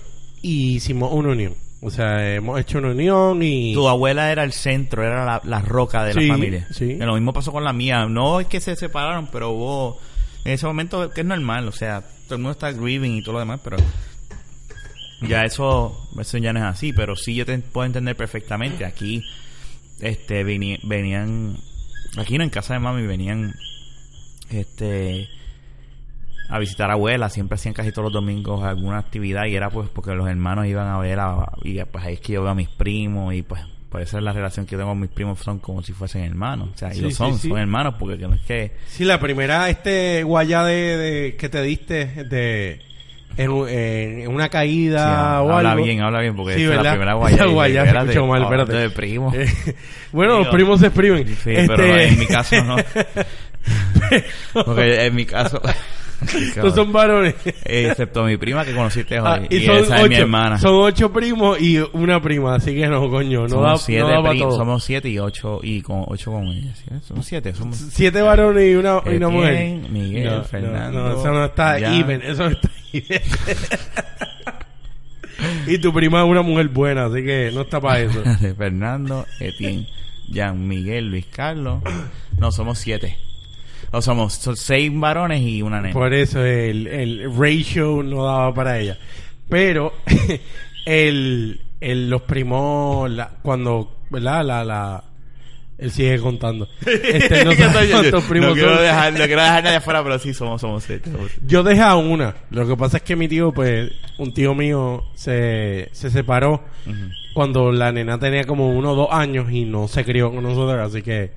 y 0.41 0.75
hicimos 0.75 1.11
una 1.11 1.31
unión. 1.31 1.55
O 1.81 1.89
sea, 1.89 2.35
hemos 2.35 2.59
hecho 2.59 2.79
una 2.79 2.89
unión 2.89 3.41
y... 3.41 3.73
tu 3.73 3.87
abuela 3.87 4.31
era 4.31 4.43
el 4.43 4.51
centro, 4.51 5.01
era 5.03 5.23
la, 5.25 5.41
la 5.45 5.61
roca 5.61 6.03
de 6.03 6.13
Sí, 6.13 6.27
la 6.27 6.33
familia. 6.33 6.67
sí. 6.71 6.95
Lo 6.95 7.13
mismo 7.13 7.31
pasó 7.31 7.51
con 7.53 7.63
la 7.63 7.71
mía. 7.71 8.05
No 8.05 8.39
es 8.41 8.47
que 8.47 8.59
se 8.59 8.75
separaron, 8.75 9.27
pero 9.27 9.51
hubo 9.51 9.99
en 10.43 10.51
ese 10.53 10.65
momento 10.65 11.09
que 11.11 11.21
es 11.21 11.27
normal. 11.27 11.67
O 11.69 11.71
sea, 11.71 12.01
todo 12.25 12.35
el 12.35 12.41
mundo 12.41 12.51
está 12.51 12.71
grieving 12.73 13.15
y 13.15 13.21
todo 13.23 13.33
lo 13.33 13.39
demás, 13.39 13.61
pero 13.63 13.77
ya 15.21 15.43
eso, 15.45 16.09
eso 16.19 16.37
ya 16.37 16.51
no 16.51 16.59
es 16.59 16.65
así. 16.65 16.91
Pero 16.91 17.15
sí 17.15 17.33
yo 17.35 17.45
te 17.45 17.57
puedo 17.59 17.85
entender 17.85 18.15
perfectamente. 18.17 18.83
Aquí, 18.83 19.23
este, 20.01 20.43
venían, 20.43 21.55
aquí 22.17 22.37
no 22.37 22.43
en 22.43 22.49
casa 22.49 22.73
de 22.73 22.79
mami 22.81 23.07
venían, 23.07 23.55
este, 24.49 25.29
a 26.49 26.59
visitar 26.59 26.89
a 26.89 26.93
abuela, 26.93 27.29
siempre 27.29 27.55
hacían 27.55 27.73
casi 27.73 27.91
todos 27.91 28.05
los 28.05 28.13
domingos 28.13 28.63
alguna 28.63 28.97
actividad 28.97 29.45
y 29.45 29.55
era 29.55 29.69
pues 29.69 29.87
porque 29.93 30.13
los 30.15 30.27
hermanos 30.27 30.65
iban 30.65 30.87
a 30.87 30.97
ver 30.99 31.19
a, 31.19 31.45
y 31.63 31.79
pues 31.83 32.03
ahí 32.05 32.13
es 32.15 32.19
que 32.21 32.33
yo 32.33 32.41
veo 32.41 32.51
a 32.51 32.55
mis 32.55 32.69
primos 32.69 33.33
y 33.35 33.43
pues 33.43 33.61
por 33.89 34.01
esa 34.01 34.17
es 34.17 34.23
la 34.23 34.33
relación 34.33 34.65
que 34.65 34.73
yo 34.73 34.77
tengo 34.79 34.91
con 34.91 34.99
mis 34.99 35.09
primos 35.09 35.39
son 35.39 35.59
como 35.59 35.81
si 35.81 35.93
fuesen 35.93 36.23
hermanos, 36.23 36.69
o 36.73 36.77
sea, 36.77 36.93
y 36.93 37.01
lo 37.01 37.11
son, 37.11 37.37
sí. 37.39 37.49
son 37.49 37.57
hermanos 37.57 37.95
porque 37.99 38.17
que 38.17 38.27
no 38.27 38.35
es 38.35 38.41
que 38.41 38.71
Sí, 38.87 39.03
la 39.05 39.19
primera 39.19 39.69
este 39.69 40.23
guayá 40.23 40.63
de, 40.63 40.97
de- 40.97 41.35
que 41.35 41.49
te 41.49 41.61
diste 41.63 42.05
de 42.25 42.81
en, 43.37 43.49
un- 43.51 43.69
en 43.69 44.27
una 44.27 44.49
caída 44.49 45.41
o 45.43 45.53
habla 45.53 45.71
algo. 45.73 45.85
bien, 45.85 46.01
habla 46.01 46.19
bien, 46.21 46.35
porque 46.35 46.55
es 46.55 46.61
la 46.83 46.91
primera 46.91 47.13
y- 47.13 47.15
guaya 47.53 47.83
se 47.85 47.97
escuchó 47.97 48.25
mal, 48.27 48.41
espérate. 48.43 48.73
de 48.73 48.89
primo. 48.89 49.31
Eh, 49.35 49.47
bueno, 50.11 50.39
los 50.39 50.47
primos 50.49 50.79
se 50.79 50.87
exprimen. 50.87 51.27
Sí, 51.27 51.51
Este- 51.51 51.67
pero 51.67 51.97
en 51.97 52.19
mi 52.19 52.25
caso 52.27 52.63
no. 52.63 52.75
Porque 54.65 55.05
en 55.05 55.15
mi 55.15 55.25
caso... 55.25 55.61
no 56.57 56.71
son 56.71 56.91
varones. 56.91 57.35
Excepto 57.63 58.23
mi 58.23 58.37
prima 58.37 58.65
que 58.65 58.73
conociste 58.73 59.19
hoy. 59.19 59.27
Ah, 59.27 59.41
y 59.49 59.55
y 59.57 59.65
son 59.65 59.77
esa 59.77 59.95
es 59.97 60.09
mi 60.09 60.15
ocho, 60.15 60.21
hermana. 60.23 60.57
son 60.59 60.75
ocho 60.75 61.11
primos 61.13 61.59
y 61.61 61.77
una 61.93 62.21
prima, 62.21 62.55
así 62.55 62.73
que 62.75 62.87
no, 62.87 63.09
coño, 63.09 63.47
no 63.47 63.61
da, 63.61 63.69
somos, 63.69 63.81
siete 63.83 64.01
no 64.03 64.09
da 64.09 64.21
para 64.23 64.39
todo. 64.39 64.57
somos 64.57 64.83
siete 64.83 65.09
y 65.09 65.19
ocho 65.19 65.59
y 65.63 65.81
con 65.81 66.03
ocho 66.07 66.31
con 66.31 66.45
ella. 66.47 66.73
¿sí? 66.75 66.85
Somos 67.07 67.25
siete. 67.25 67.53
Somos 67.53 67.77
Siete 67.77 68.21
varones 68.21 68.71
y 68.71 68.75
una, 68.75 69.01
y 69.05 69.15
una 69.15 69.29
mujer. 69.29 69.79
Miguel, 69.89 70.25
No, 70.25 70.37
no, 70.37 70.43
Fernando, 70.43 70.99
No, 71.09 71.19
eso 71.19 71.31
no 71.31 71.45
está 71.45 71.79
Jan. 71.79 71.93
even, 71.93 72.21
eso 72.21 72.43
no 72.43 72.49
está 72.51 72.69
even. 72.93 73.21
y 75.67 75.77
tu 75.77 75.93
prima 75.93 76.21
es 76.23 76.29
una 76.29 76.41
mujer 76.41 76.67
buena, 76.69 77.05
así 77.05 77.23
que 77.23 77.51
no 77.53 77.61
está 77.61 77.79
para 77.79 78.01
eso. 78.01 78.21
Fernando, 78.57 79.25
Etienne, 79.39 79.87
Jan, 80.33 80.67
Miguel, 80.67 81.09
Luis 81.09 81.25
Carlos. 81.27 81.81
No, 82.37 82.51
somos 82.51 82.77
siete. 82.79 83.17
O 83.91 84.01
somos 84.01 84.33
son 84.35 84.55
seis 84.55 84.91
varones 84.93 85.41
y 85.41 85.61
una 85.61 85.81
nena. 85.81 85.93
Por 85.93 86.13
eso 86.13 86.43
el, 86.43 86.85
el 86.87 87.33
ratio 87.35 88.03
no 88.03 88.23
daba 88.25 88.53
para 88.53 88.79
ella. 88.79 88.97
Pero 89.49 89.93
el, 90.85 91.59
el- 91.81 92.09
los 92.09 92.21
primos, 92.23 93.09
la- 93.09 93.29
cuando, 93.41 93.97
¿verdad? 94.09 94.45
La, 94.45 94.63
la, 94.63 95.03
Él 95.77 95.91
sigue 95.91 96.19
contando. 96.19 96.67
Este, 96.85 97.43
no 97.45 97.51
cuántos 97.91 98.23
primos 98.25 98.49
no 98.49 98.53
quiero 98.53 98.75
son. 98.75 98.83
dejar, 98.83 99.13
no 99.13 99.25
quiero 99.25 99.41
dejar 99.41 99.63
nadie 99.63 99.77
afuera, 99.77 100.03
pero 100.03 100.19
sí 100.19 100.33
somos, 100.33 100.61
somos 100.61 100.83
siete. 100.83 101.09
Yo 101.45 101.63
dejé 101.63 101.81
a 101.81 101.95
una. 101.95 102.35
Lo 102.51 102.67
que 102.67 102.75
pasa 102.75 102.97
es 102.97 103.03
que 103.03 103.15
mi 103.15 103.27
tío, 103.27 103.51
pues, 103.51 103.91
un 104.17 104.33
tío 104.33 104.53
mío 104.53 105.03
se, 105.15 105.89
se 105.93 106.09
separó 106.11 106.63
cuando 107.33 107.71
la 107.71 107.91
nena 107.91 108.19
tenía 108.19 108.43
como 108.43 108.69
uno 108.71 108.91
o 108.91 108.95
dos 108.95 109.07
años 109.11 109.51
y 109.51 109.63
no 109.65 109.87
se 109.87 110.03
crió 110.03 110.31
con 110.31 110.43
nosotros, 110.43 110.79
así 110.79 111.01
que 111.01 111.31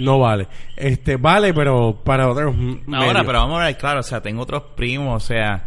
no 0.00 0.18
vale. 0.18 0.48
Este, 0.76 1.16
vale, 1.16 1.52
pero 1.54 2.00
para 2.02 2.28
otros. 2.28 2.54
Ahora, 2.54 3.06
medios. 3.06 3.26
pero 3.26 3.38
vamos 3.40 3.60
a 3.60 3.66
ver, 3.66 3.76
claro, 3.76 4.00
o 4.00 4.02
sea, 4.02 4.20
tengo 4.20 4.42
otros 4.42 4.62
primos, 4.74 5.22
o 5.22 5.26
sea, 5.26 5.62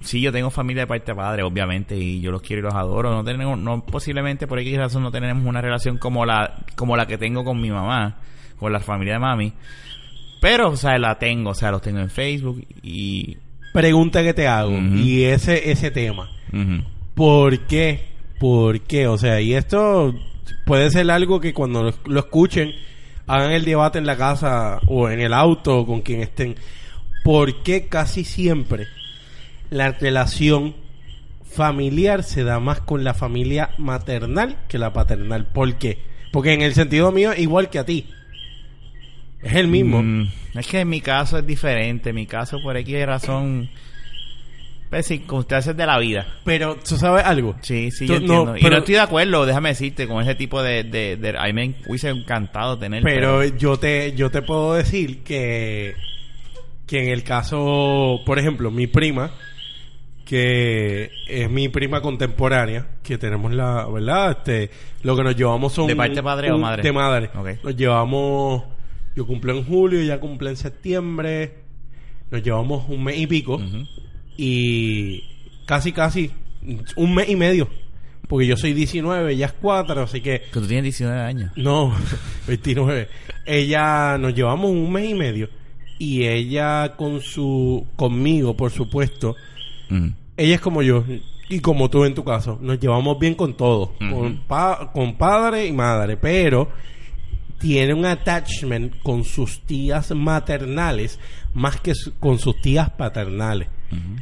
sí, 0.00 0.20
yo 0.20 0.32
tengo 0.32 0.50
familia 0.50 0.84
de 0.84 0.86
parte 0.86 1.12
de 1.12 1.16
padre, 1.16 1.42
obviamente, 1.42 1.96
y 1.96 2.20
yo 2.20 2.30
los 2.30 2.40
quiero 2.40 2.60
y 2.60 2.62
los 2.62 2.74
adoro. 2.74 3.10
No 3.10 3.24
tenemos, 3.24 3.58
no 3.58 3.84
posiblemente 3.84 4.46
por 4.46 4.58
X 4.60 4.78
razón 4.78 5.02
no 5.02 5.10
tenemos 5.10 5.44
una 5.44 5.60
relación 5.60 5.98
como 5.98 6.24
la, 6.24 6.54
como 6.76 6.96
la 6.96 7.06
que 7.06 7.18
tengo 7.18 7.44
con 7.44 7.60
mi 7.60 7.70
mamá, 7.70 8.16
con 8.58 8.72
la 8.72 8.80
familia 8.80 9.14
de 9.14 9.20
mami. 9.20 9.52
Pero, 10.40 10.70
o 10.70 10.76
sea, 10.76 10.98
la 10.98 11.18
tengo, 11.18 11.50
o 11.50 11.54
sea, 11.54 11.70
los 11.70 11.82
tengo 11.82 11.98
en 11.98 12.10
Facebook 12.10 12.64
y... 12.82 13.36
Pregunta 13.72 14.22
que 14.22 14.32
te 14.32 14.48
hago. 14.48 14.72
Y 14.78 15.24
ese, 15.24 15.70
ese 15.70 15.90
tema. 15.90 16.30
¿Por 17.14 17.66
qué? 17.66 18.06
¿Por 18.38 18.80
qué? 18.80 19.06
O 19.06 19.18
sea, 19.18 19.38
y 19.40 19.52
esto 19.52 20.14
puede 20.64 20.90
ser 20.90 21.10
algo 21.10 21.40
que 21.40 21.52
cuando 21.52 21.82
lo, 21.82 21.92
lo 22.06 22.20
escuchen, 22.20 22.72
hagan 23.26 23.52
el 23.52 23.64
debate 23.64 23.98
en 23.98 24.06
la 24.06 24.16
casa 24.16 24.80
o 24.86 25.08
en 25.08 25.20
el 25.20 25.32
auto 25.32 25.86
con 25.86 26.02
quien 26.02 26.20
estén. 26.22 26.56
¿Por 27.24 27.62
qué 27.62 27.88
casi 27.88 28.24
siempre 28.24 28.86
la 29.70 29.92
relación 29.92 30.74
familiar 31.44 32.22
se 32.22 32.44
da 32.44 32.60
más 32.60 32.80
con 32.80 33.02
la 33.02 33.14
familia 33.14 33.70
maternal 33.78 34.58
que 34.68 34.78
la 34.78 34.92
paternal? 34.92 35.46
¿Por 35.46 35.76
qué? 35.76 35.98
Porque 36.32 36.52
en 36.52 36.62
el 36.62 36.74
sentido 36.74 37.12
mío, 37.12 37.32
igual 37.36 37.70
que 37.70 37.78
a 37.78 37.84
ti. 37.84 38.06
Es 39.42 39.54
el 39.54 39.68
mismo. 39.68 40.02
Mm, 40.02 40.28
es 40.54 40.66
que 40.66 40.80
en 40.80 40.88
mi 40.88 41.00
caso 41.00 41.38
es 41.38 41.46
diferente. 41.46 42.10
En 42.10 42.16
mi 42.16 42.26
caso, 42.26 42.60
por 42.62 42.76
X 42.76 43.06
razón, 43.06 43.70
pues 44.90 45.06
circunstancias 45.06 45.76
de 45.76 45.86
la 45.86 45.98
vida. 45.98 46.26
Pero, 46.44 46.76
¿tú 46.76 46.96
sabes 46.96 47.24
algo? 47.24 47.56
Sí, 47.62 47.90
sí, 47.90 48.06
Tú- 48.06 48.14
yo 48.14 48.20
no, 48.20 48.24
entiendo. 48.24 48.56
y 48.56 48.62
pero- 48.62 48.70
no 48.74 48.78
estoy 48.78 48.94
de 48.94 49.00
acuerdo, 49.00 49.46
déjame 49.46 49.68
decirte, 49.70 50.06
con 50.06 50.22
ese 50.22 50.34
tipo 50.34 50.62
de... 50.62 50.84
de, 50.84 51.16
de- 51.16 51.36
a 51.38 51.44
mí 51.46 51.52
me 51.52 51.74
hubiese 51.86 52.08
encantado 52.10 52.78
tener... 52.78 53.02
Pero 53.02 53.44
yo 53.44 53.76
te, 53.78 54.12
yo 54.16 54.30
te 54.30 54.42
puedo 54.42 54.74
decir 54.74 55.22
que, 55.24 55.94
que 56.86 57.02
en 57.02 57.08
el 57.08 57.24
caso, 57.24 58.20
por 58.24 58.38
ejemplo, 58.38 58.70
mi 58.70 58.86
prima, 58.86 59.32
que 60.24 61.10
es 61.28 61.48
mi 61.50 61.68
prima 61.68 62.00
contemporánea, 62.00 62.86
que 63.02 63.16
tenemos 63.18 63.52
la, 63.52 63.86
¿verdad? 63.86 64.30
Este, 64.38 64.70
lo 65.02 65.16
que 65.16 65.22
nos 65.22 65.36
llevamos 65.36 65.72
son... 65.72 65.86
¿De 65.86 65.94
parte 65.96 66.22
padre 66.22 66.50
o 66.50 66.58
madre? 66.58 66.82
De 66.82 66.92
madre. 66.92 67.30
Nos 67.62 67.76
llevamos, 67.76 68.64
yo 69.14 69.26
cumplo 69.26 69.52
en 69.56 69.64
julio, 69.64 70.00
ella 70.00 70.18
cumple 70.18 70.50
en 70.50 70.56
septiembre, 70.56 71.54
nos 72.30 72.42
llevamos 72.42 72.88
un 72.88 73.04
mes 73.04 73.18
y 73.18 73.26
pico, 73.28 73.54
Ujú. 73.56 73.86
Y 74.36 75.24
casi, 75.66 75.92
casi, 75.92 76.30
un 76.96 77.14
mes 77.14 77.28
y 77.28 77.36
medio, 77.36 77.68
porque 78.28 78.46
yo 78.46 78.56
soy 78.56 78.72
19, 78.72 79.32
ella 79.32 79.46
es 79.46 79.52
4, 79.52 80.02
así 80.02 80.20
que... 80.20 80.40
Que 80.52 80.60
tú 80.60 80.66
tienes 80.66 80.84
19 80.84 81.20
años. 81.20 81.52
No, 81.56 81.94
29. 82.48 83.08
Ella 83.44 84.18
nos 84.18 84.34
llevamos 84.34 84.70
un 84.70 84.90
mes 84.92 85.10
y 85.10 85.14
medio 85.14 85.48
y 85.98 86.24
ella 86.24 86.94
con 86.96 87.20
su 87.20 87.86
conmigo, 87.96 88.56
por 88.56 88.70
supuesto, 88.70 89.34
Mm. 89.88 90.08
ella 90.36 90.56
es 90.56 90.60
como 90.60 90.82
yo 90.82 91.04
y 91.48 91.60
como 91.60 91.88
tú 91.88 92.04
en 92.04 92.12
tu 92.14 92.24
caso, 92.24 92.58
nos 92.60 92.80
llevamos 92.80 93.20
bien 93.20 93.36
con 93.36 93.56
todo, 93.56 93.92
con, 94.00 94.38
pa- 94.48 94.90
con 94.92 95.16
padre 95.16 95.64
y 95.68 95.72
madre, 95.72 96.16
pero 96.16 96.68
tiene 97.60 97.94
un 97.94 98.04
attachment 98.04 99.00
con 99.04 99.22
sus 99.22 99.60
tías 99.60 100.10
maternales 100.10 101.20
más 101.54 101.80
que 101.80 101.94
su- 101.94 102.18
con 102.18 102.40
sus 102.40 102.60
tías 102.60 102.90
paternales. 102.90 103.68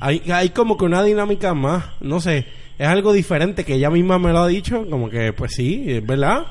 Hay, 0.01 0.23
hay 0.33 0.51
como 0.51 0.77
que 0.77 0.85
una 0.85 1.03
dinámica 1.03 1.55
más, 1.55 1.85
no 2.01 2.21
sé, 2.21 2.47
es 2.79 2.87
algo 2.87 3.13
diferente 3.13 3.65
que 3.65 3.75
ella 3.75 3.91
misma 3.91 4.19
me 4.19 4.33
lo 4.33 4.41
ha 4.41 4.49
dicho, 4.49 4.87
como 4.91 5.09
que 5.09 5.33
pues 5.33 5.53
sí, 5.55 5.85
es 5.87 6.07
verdad, 6.07 6.47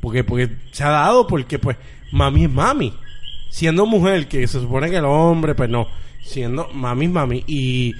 porque 0.00 0.24
porque 0.24 0.50
se 0.72 0.84
ha 0.84 0.90
dado 0.90 1.26
porque 1.26 1.58
pues 1.58 1.76
mami 2.12 2.44
es 2.44 2.50
mami, 2.50 2.92
siendo 3.50 3.86
mujer 3.86 4.26
que 4.28 4.46
se 4.46 4.60
supone 4.60 4.90
que 4.90 4.96
el 4.96 5.04
hombre 5.04 5.54
pues 5.54 5.70
no, 5.70 5.86
siendo 6.24 6.68
mami 6.72 7.04
es 7.06 7.10
mami 7.12 7.44
y 7.46 7.92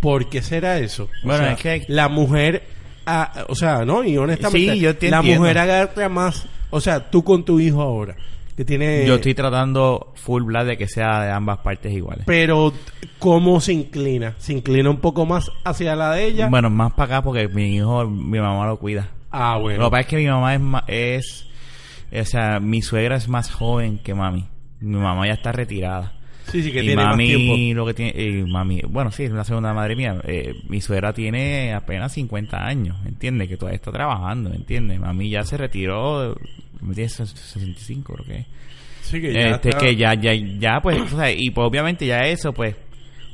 ¿por 0.00 0.28
qué 0.28 0.42
será 0.42 0.78
eso? 0.78 1.04
O 1.04 1.26
Bueno, 1.26 1.44
sea, 1.44 1.52
es 1.52 1.60
que- 1.60 1.84
la 1.92 2.08
mujer 2.08 2.62
ah, 3.06 3.44
o 3.48 3.54
sea, 3.54 3.84
no, 3.84 4.02
y 4.04 4.16
honestamente 4.16 4.72
Sí, 4.74 4.80
yo 4.80 4.96
te 4.96 5.10
la 5.10 5.18
entiendo. 5.18 5.40
mujer 5.42 5.58
agarra 5.58 6.08
más, 6.08 6.46
o 6.70 6.80
sea, 6.80 7.10
tú 7.10 7.22
con 7.22 7.44
tu 7.44 7.60
hijo 7.60 7.80
ahora 7.82 8.16
que 8.60 8.64
tiene 8.66 9.06
Yo 9.06 9.14
estoy 9.14 9.32
tratando 9.32 10.12
full 10.16 10.42
blast 10.42 10.66
de 10.68 10.76
que 10.76 10.86
sea 10.86 11.22
de 11.24 11.30
ambas 11.30 11.60
partes 11.60 11.90
iguales. 11.94 12.24
pero 12.26 12.74
¿cómo 13.18 13.58
se 13.58 13.72
inclina? 13.72 14.34
¿Se 14.36 14.52
inclina 14.52 14.90
un 14.90 14.98
poco 14.98 15.24
más 15.24 15.50
hacia 15.64 15.96
la 15.96 16.12
de 16.12 16.26
ella? 16.26 16.48
Bueno, 16.50 16.68
más 16.68 16.92
para 16.92 17.16
acá 17.16 17.22
porque 17.24 17.48
mi 17.48 17.76
hijo, 17.76 18.06
mi 18.06 18.38
mamá 18.38 18.66
lo 18.66 18.76
cuida. 18.78 19.08
Ah, 19.30 19.54
Lo 19.54 19.62
bueno. 19.62 19.84
que 19.86 19.90
pasa 19.92 20.00
es 20.02 20.06
que 20.08 20.16
mi 20.18 20.26
mamá 20.26 20.54
es, 20.54 20.60
ma- 20.60 20.84
es, 20.88 21.46
o 22.12 22.24
sea, 22.26 22.60
mi 22.60 22.82
suegra 22.82 23.16
es 23.16 23.28
más 23.28 23.50
joven 23.50 23.96
que 23.98 24.12
mami. 24.12 24.44
Mi 24.80 24.98
mamá 24.98 25.26
ya 25.26 25.32
está 25.32 25.52
retirada. 25.52 26.12
Sí, 26.48 26.62
sí, 26.62 26.70
que 26.72 26.80
y 26.80 26.86
tiene 26.88 26.96
más 26.96 27.12
mami, 27.12 27.26
tiempo. 27.28 27.80
lo 27.80 27.86
que 27.86 27.94
tiene, 27.94 28.12
eh, 28.14 28.44
mami, 28.46 28.82
bueno, 28.88 29.10
sí, 29.10 29.22
es 29.22 29.30
la 29.30 29.44
segunda 29.44 29.72
madre 29.72 29.96
mía. 29.96 30.20
Eh, 30.24 30.52
mi 30.68 30.82
suegra 30.82 31.14
tiene 31.14 31.72
apenas 31.72 32.12
50 32.12 32.58
años, 32.62 32.98
¿entiendes? 33.06 33.48
Que 33.48 33.56
todavía 33.56 33.76
está 33.76 33.90
trabajando, 33.90 34.52
¿entiendes? 34.52 34.98
Mami 35.00 35.30
ya 35.30 35.44
se 35.44 35.56
retiró, 35.56 36.34
me 36.82 36.94
tiene 36.94 37.08
65, 37.10 38.14
creo 38.14 38.26
que. 38.26 38.46
Sí, 39.02 39.20
que 39.20 39.32
ya 39.32 39.40
este, 39.50 39.68
está- 39.70 39.80
que 39.80 39.96
ya, 39.96 40.14
ya, 40.14 40.32
ya, 40.34 40.80
pues, 40.80 41.00
o 41.00 41.08
sea, 41.16 41.30
y 41.32 41.50
pues 41.50 41.66
obviamente 41.66 42.06
ya 42.06 42.20
eso, 42.20 42.52
pues, 42.52 42.76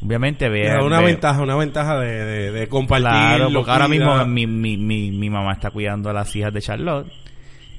obviamente 0.02 0.48
vea. 0.48 0.82
una 0.82 1.00
ve- 1.00 1.06
ventaja, 1.06 1.42
una 1.42 1.56
ventaja 1.56 1.98
de, 2.00 2.24
de, 2.24 2.52
de 2.52 2.66
compartir. 2.68 3.08
Claro, 3.08 3.50
porque 3.52 3.70
ahora 3.70 3.88
mismo 3.88 4.24
mi, 4.26 4.46
mi, 4.46 4.76
mi, 4.76 5.10
mi 5.10 5.28
mamá 5.30 5.52
está 5.52 5.70
cuidando 5.70 6.08
a 6.10 6.12
las 6.12 6.34
hijas 6.34 6.52
de 6.54 6.60
Charlotte. 6.62 7.12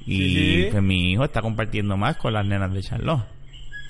Y 0.06 0.16
Sí, 0.16 0.34
sí. 0.62 0.68
pues 0.70 0.82
mi 0.82 1.12
hijo 1.12 1.24
está 1.24 1.42
compartiendo 1.42 1.96
más 1.96 2.16
con 2.16 2.32
las 2.32 2.46
nenas 2.46 2.72
de 2.72 2.80
Charlotte. 2.82 3.24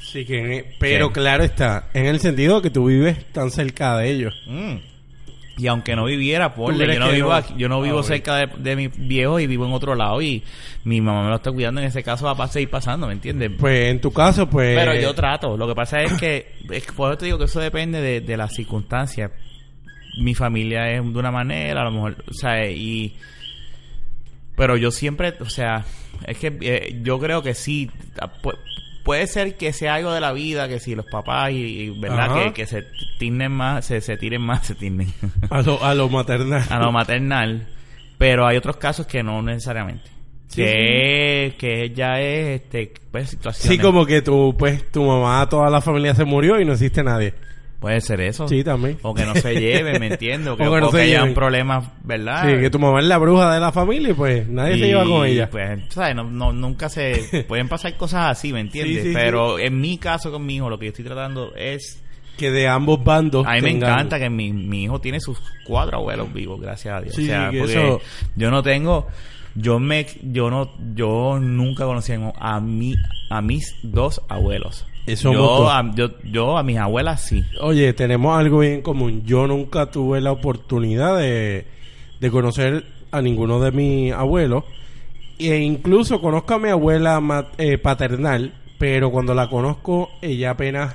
Sí, 0.00 0.24
que, 0.24 0.74
pero 0.80 1.08
Sí. 1.08 1.12
claro 1.12 1.44
está, 1.44 1.90
en 1.92 2.06
el 2.06 2.18
sentido 2.18 2.62
que 2.62 2.70
tú 2.70 2.86
vives 2.86 3.26
tan 3.32 3.50
cerca 3.50 3.96
de 3.98 4.10
ellos. 4.10 4.34
Y 5.58 5.66
aunque 5.66 5.96
no 5.96 6.04
viviera, 6.04 6.54
por 6.54 6.72
yo 6.74 6.98
no 7.00 7.10
vivo 7.10 7.32
aquí- 7.32 7.54
yo 7.58 7.68
no 7.68 7.78
Ah, 7.78 7.82
vivo 7.82 7.94
bueno. 7.96 8.02
cerca 8.08 8.36
de, 8.36 8.46
de 8.58 8.76
mi 8.76 8.86
viejo 8.88 9.40
y 9.40 9.46
vivo 9.48 9.66
en 9.66 9.72
otro 9.72 9.94
lado 9.96 10.22
y 10.22 10.42
mi 10.84 11.00
mamá 11.00 11.24
me 11.24 11.30
lo 11.30 11.36
está 11.36 11.50
cuidando 11.50 11.80
en 11.80 11.88
ese 11.88 12.02
caso 12.04 12.32
va 12.32 12.44
a 12.44 12.48
seguir 12.48 12.70
pasando, 12.70 13.08
¿me 13.08 13.14
entiendes? 13.14 13.50
Pues 13.58 13.90
en 13.90 14.00
tu 14.00 14.12
caso, 14.12 14.48
pues... 14.48 14.78
Pero 14.78 14.94
yo 14.94 15.12
trato. 15.14 15.56
Lo 15.56 15.66
que 15.66 15.74
pasa 15.74 16.00
es 16.00 16.12
que, 16.12 16.54
es 16.70 16.84
por 16.92 17.10
eso 17.10 17.18
te 17.18 17.24
digo 17.26 17.38
que 17.38 17.44
eso 17.46 17.58
depende 17.60 18.00
de, 18.00 18.20
de 18.20 18.36
las 18.36 18.54
circunstancias. 18.54 19.32
Mi 20.20 20.34
familia 20.34 20.90
es 20.92 21.02
de 21.02 21.18
una 21.18 21.30
manera, 21.32 21.80
a 21.80 21.84
lo 21.84 21.90
mejor, 21.90 22.16
o 22.28 22.32
sea, 22.32 22.64
y... 22.70 23.14
Pero 24.56 24.76
yo 24.76 24.90
siempre, 24.90 25.34
o 25.40 25.48
sea, 25.48 25.84
es 26.26 26.36
que 26.38 26.56
eh, 26.60 27.00
yo 27.02 27.18
creo 27.20 27.42
que 27.42 27.54
sí, 27.54 27.90
pu- 28.42 28.56
puede 29.08 29.26
ser 29.26 29.56
que 29.56 29.72
sea 29.72 29.94
algo 29.94 30.12
de 30.12 30.20
la 30.20 30.34
vida, 30.34 30.68
que 30.68 30.80
si 30.80 30.94
los 30.94 31.06
papás 31.06 31.50
y, 31.52 31.54
y, 31.54 31.90
verdad, 31.98 32.44
que, 32.44 32.52
que 32.52 32.66
se 32.66 32.84
tiren 33.18 33.50
más, 33.50 33.86
se, 33.86 34.02
se 34.02 34.18
tiren 34.18 34.42
más, 34.42 34.66
se 34.66 34.74
tiren 34.74 35.10
A 35.48 35.62
lo, 35.62 35.82
a 35.82 35.94
lo 35.94 36.10
maternal. 36.10 36.62
a 36.68 36.78
lo 36.78 36.92
maternal, 36.92 37.68
pero 38.18 38.46
hay 38.46 38.58
otros 38.58 38.76
casos 38.76 39.06
que 39.06 39.22
no 39.22 39.40
necesariamente. 39.40 40.10
Sí, 40.48 40.56
que, 40.60 41.54
que 41.56 41.90
ya 41.94 42.20
es, 42.20 42.60
este, 42.60 42.92
pues, 43.10 43.30
situaciones. 43.30 43.78
Sí, 43.78 43.82
como 43.82 44.04
que 44.04 44.20
tu, 44.20 44.54
pues, 44.58 44.90
tu 44.90 45.02
mamá, 45.02 45.48
toda 45.48 45.70
la 45.70 45.80
familia 45.80 46.14
se 46.14 46.26
murió 46.26 46.60
y 46.60 46.66
no 46.66 46.74
existe 46.74 47.02
nadie. 47.02 47.32
Puede 47.80 48.00
ser 48.00 48.20
eso. 48.20 48.48
Sí, 48.48 48.64
también. 48.64 48.98
O 49.02 49.14
que 49.14 49.24
no 49.24 49.34
se 49.36 49.54
lleven, 49.54 50.00
¿me 50.00 50.08
entiendes? 50.08 50.48
O 50.48 50.56
que, 50.56 50.62
O 50.66 50.74
que 50.74 50.80
no 50.80 50.88
o 50.88 50.90
se 50.90 50.96
que 50.96 51.02
hayan 51.04 51.32
problemas, 51.32 51.84
¿verdad? 52.02 52.44
Sí, 52.44 52.60
que 52.60 52.70
tu 52.70 52.78
mamá 52.80 52.98
es 53.00 53.06
la 53.06 53.18
bruja 53.18 53.54
de 53.54 53.60
la 53.60 53.70
familia 53.70 54.10
y 54.10 54.14
pues 54.14 54.48
nadie 54.48 54.72
se 54.78 54.86
lleva 54.86 55.04
con 55.04 55.24
ella. 55.26 55.48
Pues, 55.48 55.80
¿sabes? 55.90 56.16
No, 56.16 56.24
no- 56.24 56.52
nunca 56.52 56.88
se... 56.88 57.44
Pueden 57.48 57.68
pasar 57.68 57.96
cosas 57.96 58.32
así, 58.32 58.52
¿me 58.52 58.60
entiendes? 58.60 59.02
Sí, 59.04 59.08
sí, 59.10 59.14
Pero 59.14 59.60
en 59.60 59.80
mi 59.80 59.96
caso 59.98 60.32
con 60.32 60.44
mi 60.44 60.56
hijo, 60.56 60.68
lo 60.68 60.78
que 60.78 60.86
yo 60.86 60.90
estoy 60.90 61.04
tratando 61.04 61.54
es... 61.54 62.02
Que 62.36 62.50
de 62.50 62.66
ambos 62.68 63.02
bandos. 63.04 63.46
A 63.46 63.54
mí 63.54 63.60
me 63.62 63.70
encanta 63.70 64.18
que 64.18 64.28
mi, 64.30 64.52
mi 64.52 64.84
hijo 64.84 65.00
tiene 65.00 65.20
sus 65.20 65.38
cuatro 65.64 65.98
abuelos 65.98 66.32
vivos, 66.32 66.60
gracias 66.60 66.94
a 66.96 67.00
Dios. 67.00 67.14
Sí, 67.14 67.24
o 67.24 67.26
sea, 67.26 67.50
que 67.50 67.58
porque 67.58 67.72
eso- 67.72 68.00
yo 68.34 68.50
no 68.50 68.62
tengo... 68.62 69.06
Yo 69.54 69.78
me... 69.78 70.04
Yo 70.22 70.50
no... 70.50 70.70
Yo 70.94 71.38
nunca 71.40 71.84
conocí 71.84 72.12
a, 72.40 72.60
mi, 72.60 72.94
a 73.30 73.40
mis 73.40 73.74
dos 73.84 74.20
abuelos. 74.28 74.84
Eso 75.12 75.32
yo, 75.32 75.70
a, 75.70 75.94
yo, 75.94 76.10
yo 76.24 76.58
a 76.58 76.62
mis 76.62 76.78
abuelas 76.78 77.22
sí. 77.22 77.44
Oye, 77.60 77.92
tenemos 77.92 78.38
algo 78.38 78.58
bien 78.60 78.74
en 78.74 78.82
común. 78.82 79.22
Yo 79.24 79.46
nunca 79.46 79.86
tuve 79.90 80.20
la 80.20 80.32
oportunidad 80.32 81.16
de, 81.18 81.66
de 82.20 82.30
conocer 82.30 82.84
a 83.10 83.22
ninguno 83.22 83.60
de 83.60 83.72
mis 83.72 84.12
abuelos. 84.12 84.64
E 85.38 85.56
incluso 85.58 86.20
conozco 86.20 86.54
a 86.54 86.58
mi 86.58 86.68
abuela 86.68 87.20
ma- 87.20 87.48
eh, 87.58 87.78
paternal, 87.78 88.52
pero 88.78 89.10
cuando 89.10 89.34
la 89.34 89.48
conozco, 89.48 90.10
ella 90.22 90.50
apenas... 90.50 90.94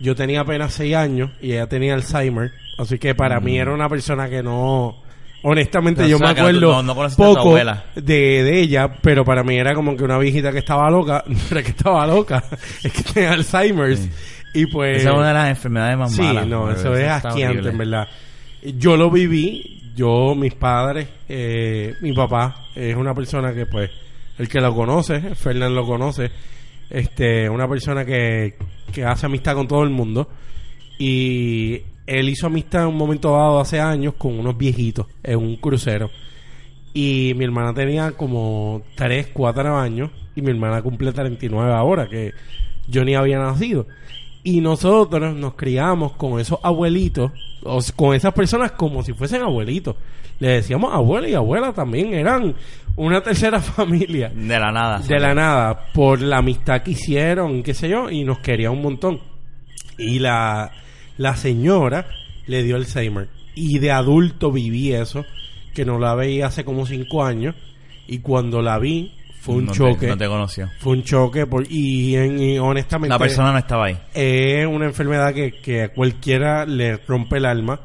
Yo 0.00 0.14
tenía 0.16 0.40
apenas 0.40 0.72
seis 0.72 0.94
años 0.96 1.30
y 1.42 1.52
ella 1.52 1.66
tenía 1.68 1.92
Alzheimer. 1.94 2.52
Así 2.78 2.98
que 2.98 3.14
para 3.14 3.38
Mm. 3.38 3.44
mí 3.44 3.58
era 3.58 3.72
una 3.74 3.88
persona 3.88 4.28
que 4.30 4.42
no... 4.42 4.96
Honestamente, 5.42 6.08
yo 6.08 6.18
me 6.18 6.26
no- 6.26 6.30
acuerdo 6.32 6.82
no- 6.82 6.94
no 6.94 7.08
poco 7.16 7.54
de, 7.56 7.72
de 8.04 8.60
ella, 8.60 8.90
pero 9.00 9.24
para 9.24 9.42
mí 9.42 9.56
era 9.56 9.74
como 9.74 9.96
que 9.96 10.04
una 10.04 10.18
viejita 10.18 10.52
que 10.52 10.58
estaba 10.58 10.90
loca. 10.90 11.24
No 11.28 11.38
era 11.50 11.62
que 11.62 11.70
estaba 11.70 12.06
loca, 12.06 12.44
es 12.84 12.92
que 12.92 13.02
tenía 13.02 13.32
Alzheimer's. 13.32 14.08
Y 14.54 14.66
pues. 14.66 14.98
Esa 15.00 15.10
es 15.10 15.16
una 15.16 15.28
de 15.28 15.34
las 15.34 15.48
enfermedades 15.50 15.96
más 15.98 16.12
Sí, 16.14 16.22
malas. 16.22 16.46
no, 16.46 16.64
bro. 16.64 16.72
eso 16.74 16.94
es 16.94 17.08
asqueante, 17.08 17.68
en 17.68 17.78
verdad. 17.78 18.08
Yo 18.76 18.96
lo 18.96 19.10
viví, 19.10 19.92
yo, 19.96 20.34
mis 20.34 20.54
padres, 20.54 21.08
eh, 21.28 21.94
mi 22.00 22.12
papá 22.12 22.66
es 22.74 22.94
una 22.94 23.14
persona 23.14 23.54
que, 23.54 23.64
pues, 23.66 23.90
el 24.38 24.48
que 24.48 24.60
lo 24.60 24.74
conoce, 24.74 25.34
Fernán 25.34 25.74
lo 25.74 25.86
conoce, 25.86 26.30
este, 26.90 27.48
una 27.48 27.66
persona 27.68 28.04
que, 28.04 28.56
que 28.92 29.04
hace 29.04 29.26
amistad 29.26 29.54
con 29.54 29.66
todo 29.68 29.82
el 29.84 29.90
mundo. 29.90 30.28
Y 30.98 31.80
él 32.10 32.28
hizo 32.28 32.48
amistad 32.48 32.82
en 32.82 32.88
un 32.88 32.96
momento 32.96 33.30
dado 33.30 33.60
hace 33.60 33.78
años 33.78 34.14
con 34.18 34.36
unos 34.36 34.58
viejitos 34.58 35.06
en 35.22 35.38
un 35.38 35.56
crucero. 35.56 36.10
Y 36.92 37.34
mi 37.36 37.44
hermana 37.44 37.72
tenía 37.72 38.10
como 38.12 38.82
3, 38.96 39.28
4 39.32 39.78
años. 39.78 40.10
Y 40.34 40.42
mi 40.42 40.50
hermana 40.50 40.82
cumple 40.82 41.12
39 41.12 41.72
ahora, 41.72 42.08
que 42.08 42.32
yo 42.88 43.04
ni 43.04 43.14
había 43.14 43.38
nacido. 43.38 43.86
Y 44.42 44.60
nosotros 44.60 45.36
nos 45.36 45.54
criamos 45.54 46.12
con 46.12 46.40
esos 46.40 46.58
abuelitos, 46.64 47.30
o 47.62 47.78
con 47.94 48.16
esas 48.16 48.32
personas 48.32 48.72
como 48.72 49.04
si 49.04 49.12
fuesen 49.12 49.42
abuelitos. 49.42 49.94
Le 50.40 50.48
decíamos 50.48 50.92
abuela 50.92 51.28
y 51.28 51.34
abuela 51.34 51.72
también. 51.72 52.12
Eran 52.12 52.56
una 52.96 53.20
tercera 53.22 53.60
familia 53.60 54.30
De 54.34 54.58
la 54.58 54.72
nada. 54.72 54.98
de 54.98 55.20
la 55.20 55.32
nada 55.32 55.92
por 55.92 56.20
la 56.20 56.38
amistad 56.38 56.82
que 56.82 56.90
hicieron, 56.90 57.62
qué 57.62 57.72
sé 57.72 57.88
yo, 57.88 58.10
y 58.10 58.24
nos 58.24 58.40
quería 58.40 58.72
un 58.72 58.82
montón. 58.82 59.20
Y 59.98 60.18
la, 60.18 60.72
la 61.20 61.36
señora 61.36 62.06
le 62.46 62.62
dio 62.62 62.76
Alzheimer. 62.76 63.28
Y 63.54 63.78
de 63.78 63.90
adulto 63.92 64.50
viví 64.50 64.92
eso, 64.92 65.26
que 65.74 65.84
no 65.84 65.98
la 65.98 66.14
veía 66.14 66.46
hace 66.46 66.64
como 66.64 66.86
cinco 66.86 67.22
años. 67.24 67.54
Y 68.06 68.20
cuando 68.20 68.62
la 68.62 68.78
vi, 68.78 69.12
fue 69.40 69.56
un 69.56 69.66
no 69.66 69.72
choque. 69.72 70.00
Te, 70.00 70.06
no 70.08 70.16
te 70.16 70.26
conoció. 70.28 70.70
Fue 70.78 70.92
un 70.94 71.02
choque, 71.04 71.46
por, 71.46 71.66
y, 71.70 72.16
en- 72.16 72.40
y 72.40 72.58
honestamente 72.58 73.12
La 73.12 73.18
persona 73.18 73.52
no 73.52 73.58
estaba 73.58 73.86
ahí. 73.86 73.98
es 74.14 74.66
una 74.66 74.86
enfermedad 74.86 75.34
que, 75.34 75.52
que 75.60 75.82
a 75.82 75.92
cualquiera 75.92 76.64
le 76.64 76.96
rompe 76.96 77.36
el 77.36 77.44
alma 77.44 77.80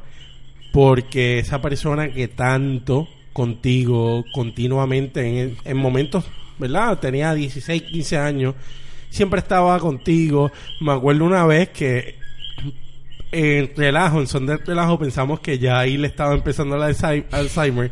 porque 0.72 1.40
esa 1.40 1.62
persona 1.62 2.10
que 2.12 2.28
tanto 2.30 3.08
contigo 3.34 4.24
continuamente 4.34 5.42
en, 5.42 5.58
en 5.66 5.78
momentos, 5.78 6.24
¿verdad? 6.58 7.00
Tenía 7.00 7.34
16, 7.34 7.82
15 7.84 8.18
años, 8.18 8.56
siempre 9.10 9.40
estaba 9.40 9.78
contigo. 9.80 10.52
Me 10.82 10.94
acuerdo 10.94 11.26
una 11.26 11.46
vez 11.46 11.70
que 11.70 12.16
en 13.36 13.72
relajo, 13.76 14.20
en 14.20 14.28
son 14.28 14.46
de 14.46 14.58
relajo, 14.58 14.98
pensamos 15.00 15.40
que 15.40 15.60
ya 15.60 15.80
ahí 15.80 15.98
le 15.98 16.08
estaba 16.08 16.34
empezando 16.34 16.78
la 16.78 16.90
Alzhei- 16.90 17.26
Alzheimer 17.32 17.92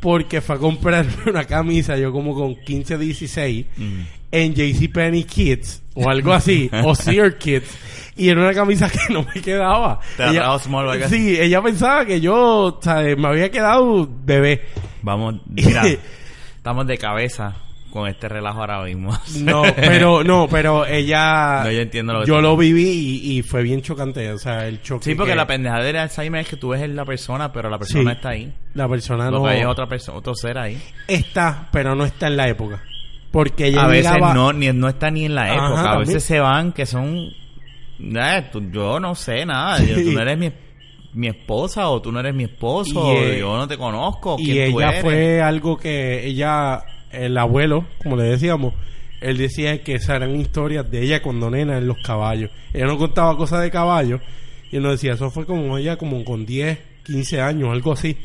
porque 0.00 0.40
fue 0.40 0.56
a 0.56 0.58
comprarme 0.58 1.12
una 1.26 1.44
camisa, 1.44 1.96
yo 1.96 2.10
como 2.12 2.34
con 2.34 2.54
15, 2.56 2.98
16 2.98 3.66
Mm. 3.76 4.00
en 4.32 4.54
JCPenney 4.54 5.24
Kids 5.24 5.82
o 5.94 6.08
algo 6.08 6.32
así, 6.32 6.70
o 6.84 6.94
Sears 6.94 7.34
Kids, 7.36 7.68
y 8.16 8.28
era 8.28 8.40
una 8.40 8.54
camisa 8.54 8.88
que 8.90 9.12
no 9.12 9.26
me 9.34 9.40
quedaba. 9.42 10.00
Te 10.16 10.24
la 10.26 10.32
trajo 10.32 10.58
small 10.60 10.86
o 10.88 11.08
sí, 11.08 11.36
ella 11.38 11.60
pensaba 11.62 12.04
que 12.06 12.20
yo, 12.20 12.78
¿sabes? 12.82 13.16
Me 13.18 13.28
había 13.28 13.50
quedado 13.50 14.08
bebé. 14.24 14.62
Vamos, 15.02 15.36
mira, 15.46 15.82
estamos 16.56 16.86
de 16.86 16.96
cabeza 16.98 17.56
con 17.90 18.08
este 18.08 18.28
relajo 18.28 18.60
ahora 18.60 18.82
mismo. 18.84 19.12
No, 19.40 19.62
pero, 19.76 20.22
no, 20.24 20.48
pero 20.48 20.86
ella... 20.86 21.62
No, 21.64 21.70
yo 21.70 21.80
entiendo 21.80 22.12
lo 22.14 22.20
que 22.20 22.26
Yo 22.26 22.36
tú- 22.36 22.42
lo 22.42 22.56
viví 22.56 23.20
y, 23.22 23.38
y 23.38 23.42
fue 23.42 23.62
bien 23.62 23.82
chocante, 23.82 24.30
o 24.32 24.38
sea, 24.38 24.66
el 24.66 24.80
choque. 24.82 25.04
Sí, 25.04 25.14
porque 25.14 25.32
que 25.32 25.36
la 25.36 25.46
pendejada 25.46 25.84
de 25.84 25.98
Alzheimer 25.98 26.40
es 26.42 26.48
que 26.48 26.56
tú 26.56 26.68
ves 26.70 26.88
la 26.88 27.04
persona, 27.04 27.52
pero 27.52 27.68
la 27.68 27.78
persona 27.78 28.10
Sí. 28.12 28.16
está 28.16 28.28
ahí. 28.30 28.52
la 28.74 28.88
persona 28.88 29.30
Lo 29.30 29.40
no... 29.40 29.46
hay 29.46 29.60
es 29.60 29.66
otra 29.66 29.86
persona, 29.86 30.18
otro 30.18 30.34
ser 30.34 30.58
ahí. 30.58 30.80
Está, 31.08 31.68
pero 31.72 31.94
no 31.94 32.04
está 32.04 32.26
en 32.28 32.36
la 32.36 32.48
época. 32.48 32.82
Porque 33.30 33.66
ella 33.68 33.82
a 33.82 33.86
veces 33.88 34.12
llegaba- 34.12 34.34
no, 34.34 34.52
ni, 34.52 34.72
no 34.72 34.88
está 34.88 35.10
ni 35.10 35.24
en 35.26 35.34
la 35.34 35.42
Ajá, 35.44 35.54
época. 35.54 35.80
a 35.80 35.84
también. 35.84 36.00
veces 36.08 36.24
se 36.24 36.40
van 36.40 36.72
que 36.72 36.86
son... 36.86 37.16
Eh, 38.00 38.48
tú- 38.50 38.70
yo 38.72 38.98
no 38.98 39.14
sé 39.14 39.44
nada. 39.46 39.78
Yo- 39.84 39.94
Sí. 39.96 40.04
Tú 40.04 40.12
no 40.12 40.20
eres 40.22 40.38
mi, 40.38 40.50
mi 41.12 41.28
esposa 41.28 41.88
o 41.88 42.00
tú 42.00 42.10
no 42.10 42.20
eres 42.20 42.34
mi 42.34 42.44
esposo. 42.44 43.12
Y, 43.12 43.16
eh, 43.16 43.38
yo 43.40 43.56
no 43.56 43.68
te 43.68 43.76
conozco. 43.76 44.36
Y 44.38 44.46
¿quién 44.50 44.72
tú 44.72 44.80
ella 44.80 45.00
fue 45.00 45.40
algo 45.42 45.76
que 45.76 46.26
ella, 46.26 46.82
el 47.12 47.36
abuelo, 47.38 47.84
como 48.02 48.16
le 48.16 48.24
decíamos, 48.24 48.74
él 49.20 49.36
decía 49.36 49.82
que 49.82 49.94
esas 49.96 50.16
eran 50.16 50.34
historias 50.36 50.90
de 50.90 51.02
ella 51.02 51.20
cuando 51.22 51.50
nena 51.50 51.78
en 51.78 51.86
los 51.86 51.98
caballos. 52.02 52.50
Ella 52.72 52.86
no 52.86 52.96
contaba 52.98 53.36
cosas 53.36 53.62
de 53.62 53.70
caballos 53.70 54.20
y 54.70 54.76
él 54.76 54.82
nos 54.82 54.92
decía, 54.92 55.12
eso 55.14 55.30
fue 55.30 55.44
como 55.46 55.76
ella 55.76 55.96
como 55.96 56.24
con 56.24 56.46
10, 56.46 56.78
15 57.04 57.40
años, 57.40 57.70
algo 57.70 57.92
así. 57.92 58.16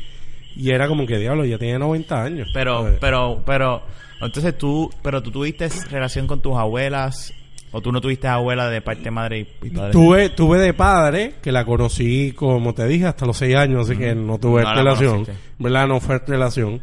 Y 0.54 0.70
era 0.70 0.88
como 0.88 1.06
que 1.06 1.18
diablo, 1.18 1.44
ya 1.44 1.58
tenía 1.58 1.78
90 1.78 2.22
años. 2.22 2.48
Pero, 2.54 2.96
pero, 2.98 3.42
pero, 3.44 3.82
entonces 4.22 4.56
tú, 4.56 4.90
pero 5.02 5.22
tú 5.22 5.30
tuviste 5.30 5.68
relación 5.90 6.26
con 6.26 6.40
tus 6.40 6.56
abuelas 6.56 7.34
o 7.72 7.82
tú 7.82 7.92
no 7.92 8.00
tuviste 8.00 8.26
abuela 8.26 8.70
de 8.70 8.80
parte 8.80 9.02
de 9.02 9.10
madre 9.10 9.46
y- 9.62 9.68
padre. 9.70 9.92
Tuve, 9.92 10.30
tuve 10.30 10.58
de 10.60 10.72
padre, 10.72 11.34
que 11.42 11.52
la 11.52 11.66
conocí, 11.66 12.32
como 12.32 12.72
te 12.72 12.86
dije, 12.86 13.04
hasta 13.04 13.26
los 13.26 13.36
6 13.36 13.54
años, 13.54 13.86
así 13.90 13.98
que 13.98 14.14
no 14.14 14.38
tuve 14.38 14.62
No 14.62 14.72
relación. 14.74 15.26
¿Verdad? 15.58 15.86
No 15.88 16.00
fue 16.00 16.18
relación. 16.26 16.80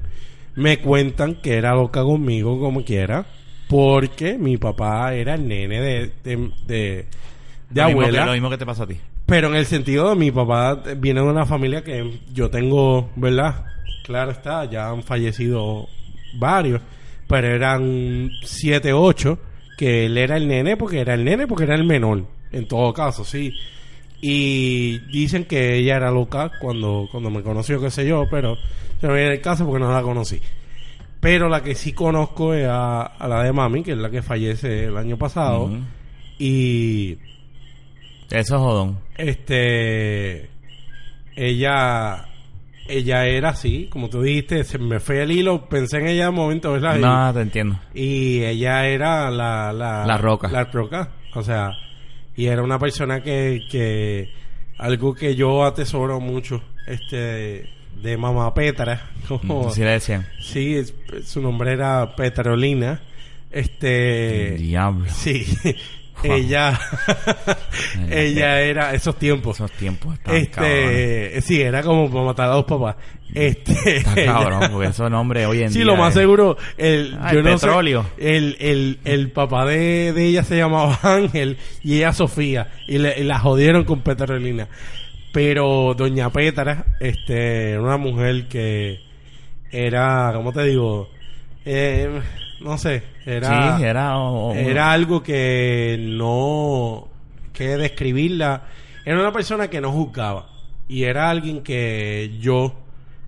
Me 0.55 0.79
cuentan 0.79 1.35
que 1.35 1.55
era 1.55 1.73
loca 1.73 2.03
conmigo, 2.03 2.59
como 2.59 2.83
quiera, 2.83 3.25
porque 3.67 4.37
mi 4.37 4.57
papá 4.57 5.13
era 5.15 5.35
el 5.35 5.47
nene 5.47 5.81
de, 5.81 6.11
de, 6.23 6.51
de, 6.67 7.05
de 7.69 7.81
lo 7.81 7.85
mismo 7.87 7.99
que- 8.01 8.05
abuela. 8.07 8.25
lo 8.27 8.33
mismo 8.33 8.49
que 8.49 8.57
te 8.57 8.65
pasó 8.65 8.83
a 8.83 8.87
ti. 8.87 8.97
Pero 9.25 9.47
en 9.47 9.55
el 9.55 9.65
sentido 9.65 10.09
de 10.09 10.15
mi 10.15 10.31
papá 10.31 10.75
viene 10.97 11.21
de 11.21 11.27
una 11.27 11.45
familia 11.45 11.83
que 11.83 12.19
yo 12.33 12.49
tengo, 12.49 13.09
¿verdad? 13.15 13.65
Claro 14.05 14.31
está, 14.31 14.65
ya 14.65 14.89
han 14.89 15.01
fallecido 15.01 15.87
varios, 16.35 16.81
pero 17.27 17.47
eran 17.47 18.29
siete, 18.43 18.91
ocho, 18.93 19.39
que 19.77 20.05
él 20.05 20.17
era 20.17 20.35
el 20.37 20.47
nene 20.47 20.75
porque 20.77 20.99
era 20.99 21.13
el 21.13 21.23
nene 21.23 21.47
porque 21.47 21.63
era 21.63 21.75
el 21.75 21.85
menor, 21.85 22.25
en 22.51 22.67
todo 22.67 22.93
caso, 22.93 23.23
sí. 23.23 23.55
Y 24.25 24.99
dicen 25.11 25.43
que 25.43 25.75
ella 25.75 25.97
era 25.97 26.09
loca 26.09 26.49
cuando, 26.61 27.09
cuando 27.11 27.29
me 27.29 27.43
conoció, 27.43 27.81
qué 27.81 27.91
sé 27.91 28.07
yo, 28.07 28.25
pero 28.31 28.55
yo 29.01 29.09
no 29.09 29.15
viene 29.15 29.33
el 29.33 29.41
caso 29.41 29.65
porque 29.65 29.83
no 29.83 29.91
la 29.91 30.01
conocí. 30.01 30.39
Pero 31.19 31.49
la 31.49 31.61
que 31.61 31.75
sí 31.75 31.91
conozco 31.91 32.53
es 32.53 32.65
a, 32.69 33.01
a 33.01 33.27
la 33.27 33.43
de 33.43 33.51
mami, 33.51 33.83
que 33.83 33.91
es 33.91 33.97
la 33.97 34.09
que 34.09 34.21
fallece 34.21 34.85
el 34.85 34.95
año 34.95 35.17
pasado. 35.17 35.69
Y 36.39 37.17
Eso 38.29 38.55
es 38.55 38.61
jodón. 38.61 38.99
este 39.17 40.49
ella 41.35 42.25
ella 42.87 43.25
era 43.25 43.49
así 43.49 43.87
como 43.89 44.09
tú 44.09 44.21
dijiste 44.21 44.63
se 44.63 44.77
me 44.77 44.99
fue 44.99 45.21
el 45.23 45.31
hilo 45.31 45.67
pensé 45.67 45.97
en 45.97 46.07
ella 46.07 46.29
un 46.29 46.35
momento 46.35 46.71
verdad 46.73 46.97
Y- 46.97 47.01
No, 47.01 47.33
te 47.33 47.41
entiendo. 47.41 47.79
y, 47.93 48.43
ella 48.43 48.85
era 48.87 49.31
la 49.31 49.71
la 49.73 50.05
La 50.05 50.17
roca. 50.17 50.47
la 50.49 50.65
roca 50.65 51.09
o 51.33 51.43
sea 51.43 51.71
y 52.35 52.47
era 52.47 52.63
una 52.63 52.79
persona 52.79 53.21
que 53.21 53.61
que 53.69 54.29
algo 54.77 55.13
que 55.13 55.35
yo 55.35 55.63
atesoro 55.63 56.19
mucho 56.19 56.61
este 56.87 57.69
de 58.01 58.17
mamá 58.17 58.53
Petra 58.53 59.09
como 59.27 59.69
Así 59.69 59.81
le 59.81 59.91
decían. 59.91 60.27
sí 60.41 60.75
es- 60.75 60.93
su 61.25 61.41
nombre 61.41 61.73
era 61.73 62.15
Petrolina 62.15 63.01
este 63.51 64.55
Diablo. 64.57 65.05
Sí, 65.09 65.45
Wow. 66.23 66.35
ella, 66.35 66.79
ella 68.09 68.61
era 68.61 68.93
esos 68.93 69.17
tiempos. 69.17 69.57
Esos 69.57 69.71
tiempos 69.71 70.17
cabrones. 70.19 70.47
Este, 70.53 71.41
sí, 71.41 71.61
era 71.61 71.81
como 71.83 72.09
para 72.09 72.23
matar 72.25 72.49
a 72.49 72.53
dos 72.53 72.65
papás. 72.65 72.95
Este, 73.33 73.97
Está 73.97 74.15
cabrón, 74.25 74.69
porque 74.71 74.87
esos 74.89 75.09
nombres 75.09 75.47
hoy 75.47 75.63
en 75.63 75.69
sí, 75.71 75.79
día. 75.79 75.85
lo 75.85 75.95
más 75.95 76.09
es- 76.09 76.21
seguro, 76.21 76.57
el, 76.77 77.17
Ah, 77.19 77.33
yo 77.33 77.39
el 77.39 77.45
no 77.45 77.57
sé, 77.57 77.65
petróleo. 77.67 78.05
el, 78.17 78.57
el, 78.59 78.99
el 79.05 79.31
papá 79.31 79.65
de, 79.65 80.13
de 80.13 80.25
ella 80.25 80.43
se 80.43 80.57
llamaba 80.57 80.99
Ángel 81.03 81.57
y 81.83 81.97
ella 81.97 82.13
Sofía 82.13 82.71
y, 82.87 82.97
le, 82.99 83.19
y 83.19 83.23
la 83.23 83.39
jodieron 83.39 83.83
con 83.85 84.01
Petrolina. 84.01 84.67
Pero 85.31 85.95
doña 85.97 86.29
Petra, 86.29 86.85
este, 86.99 87.71
era 87.71 87.81
una 87.81 87.97
mujer 87.97 88.47
que 88.47 88.99
era, 89.71 90.31
¿cómo 90.35 90.53
te 90.53 90.63
digo? 90.65 91.09
Eh, 91.65 92.21
no 92.61 92.77
sé, 92.77 93.01
era 93.25 93.77
sí, 93.77 93.83
era. 93.83 94.17
o- 94.17 94.51
o- 94.51 94.53
era 94.53 94.91
algo 94.91 95.23
que 95.23 95.97
no 95.99 97.07
que 97.51 97.77
describirla 97.77 98.63
era 99.05 99.19
una 99.19 99.31
persona 99.31 99.69
que 99.69 99.79
no 99.81 99.91
juzgaba 99.91 100.47
y 100.87 101.03
era 101.03 101.29
alguien 101.29 101.61
que 101.61 102.31
yo 102.39 102.73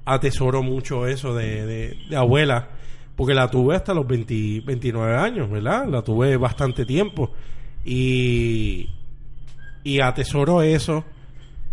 atesoro 0.05 0.61
mucho 0.63 1.07
eso 1.07 1.33
de, 1.35 1.65
de, 1.65 1.97
de 2.09 2.15
abuela 2.15 2.69
porque 3.15 3.33
la 3.33 3.49
tuve 3.49 3.75
hasta 3.75 3.93
los 3.93 4.05
20 4.07 4.61
29 4.65 5.15
años 5.15 5.49
verdad 5.49 5.87
la 5.87 6.01
tuve 6.01 6.37
bastante 6.37 6.85
tiempo 6.85 7.31
y 7.83 8.89
y 9.83 9.99
atesoro 9.99 10.61
eso 10.61 11.03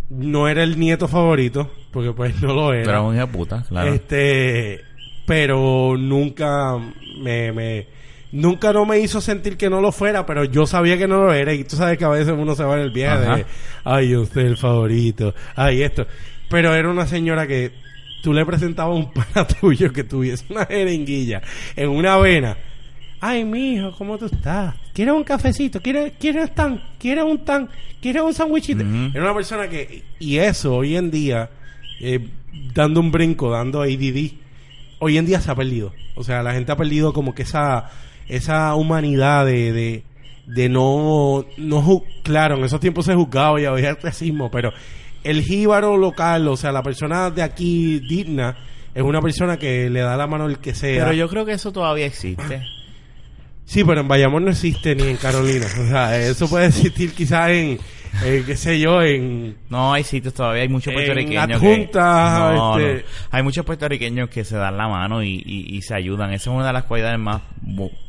no 0.09 0.47
era 0.47 0.63
el 0.63 0.79
nieto 0.79 1.07
favorito 1.07 1.69
porque 1.91 2.11
pues 2.11 2.41
no 2.41 2.53
lo 2.53 2.73
era 2.73 2.83
Pero 2.85 3.07
un 3.07 3.15
hijo 3.15 3.25
de 3.27 3.31
puta, 3.31 3.63
claro. 3.69 3.93
este, 3.93 4.81
pero 5.27 5.95
nunca 5.97 6.77
me, 7.21 7.51
me, 7.51 7.87
nunca 8.31 8.73
no 8.73 8.85
me 8.85 8.99
hizo 8.99 9.21
sentir 9.21 9.57
que 9.57 9.69
no 9.69 9.79
lo 9.79 9.91
fuera, 9.91 10.25
pero 10.25 10.43
yo 10.43 10.65
sabía 10.65 10.97
que 10.97 11.07
no 11.07 11.23
lo 11.23 11.33
era. 11.33 11.53
Y 11.53 11.63
tú 11.63 11.75
sabes 11.75 11.97
que 11.99 12.05
a 12.05 12.09
veces 12.09 12.33
uno 12.35 12.55
se 12.55 12.63
va 12.63 12.75
en 12.75 12.81
el 12.81 12.91
viaje 12.91 13.25
Ajá. 13.25 13.35
de, 13.37 13.45
ay, 13.83 14.15
usted 14.15 14.41
es 14.41 14.47
el 14.47 14.57
favorito, 14.57 15.35
ay, 15.55 15.83
esto. 15.83 16.07
Pero 16.49 16.73
era 16.73 16.89
una 16.89 17.05
señora 17.05 17.45
que 17.45 17.71
tú 18.23 18.31
le 18.31 18.45
presentabas 18.45 18.95
a 18.95 18.99
un 18.99 19.11
pana 19.11 19.45
tuyo 19.59 19.91
que 19.91 20.05
tuviese 20.05 20.45
una 20.49 20.65
jeringuilla 20.65 21.41
en 21.75 21.89
una 21.89 22.17
vena. 22.17 22.57
Ay, 23.19 23.43
mijo, 23.43 23.93
¿cómo 23.97 24.17
tú 24.17 24.25
estás? 24.25 24.75
¿Quieres 24.93 25.13
un 25.13 25.23
cafecito? 25.23 25.81
¿Quieres, 25.81 26.13
¿quieres 26.19 26.49
un 26.49 26.55
tan? 26.55 26.83
¿Quieres 26.97 27.23
un 27.25 27.43
tan? 27.43 27.69
¿Quieres 28.01 28.21
un 28.21 28.33
sandwichito? 28.33 28.83
Era 29.13 29.23
una 29.23 29.33
persona 29.33 29.67
que... 29.67 30.03
Y 30.19 30.37
eso, 30.37 30.75
hoy 30.75 30.95
en 30.95 31.11
día, 31.11 31.49
eh, 32.01 32.27
dando 32.73 33.01
un 33.01 33.11
brinco, 33.11 33.51
dando 33.51 33.81
ADD, 33.81 34.31
hoy 34.99 35.17
en 35.17 35.25
día 35.25 35.41
se 35.41 35.51
ha 35.51 35.55
perdido. 35.55 35.93
O 36.15 36.23
sea, 36.23 36.43
la 36.43 36.53
gente 36.53 36.71
ha 36.71 36.77
perdido 36.77 37.13
como 37.13 37.33
que 37.33 37.43
esa, 37.43 37.89
esa 38.27 38.75
humanidad 38.75 39.45
de, 39.45 39.73
de, 39.73 40.03
de 40.45 40.69
no, 40.69 41.45
no 41.57 42.03
claro, 42.23 42.57
en 42.57 42.63
esos 42.63 42.79
tiempos 42.79 43.05
se 43.05 43.15
juzgaba 43.15 43.59
y 43.59 43.65
había 43.65 43.95
racismo, 43.95 44.49
pero 44.51 44.71
el 45.23 45.43
jíbaro 45.43 45.97
local, 45.97 46.47
o 46.47 46.57
sea, 46.57 46.71
la 46.71 46.83
persona 46.83 47.29
de 47.29 47.41
aquí 47.41 47.99
digna, 47.99 48.57
es 48.93 49.01
una 49.01 49.21
persona 49.21 49.57
que 49.57 49.89
le 49.89 50.01
da 50.01 50.15
la 50.17 50.27
mano 50.27 50.45
al 50.45 50.59
que 50.59 50.75
sea. 50.75 51.05
Pero 51.05 51.15
yo 51.15 51.29
creo 51.29 51.45
que 51.45 51.53
eso 51.53 51.71
todavía 51.71 52.05
existe. 52.05 52.63
Sí, 53.65 53.83
pero 53.83 54.01
en 54.01 54.07
Bayamón 54.07 54.45
no 54.45 54.51
existe 54.51 54.95
ni 54.95 55.03
en 55.03 55.17
Carolina. 55.17 55.65
O 55.79 55.87
sea, 55.87 56.19
eso 56.19 56.47
puede 56.47 56.67
existir 56.67 57.13
quizás 57.13 57.49
en, 57.49 57.79
eh, 58.23 58.43
qué 58.45 58.55
sé 58.55 58.79
yo, 58.79 59.01
en... 59.01 59.57
No, 59.69 59.93
hay 59.93 60.03
sitios 60.03 60.33
todavía, 60.33 60.61
hay 60.63 60.69
muchos 60.69 60.93
puertorriqueños 60.93 61.47
que... 61.47 61.53
adjuntas, 61.53 62.39
No, 62.39 62.77
este- 62.79 62.93
no. 63.03 63.09
Hay 63.31 63.43
muchos 63.43 63.65
puertorriqueños 63.65 64.29
que 64.29 64.43
se 64.43 64.55
dan 64.55 64.77
la 64.77 64.87
mano 64.87 65.23
y, 65.23 65.41
y- 65.45 65.75
y 65.77 65.81
se 65.81 65.95
ayudan. 65.95 66.31
Esa 66.33 66.49
es 66.51 66.55
una 66.55 66.67
de 66.67 66.73
las 66.73 66.83
cualidades 66.83 67.19
más 67.19 67.41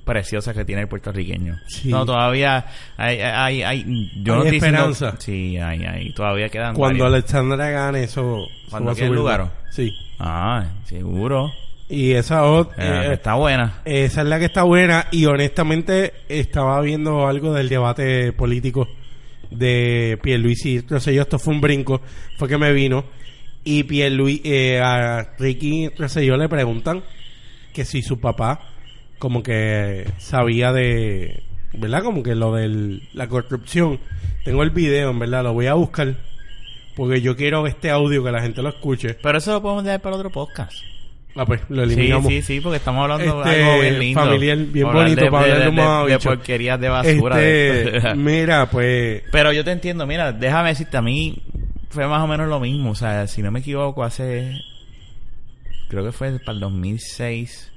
preciosas 0.04 0.54
que 0.54 0.64
tiene 0.64 0.82
el 0.82 0.88
puertorriqueño. 0.88 1.56
Sí. 1.68 1.88
No, 1.88 2.04
todavía 2.04 2.66
hay... 2.96 3.20
hay, 3.20 3.62
hay 3.62 4.10
yo 4.22 4.34
Hay 4.34 4.38
no 4.38 4.44
diciendo- 4.44 4.90
esperanza. 4.90 5.14
Sí, 5.18 5.56
hay, 5.58 5.84
hay. 5.84 6.12
Todavía 6.12 6.48
quedan 6.48 6.74
Cuando 6.74 7.04
varios. 7.04 7.14
Alexandra 7.24 7.70
gane, 7.70 8.04
eso... 8.04 8.38
eso 8.44 8.70
¿Cuándo 8.70 8.86
va 8.88 8.92
a 8.92 8.96
quede 8.96 9.06
el 9.06 9.14
lugar? 9.14 9.50
Sí. 9.70 9.92
Ah, 10.18 10.64
seguro. 10.84 11.50
Y 11.88 12.12
esa 12.12 12.44
ot- 12.44 12.70
Eh, 12.78 13.08
eh, 13.08 13.12
está 13.14 13.34
buena. 13.34 13.74
esa 13.84 14.22
es 14.22 14.26
la 14.26 14.38
que 14.38 14.46
está 14.46 14.62
buena 14.62 15.06
y 15.10 15.26
honestamente 15.26 16.14
estaba 16.28 16.80
viendo 16.80 17.26
algo 17.26 17.52
del 17.52 17.68
debate 17.68 18.32
político 18.32 18.88
de 19.56 20.18
Pierluisi 20.22 20.80
Rosselló. 20.80 21.22
Esto 21.22 21.38
fue 21.38 21.54
un 21.54 21.60
brinco, 21.60 22.00
fue 22.38 22.48
que 22.48 22.58
me 22.58 22.72
vino. 22.72 23.04
Y 23.64 23.84
Pierluisi, 23.84 24.42
eh, 24.44 24.80
a 24.80 25.34
Ricky 25.38 25.88
Rosselló 25.96 26.36
le 26.36 26.48
preguntan 26.48 27.02
que 27.72 27.84
si 27.84 28.02
su 28.02 28.20
papá 28.20 28.60
como 29.18 29.42
que 29.42 30.06
sabía 30.18 30.72
de, 30.72 31.42
¿verdad? 31.72 32.02
Como 32.02 32.22
que 32.22 32.34
lo 32.34 32.54
de 32.54 33.00
la 33.12 33.28
corrupción. 33.28 33.98
Tengo 34.44 34.62
el 34.62 34.70
video, 34.70 35.10
en 35.10 35.18
verdad, 35.18 35.42
lo 35.42 35.54
voy 35.54 35.66
a 35.66 35.74
buscar. 35.74 36.14
Porque 36.94 37.20
yo 37.20 37.36
quiero 37.36 37.66
este 37.66 37.90
audio 37.90 38.22
que 38.22 38.30
la 38.30 38.42
gente 38.42 38.62
lo 38.62 38.68
escuche. 38.68 39.14
Pero 39.14 39.38
eso 39.38 39.52
lo 39.52 39.62
podemos 39.62 39.84
dejar 39.84 40.00
para 40.00 40.16
otro 40.16 40.30
podcast. 40.30 40.74
Ah, 41.36 41.44
pues 41.46 41.62
lo 41.68 41.84
Sí, 41.86 41.92
eliminamos. 41.94 42.28
sí, 42.28 42.42
sí, 42.42 42.60
porque 42.60 42.76
estamos 42.76 43.02
hablando 43.02 43.42
de 43.42 43.50
Este, 43.50 43.64
algo 43.64 43.80
bien 43.80 43.98
lindo. 43.98 44.20
familiar, 44.20 44.56
bien 44.58 44.86
Hablar 44.86 45.02
bonito 45.02 45.24
de, 45.24 45.30
para 45.32 45.46
de- 45.46 45.52
hablar 45.52 45.70
de 45.74 45.82
de- 45.82 46.08
de 46.10 46.16
bicho. 46.16 46.28
porquerías 46.28 46.80
de 46.80 46.88
basura. 46.88 47.36
de- 47.36 47.96
Este, 47.96 48.14
mira, 48.14 48.66
pues 48.70 49.22
Pero 49.32 49.52
yo 49.52 49.64
te 49.64 49.72
entiendo, 49.72 50.06
mira, 50.06 50.32
déjame 50.32 50.68
decirte, 50.68 50.96
a 50.96 51.02
mí 51.02 51.42
fue 51.90 52.06
más 52.06 52.22
o 52.22 52.26
menos 52.28 52.48
lo 52.48 52.60
mismo. 52.60 52.90
O 52.90 52.94
sea, 52.94 53.26
si 53.26 53.42
no 53.42 53.50
me 53.50 53.60
equivoco, 53.60 54.04
hace. 54.04 54.52
Creo 55.88 56.04
que 56.04 56.12
fue 56.12 56.38
para 56.38 56.52
el 56.52 56.60
2006. 56.60 57.72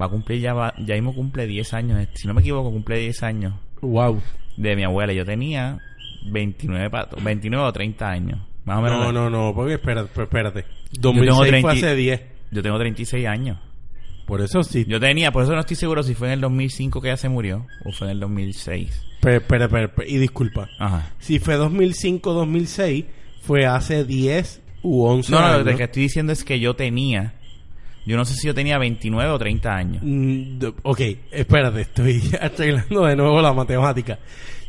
Va 0.00 0.06
a 0.06 0.08
cumplir 0.08 0.40
ya, 0.40 0.54
va, 0.54 0.74
ya 0.78 0.94
mismo 0.94 1.14
cumple 1.14 1.46
10 1.46 1.74
años. 1.74 2.08
Si 2.14 2.26
no 2.26 2.34
me 2.34 2.40
equivoco, 2.40 2.70
cumple 2.70 2.98
10 2.98 3.22
años 3.22 3.54
wow. 3.82 4.20
de 4.56 4.74
mi 4.76 4.84
abuela. 4.84 5.12
Yo 5.12 5.24
tenía 5.24 5.78
29, 6.26 6.90
pa- 6.90 7.08
29 7.22 7.64
o 7.66 7.72
30 7.72 8.08
años. 8.08 8.38
Más 8.64 8.78
o 8.78 8.82
menos. 8.82 9.00
No, 9.00 9.12
no, 9.12 9.30
no, 9.30 9.54
porque 9.54 9.74
espérate, 9.74 10.10
pues, 10.14 10.26
espérate. 10.26 10.62
tengo 11.00 11.12
2006 11.24 11.36
fue 11.38 11.48
30 11.48 11.70
hace 11.70 11.94
10. 11.96 12.22
Yo 12.50 12.62
tengo 12.62 12.78
36 12.78 13.26
años. 13.26 13.58
Por 14.26 14.40
eso 14.40 14.62
sí. 14.62 14.84
Yo 14.86 15.00
tenía, 15.00 15.32
por 15.32 15.42
eso 15.42 15.52
no 15.52 15.60
estoy 15.60 15.76
seguro 15.76 16.02
si 16.02 16.14
fue 16.14 16.28
en 16.28 16.34
el 16.34 16.40
2005 16.42 17.00
que 17.00 17.08
ella 17.08 17.16
se 17.16 17.28
murió 17.28 17.66
o 17.84 17.92
fue 17.92 18.06
en 18.08 18.12
el 18.12 18.20
2006. 18.20 19.02
Pero, 19.20 19.36
espera, 19.38 19.64
espera, 19.64 19.92
y 20.06 20.18
disculpa. 20.18 20.68
Ajá. 20.78 21.10
Si 21.18 21.38
fue 21.38 21.54
2005, 21.56 22.32
2006, 22.32 23.04
fue 23.42 23.66
hace 23.66 24.04
10 24.04 24.62
u 24.82 25.04
11 25.04 25.32
No, 25.32 25.40
no, 25.40 25.46
años. 25.46 25.66
lo 25.66 25.76
que 25.76 25.84
estoy 25.84 26.02
diciendo 26.04 26.32
es 26.32 26.44
que 26.44 26.60
yo 26.60 26.74
tenía. 26.74 27.34
Yo 28.04 28.16
no 28.16 28.24
sé 28.24 28.34
si 28.34 28.46
yo 28.48 28.54
tenía 28.54 28.78
29 28.78 29.30
o 29.30 29.38
30 29.38 29.74
años. 29.74 30.02
Mm, 30.04 30.58
ok, 30.82 31.00
espérate, 31.30 31.82
estoy 31.82 32.20
arreglando 32.40 33.06
de 33.06 33.16
nuevo 33.16 33.40
la 33.40 33.52
matemática. 33.52 34.18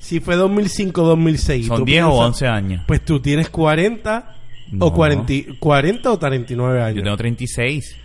Si 0.03 0.19
fue 0.19 0.35
2005, 0.35 1.01
2006. 1.01 1.67
Son 1.67 1.77
tú 1.79 1.85
10 1.85 2.03
o 2.03 2.07
piensas- 2.09 2.25
11 2.27 2.47
años. 2.47 2.83
Pues 2.85 3.05
tú 3.05 3.21
tienes 3.21 3.49
40 3.49 4.35
No. 4.71 4.87
o 4.87 4.93
40, 4.93 5.31
y- 5.33 5.43
40 5.59 6.11
o 6.11 6.19
39 6.19 6.83
años. 6.83 6.97
Yo 6.97 7.03
tengo 7.03 7.15
36. 7.17 7.95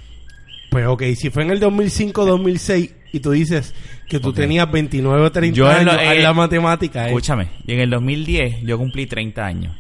Pues 0.71 0.87
ok, 0.87 1.03
si 1.17 1.31
fue 1.31 1.43
en 1.43 1.51
el 1.51 1.59
2005, 1.61 2.25
2006 2.25 2.95
y 3.13 3.19
tú 3.21 3.33
dices 3.33 3.75
que 4.09 4.21
tú 4.21 4.29
Ok. 4.29 4.37
tenías 4.37 4.71
29 4.71 5.23
o 5.25 5.33
30 5.33 5.57
Yo 5.57 5.69
en 5.71 5.77
años, 5.79 5.95
lo- 5.95 6.01
haz 6.01 6.15
eh, 6.15 6.23
la 6.23 6.33
matemática. 6.35 7.05
eh. 7.05 7.07
Escúchame. 7.09 7.49
Y 7.67 7.73
en 7.73 7.81
el 7.81 7.91
2010 7.91 8.63
yo 8.63 8.79
cumplí 8.79 9.07
30 9.07 9.45
años. 9.45 9.75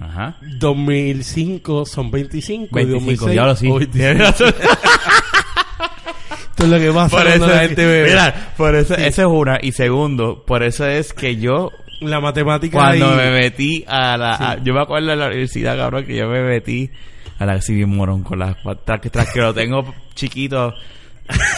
Ajá. 0.00 0.36
2005 0.58 1.86
son 1.86 2.10
25. 2.10 2.80
y 2.80 2.84
25, 2.84 3.26
2006, 3.26 3.34
ya 3.36 3.46
lo 3.46 3.54
sí. 3.56 3.66
o 3.70 3.74
25. 3.78 3.92
Tienes 3.96 4.18
razón. 4.18 4.54
Esto 6.58 6.64
es 6.64 6.70
lo 6.70 6.78
que 6.78 6.90
pasa 6.92 7.16
Por 7.18 7.26
eso, 7.26 7.46
la 7.46 7.58
gente 7.58 7.84
bebe. 7.84 8.08
mira, 8.08 8.34
por 8.56 8.74
eso, 8.74 8.94
eso 8.94 9.22
es 9.22 9.28
una. 9.28 9.58
Y 9.60 9.72
segundo, 9.72 10.42
por 10.46 10.62
eso 10.62 10.86
es 10.86 11.12
que 11.12 11.36
yo 11.36 11.70
la 12.00 12.18
matemática 12.20 12.78
Cuando 12.78 13.10
ahí- 13.10 13.16
me 13.16 13.30
metí 13.30 13.84
a 13.86 14.16
la... 14.16 14.36
Sí. 14.38 14.42
a- 14.44 14.56
yo 14.64 14.72
me 14.72 14.80
acuerdo 14.80 15.08
de 15.08 15.16
la 15.16 15.26
universidad, 15.26 15.76
cabrón, 15.76 16.06
que 16.06 16.16
yo 16.16 16.26
me 16.28 16.42
metí 16.42 16.90
a 17.38 17.44
la 17.44 17.60
civil 17.60 17.86
morón 17.88 18.22
con 18.22 18.38
las 18.38 18.56
tras 18.86 19.00
que, 19.02 19.10
tras 19.10 19.30
que 19.32 19.40
lo 19.40 19.52
tengo 19.52 19.94
chiquito. 20.14 20.72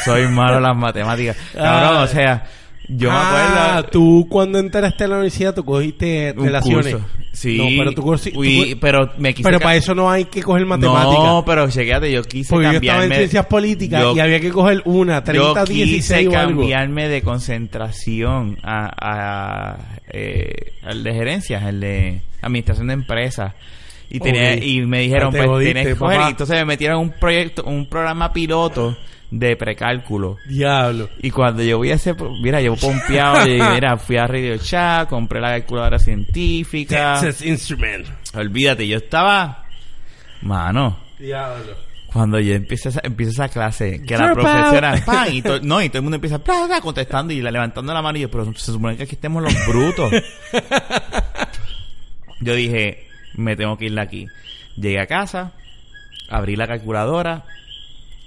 Soy 0.05 0.27
malo 0.27 0.57
en 0.57 0.63
las 0.65 0.77
matemáticas. 0.77 1.37
Cabrón, 1.55 1.97
Ah. 1.99 2.03
o 2.03 2.07
sea, 2.09 2.45
yo 2.89 3.11
me 3.11 3.17
ah, 3.17 3.69
acuerdo... 3.79 3.91
tú 3.91 4.27
cuando 4.31 4.59
entraste 4.59 5.05
a 5.05 5.09
la 5.09 5.15
universidad 5.17 5.55
tú 5.55 5.65
cogiste 5.65 6.35
un 6.37 6.45
relaciones. 6.45 6.95
curso. 6.95 7.07
Sí, 7.33 7.57
No, 7.59 7.67
pero 7.85 7.93
tú, 7.93 8.03
cogi- 8.03 8.33
tú 8.33 8.41
Uy, 8.41 8.77
pero 8.81 9.13
me 9.19 9.33
quise... 9.33 9.49
pero 9.49 9.61
para 9.61 9.77
eso 9.77 9.95
no 9.95 10.11
hay 10.11 10.25
que 10.25 10.43
coger 10.43 10.67
matemáticas. 10.67 11.25
No, 11.25 11.45
pero 11.45 11.71
chequéate, 11.71 12.11
yo 12.11 12.23
quise 12.25 12.51
porque 12.51 12.65
yo 12.65 12.71
estaba 12.73 12.81
cambiarme... 12.81 13.15
en 13.15 13.21
ciencias 13.21 13.47
políticas 13.47 14.03
yo- 14.03 14.17
y 14.17 14.21
había 14.21 14.41
que 14.41 14.51
coger 14.51 14.83
una, 14.87 15.23
30, 15.23 15.65
yo 15.65 15.65
16 15.65 15.95
quise 16.21 16.37
o 16.37 16.41
algo. 16.41 16.61
cambiarme 16.61 17.09
de 17.09 17.23
concentración 17.23 18.59
a, 18.63 18.91
a 19.01 19.79
eh, 20.13 20.73
al 20.83 21.05
de 21.05 21.13
gerencias, 21.15 21.63
el 21.65 21.81
de 21.81 22.21
administración 22.43 22.89
de 22.89 22.95
empresas. 22.95 23.53
Y, 24.11 24.21
tenía, 24.21 24.57
y 24.57 24.81
me 24.87 25.01
dijeron, 25.01 25.31
Pues 25.31 25.43
pues 25.43 25.49
jodiste, 25.51 25.75
tienes 25.75 25.93
que 25.93 25.99
coger. 25.99 26.21
Y 26.23 26.31
entonces 26.31 26.57
me 26.57 26.65
metieron 26.65 27.01
un 27.01 27.11
proyecto, 27.11 27.63
un 27.65 27.87
programa 27.89 28.33
piloto 28.33 28.97
de 29.31 29.57
precálculo. 29.57 30.37
Diablo. 30.49 31.09
Y 31.21 31.31
cuando 31.31 31.63
yo 31.63 31.77
voy 31.79 31.91
a 31.91 31.95
ese, 31.95 32.15
mira, 32.43 32.61
yo 32.63 32.75
pompeado, 32.77 33.47
y 33.47 33.61
mira, 33.61 33.97
fui 33.99 34.17
a 34.17 34.27
Radio 34.27 34.57
Chat, 34.59 35.09
compré 35.09 35.41
la 35.41 35.51
calculadora 35.51 35.99
científica. 35.99 37.19
Texas 37.21 37.45
Instrument. 37.45 38.07
Olvídate, 38.35 38.87
yo 38.89 38.97
estaba, 38.97 39.65
mano, 40.43 40.97
Diablo. 41.19 41.77
cuando 42.13 42.39
yo 42.41 42.55
empiezo 42.55 42.89
esa, 42.89 43.01
empiezo 43.03 43.33
esa 43.33 43.49
clase, 43.49 44.03
que 44.03 44.17
la 44.17 44.33
profesora. 44.33 45.03
¡pam! 45.05 45.27
y 45.31 45.43
to- 45.43 45.61
no, 45.61 45.83
y 45.83 45.89
todo 45.89 45.99
el 45.99 46.03
mundo 46.05 46.15
empieza 46.17 46.39
bla, 46.39 46.67
bla, 46.67 46.81
contestando 46.81 47.33
y 47.35 47.43
la- 47.43 47.51
levantando 47.51 47.93
la 47.93 48.01
mano 48.01 48.17
y 48.19 48.23
yo, 48.23 48.31
pero 48.31 48.51
se 48.55 48.73
supone 48.73 48.97
que 48.97 49.03
aquí 49.03 49.15
estemos 49.15 49.43
los 49.43 49.55
brutos. 49.67 50.11
yo 52.41 52.55
dije, 52.55 53.07
me 53.35 53.57
tengo 53.57 53.77
que 53.77 53.87
ir 53.87 53.95
de 53.95 54.01
aquí. 54.01 54.27
Llegué 54.77 55.01
a 55.01 55.07
casa, 55.07 55.53
abrí 56.31 56.57
la 56.57 56.67
calculadora, 56.67 57.45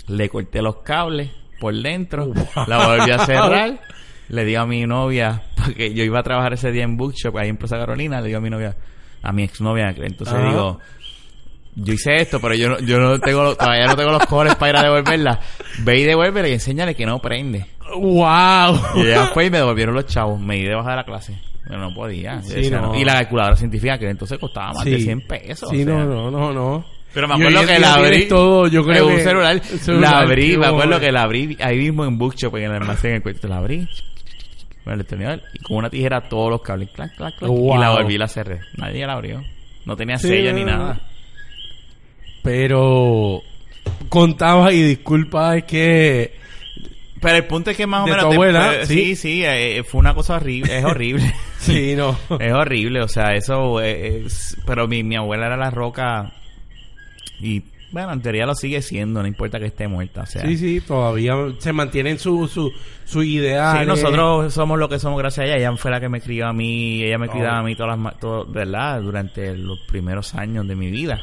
le 0.07 0.29
corté 0.29 0.61
los 0.61 0.77
cables 0.77 1.31
por 1.59 1.73
dentro, 1.75 2.27
Wow. 2.27 2.65
la 2.67 2.87
volví 2.87 3.11
a 3.11 3.19
cerrar, 3.25 3.79
le 4.29 4.45
digo 4.45 4.61
a 4.61 4.65
mi 4.65 4.85
novia, 4.85 5.43
porque 5.55 5.93
yo 5.93 6.03
iba 6.03 6.19
a 6.19 6.23
trabajar 6.23 6.53
ese 6.53 6.71
día 6.71 6.83
en 6.83 6.97
Bookshop, 6.97 7.37
ahí 7.37 7.49
en 7.49 7.57
Plaza 7.57 7.77
Carolina, 7.77 8.19
le 8.21 8.27
digo 8.27 8.39
a 8.39 8.41
mi 8.41 8.49
novia, 8.49 8.75
a 9.21 9.31
mi 9.31 9.43
exnovia, 9.43 9.89
entonces 9.95 10.33
Ajá. 10.35 10.49
digo, 10.49 10.79
yo 11.75 11.93
hice 11.93 12.15
esto, 12.17 12.39
pero 12.41 12.55
yo 12.55 12.69
no, 12.69 12.79
yo 12.79 12.99
no 12.99 13.19
tengo, 13.19 13.55
todavía 13.55 13.85
no 13.87 13.95
tengo 13.95 14.11
los 14.11 14.25
cojones 14.25 14.55
para 14.55 14.71
ir 14.71 14.75
a 14.77 14.83
devolverla. 14.83 15.39
Ve 15.83 15.99
y 15.99 16.03
devuélvela 16.03 16.47
y 16.49 16.53
enséñale 16.53 16.95
que 16.95 17.05
no 17.05 17.19
prende. 17.19 17.65
Wow. 17.95 18.77
Y 18.95 19.01
ella 19.07 19.27
fue 19.33 19.45
y 19.45 19.49
me 19.51 19.57
devolvieron 19.59 19.95
los 19.95 20.05
chavos. 20.05 20.37
Me 20.39 20.55
di 20.55 20.63
de 20.63 20.75
bajar 20.75 20.91
de 20.91 20.95
la 20.97 21.03
clase. 21.05 21.39
Pero 21.65 21.79
no 21.79 21.93
podía. 21.93 22.41
Sí, 22.41 22.55
decía, 22.55 22.81
no. 22.81 22.87
no. 22.87 22.95
Y 22.99 23.05
la 23.05 23.13
calculadora 23.13 23.55
científica 23.55 23.97
que 23.97 24.09
entonces 24.09 24.37
costaba 24.37 24.73
más 24.73 24.83
Sí. 24.83 24.91
de 24.91 24.99
100 24.99 25.27
pesos. 25.27 25.69
Sí, 25.69 25.83
o 25.83 25.85
sea. 25.85 25.95
no, 25.95 26.05
no, 26.05 26.31
no, 26.31 26.51
no. 26.53 26.85
Pero 27.14 27.28
me 27.28 27.34
acuerdo 27.36 27.66
que 27.66 27.80
la 27.80 27.93
abrí. 27.93 28.28
todo, 28.28 28.68
yo 28.68 28.84
creo 28.84 29.07
un 29.07 29.20
celular. 29.20 29.53
el 29.53 29.62
celular, 29.62 30.12
la 30.12 30.20
abrí. 30.20 30.57
Me 30.57 30.68
acuerdo 30.68 30.99
que 30.99 31.12
la 31.12 31.24
abrí 31.24 31.57
ahí 31.59 31.78
mismo 31.78 32.05
en 32.05 32.18
Bookshop, 32.18 32.55
en 32.57 32.64
el 32.64 32.72
almacén, 32.74 33.12
en 33.12 33.16
el 33.18 33.22
cuarto. 33.22 33.47
La 33.47 33.57
abrí. 33.57 33.88
Con 34.84 34.93
el. 34.99 35.41
Y 35.53 35.59
con 35.59 35.78
una 35.78 35.89
tijera 35.89 36.22
todos 36.22 36.49
los 36.49 36.62
cables. 36.62 36.89
Clac, 36.91 37.16
clac, 37.16 37.36
clac. 37.38 37.49
Wow. 37.49 37.76
Y 37.76 37.80
la 37.80 37.89
volví 37.91 38.16
y 38.16 38.18
la 38.18 38.28
cerré. 38.28 38.62
Nadie 38.78 39.05
la 39.05 39.14
abrió. 39.14 39.43
No 39.86 39.95
tenía 39.95 40.18
Sí, 40.18 40.28
sello 40.28 40.53
ni 40.53 40.64
nada. 40.64 40.99
Pero 42.43 43.41
contaba 44.09 44.74
y 44.74 44.82
disculpa 44.82 45.57
es 45.57 45.64
que 45.66 46.34
Pero 47.20 47.36
el 47.38 47.45
punto 47.45 47.70
es 47.72 47.78
que 47.78 47.86
más 47.86 48.03
o 48.03 48.05
De 48.05 48.12
menos... 48.12 48.26
tu 48.26 48.34
abuela, 48.34 48.86
sí. 48.86 48.95
sí, 48.95 49.16
sí, 49.16 49.43
eh, 49.45 49.84
fue 49.84 49.99
una 49.99 50.14
cosa 50.14 50.36
horrible, 50.36 50.78
es 50.78 50.86
horrible. 50.86 51.34
Sí, 51.62 51.93
no. 51.95 52.18
es 52.39 52.51
horrible, 52.53 53.03
o 53.03 53.07
sea, 53.07 53.36
eso 53.36 53.80
eh, 53.80 54.24
es... 54.26 54.57
Pero 54.66 54.88
mi, 54.88 55.03
mi 55.03 55.16
abuela 55.16 55.45
era 55.45 55.57
la 55.57 55.70
roca 55.70 56.34
y, 57.41 57.63
bueno, 57.91 58.13
en 58.13 58.21
teoría 58.21 58.45
lo 58.45 58.55
sigue 58.55 58.81
siendo, 58.81 59.21
no 59.21 59.27
importa 59.27 59.59
que 59.59 59.65
esté 59.65 59.87
muerta, 59.87 60.21
o 60.21 60.25
sea... 60.25 60.43
Sí, 60.43 60.57
sí, 60.57 60.81
todavía 60.81 61.33
se 61.59 61.73
mantienen 61.73 62.17
su, 62.19 62.47
su, 62.47 62.71
su 63.05 63.23
ideal. 63.23 63.79
Sí, 63.81 63.85
nosotros 63.85 64.53
somos 64.53 64.79
lo 64.79 64.87
que 64.87 64.99
somos 64.99 65.19
gracias 65.19 65.43
a 65.43 65.47
ella. 65.47 65.57
Ella 65.57 65.77
fue 65.77 65.91
la 65.91 65.99
que 65.99 66.07
me 66.09 66.21
crió 66.21 66.47
a 66.47 66.53
mí, 66.53 67.03
ella 67.03 67.17
me 67.17 67.27
Oh. 67.27 67.31
cuidaba 67.31 67.59
a 67.59 67.63
mí 67.63 67.75
todas 67.75 67.99
las, 67.99 68.19
todo, 68.19 68.45
¿verdad? 68.45 69.01
Durante 69.01 69.55
los 69.57 69.79
primeros 69.81 70.33
años 70.35 70.67
de 70.67 70.75
mi 70.75 70.89
vida. 70.89 71.19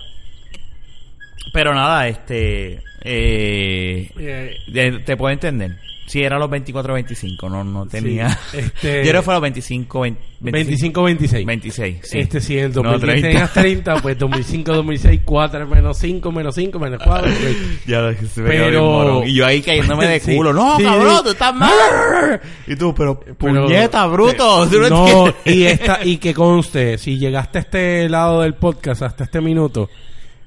Pero 1.52 1.74
nada, 1.74 2.06
este, 2.08 2.82
eh, 3.02 4.10
Eh, 4.18 5.02
te 5.06 5.16
puedo 5.16 5.32
entender. 5.32 5.76
Si 6.08 6.22
era 6.22 6.38
los 6.38 6.48
24 6.50 6.94
25, 6.94 7.48
no, 7.48 7.62
no 7.62 7.86
tenía. 7.86 8.30
Sí, 8.50 8.58
este- 8.58 8.96
Yo 9.04 9.10
creo 9.10 9.20
que 9.20 9.22
fue 9.22 9.34
los 9.34 9.42
25, 9.42 10.00
20 10.00 10.20
25, 10.40 11.02
25-26. 11.08 11.44
26. 11.46 11.98
Sí. 12.02 12.18
Este, 12.18 12.38
en 12.58 12.64
el 12.64 12.72
No, 12.74 12.82
2010 12.92 13.22
tenías 13.22 13.52
30, 13.52 13.96
pues 14.02 14.18
2005, 14.18 14.72
2006, 14.72 15.20
4 15.24 15.66
menos 15.66 15.98
5, 15.98 16.32
menos 16.32 16.54
5, 16.54 16.78
menos 16.78 17.02
4. 17.04 17.30
pues. 17.40 17.56
Ya 17.86 18.00
lo- 18.00 18.14
se 18.14 18.40
me 18.40 18.48
Pero-. 18.48 19.24
Y 19.26 19.34
yo 19.34 19.44
ahí 19.46 19.60
cayéndome 19.62 20.06
de 20.06 20.20
Sí, 20.28 20.34
culo. 20.36 20.52
No, 20.52 20.76
sí, 20.78 20.84
cabrón, 20.84 21.16
sí. 21.18 21.22
tú 21.24 21.30
estás 21.30 21.54
mal. 21.54 22.40
Y 22.66 22.76
tú, 22.76 22.94
pero, 22.94 23.20
Pero- 23.20 23.36
puñeta, 23.36 24.06
bruto. 24.06 24.66
¿tú 24.68 24.80
no 24.80 24.88
No, 24.88 25.34
y, 25.44 25.64
esta, 25.64 26.00
y 26.04 26.16
que 26.18 26.32
conste, 26.34 26.96
si 26.98 27.18
llegaste 27.18 27.58
a 27.58 27.60
este 27.60 28.08
lado 28.08 28.42
del 28.42 28.54
podcast 28.54 29.02
hasta 29.02 29.24
este 29.24 29.40
minuto, 29.40 29.90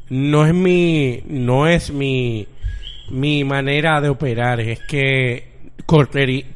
no 0.10 0.46
es 0.46 0.54
mi, 0.54 1.22
no 1.28 1.68
es 1.68 1.92
mi, 1.92 2.48
mi 3.10 3.44
manera 3.44 4.02
de 4.02 4.10
operar, 4.10 4.60
es 4.60 4.80
que 4.82 5.51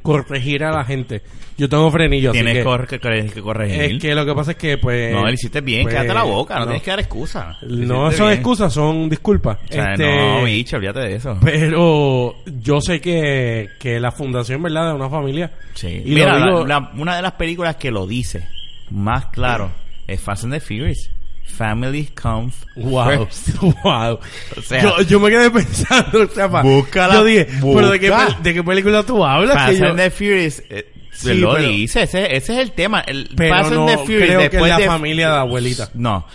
corregir 0.02 0.64
a 0.64 0.72
la 0.72 0.84
gente. 0.86 1.22
Yo 1.58 1.70
tengo 1.70 1.90
frenillo, 1.90 2.32
así 2.32 2.40
Tienes 2.40 2.58
que, 2.58 2.64
cor- 2.66 2.86
que, 2.88 3.00
que, 3.00 3.42
corregir. 3.42 3.82
es 3.82 4.02
que 4.02 4.14
lo 4.14 4.26
que 4.26 4.34
pasa 4.36 4.52
es 4.52 4.58
que 4.58 4.78
pues... 4.78 5.14
no, 5.14 5.24
lo 5.24 5.32
hiciste 5.32 5.62
bien, 5.62 5.84
pues, 5.84 5.96
quédate 5.96 6.14
la 6.14 6.24
boca, 6.24 6.56
no, 6.56 6.60
no. 6.62 6.66
tienes 6.68 6.84
que 6.84 6.92
dar 6.92 7.00
excusa. 7.00 7.58
Lo 7.62 7.86
No 7.88 8.12
son 8.12 8.28
bien. 8.28 8.40
excusas, 8.40 8.74
son 8.74 9.08
disculpas. 9.10 9.58
O 9.70 9.74
sea, 9.74 9.94
Este, 9.94 10.04
no, 10.06 10.44
bicho, 10.44 10.76
olvídate 10.76 11.00
de 11.00 11.16
eso. 11.16 11.38
Pero 11.42 12.36
yo 12.60 12.82
sé 12.82 13.00
que, 13.00 13.70
que 13.80 14.00
la 14.02 14.12
fundación, 14.12 14.62
¿verdad? 14.64 14.88
De 14.90 14.94
una 14.96 15.10
familia. 15.10 15.50
Sí. 15.76 16.02
Y 16.06 16.16
Mira, 16.16 16.38
la- 16.38 16.66
la- 16.66 16.92
una 16.98 17.16
de 17.16 17.22
las 17.22 17.34
películas 17.34 17.78
que 17.78 17.90
lo 17.90 18.06
dice 18.06 18.46
más 18.90 19.28
claro 19.28 19.72
es 20.08 20.20
Fast 20.20 20.44
and 20.44 20.54
the 20.54 20.60
Furious. 20.60 21.10
Family 21.46 22.08
comes 22.08 22.54
Wow, 22.76 23.28
wow. 23.84 24.20
O 24.58 24.62
sea- 24.62 24.82
yo, 24.84 25.02
yo 25.04 25.20
me 25.20 25.30
quedé 25.30 25.50
pensando, 25.52 26.26
Rafa. 26.36 26.62
Búscala, 26.62 27.14
Yo 27.16 27.24
dije, 27.24 27.48
¿pero 27.62 27.90
de 27.92 28.00
qué, 28.00 28.10
busca. 28.12 28.38
de 28.42 28.54
qué 28.54 28.64
película 28.64 29.04
tú 29.04 29.24
hablas? 29.24 29.56
Fast 29.56 29.82
and 29.82 29.98
the 29.98 30.10
Furious 30.12 30.62
eh, 30.70 30.92
Sí, 31.14 31.34
lo 31.36 31.54
pero- 31.54 31.70
dice, 31.70 32.04
ese, 32.04 32.36
ese 32.36 32.54
es 32.56 32.60
el 32.60 32.72
tema. 32.74 33.00
El 33.00 33.30
pero 33.38 33.56
Fast 33.56 33.72
no 33.72 33.88
and 33.88 33.90
the 33.90 33.98
Furious 34.06 34.24
creo 34.26 34.40
que 34.40 34.46
es 34.48 34.52
después 34.52 34.70
la 34.70 34.78
de 34.80 34.86
familia 34.86 35.30
de 35.32 35.38
abuelita. 35.38 35.90
No, 35.94 36.28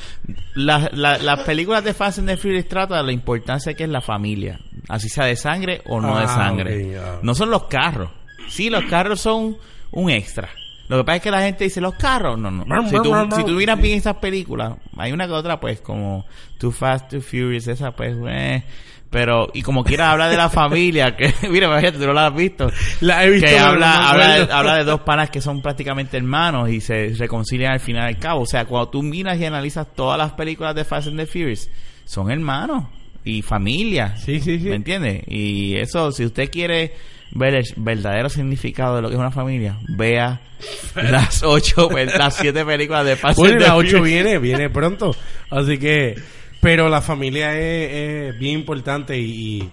La- 0.54 0.88
la- 0.94 1.18
las 1.18 1.40
películas 1.40 1.84
de 1.84 1.92
Fast 1.92 2.18
and 2.20 2.28
the 2.28 2.36
Furious 2.38 2.66
trata 2.66 2.96
de 2.96 3.02
la 3.02 3.12
importancia 3.12 3.74
que 3.74 3.84
es 3.84 3.90
la 3.90 4.00
familia, 4.00 4.58
así 4.88 5.10
sea 5.10 5.26
de 5.26 5.36
sangre 5.36 5.82
o 5.86 6.00
no 6.00 6.16
de 6.18 6.24
Ah, 6.24 6.28
sangre. 6.28 6.98
No 7.22 7.34
son 7.34 7.50
los 7.50 7.64
carros. 7.64 8.08
Sí, 8.48 8.70
los 8.70 8.84
carros 8.84 9.20
son 9.20 9.58
un 9.90 10.08
extra. 10.10 10.48
Lo 10.90 10.96
que 10.96 11.04
pasa 11.04 11.16
es 11.18 11.22
que 11.22 11.30
la 11.30 11.42
gente 11.42 11.62
dice 11.62 11.80
los 11.80 11.94
carros. 11.94 12.36
No, 12.36 12.50
no. 12.50 12.88
Si 12.88 12.96
tú, 12.96 13.14
si 13.36 13.44
tú 13.44 13.52
miras 13.52 13.80
bien 13.80 13.96
esas 13.96 14.16
películas, 14.16 14.74
hay 14.96 15.12
una 15.12 15.28
que 15.28 15.32
otra, 15.32 15.60
pues, 15.60 15.80
como 15.80 16.26
Too 16.58 16.72
Fast, 16.72 17.10
Too 17.10 17.20
Furious, 17.20 17.68
esa, 17.68 17.92
pues, 17.92 18.16
eh. 18.28 18.64
Pero, 19.08 19.50
y 19.54 19.62
como 19.62 19.84
quiera 19.84 20.10
habla 20.10 20.28
de 20.28 20.36
la 20.36 20.48
familia, 20.50 21.14
que, 21.14 21.32
mira, 21.48 21.68
imagínate, 21.68 21.96
tú 21.96 22.06
no 22.06 22.12
la 22.12 22.26
has 22.26 22.34
visto. 22.34 22.72
La 23.02 23.24
he 23.24 23.30
visto, 23.30 23.46
que 23.46 23.56
habla, 23.56 24.10
habla, 24.10 24.34
de, 24.34 24.52
habla 24.52 24.76
de 24.78 24.84
dos 24.84 25.02
panas 25.02 25.30
que 25.30 25.40
son 25.40 25.62
prácticamente 25.62 26.16
hermanos 26.16 26.68
y 26.70 26.80
se 26.80 27.14
reconcilian 27.16 27.74
al 27.74 27.80
final 27.80 28.08
del 28.08 28.18
cabo. 28.18 28.40
O 28.40 28.46
sea, 28.46 28.64
cuando 28.64 28.88
tú 28.88 29.04
miras 29.04 29.38
y 29.38 29.44
analizas 29.44 29.86
todas 29.94 30.18
las 30.18 30.32
películas 30.32 30.74
de 30.74 30.84
Fast 30.84 31.06
and 31.06 31.20
the 31.20 31.26
Furious, 31.26 31.70
son 32.04 32.32
hermanos 32.32 32.86
y 33.24 33.42
familia. 33.42 34.16
Sí, 34.16 34.40
sí, 34.40 34.58
sí. 34.58 34.68
¿Me 34.68 34.74
entiendes? 34.74 35.22
Y 35.28 35.76
eso, 35.76 36.10
si 36.10 36.24
usted 36.24 36.50
quiere 36.50 36.94
ver 37.32 37.54
el 37.54 37.64
verdadero 37.76 38.28
significado 38.28 38.96
de 38.96 39.02
lo 39.02 39.08
que 39.08 39.14
es 39.14 39.20
una 39.20 39.30
familia, 39.30 39.78
vea 39.88 40.40
las 40.94 41.42
ocho, 41.42 41.88
las 41.90 42.34
siete 42.36 42.64
películas 42.64 43.04
de 43.04 43.16
Fast 43.16 43.38
Bueno, 43.38 43.58
la 43.60 43.76
8 43.76 43.88
Furious. 43.88 44.04
viene, 44.04 44.38
viene 44.38 44.70
pronto. 44.70 45.14
Así 45.50 45.78
que, 45.78 46.16
pero 46.60 46.88
la 46.88 47.00
familia 47.00 47.56
es, 47.58 48.32
es 48.34 48.38
bien 48.38 48.58
importante 48.60 49.18
y, 49.18 49.70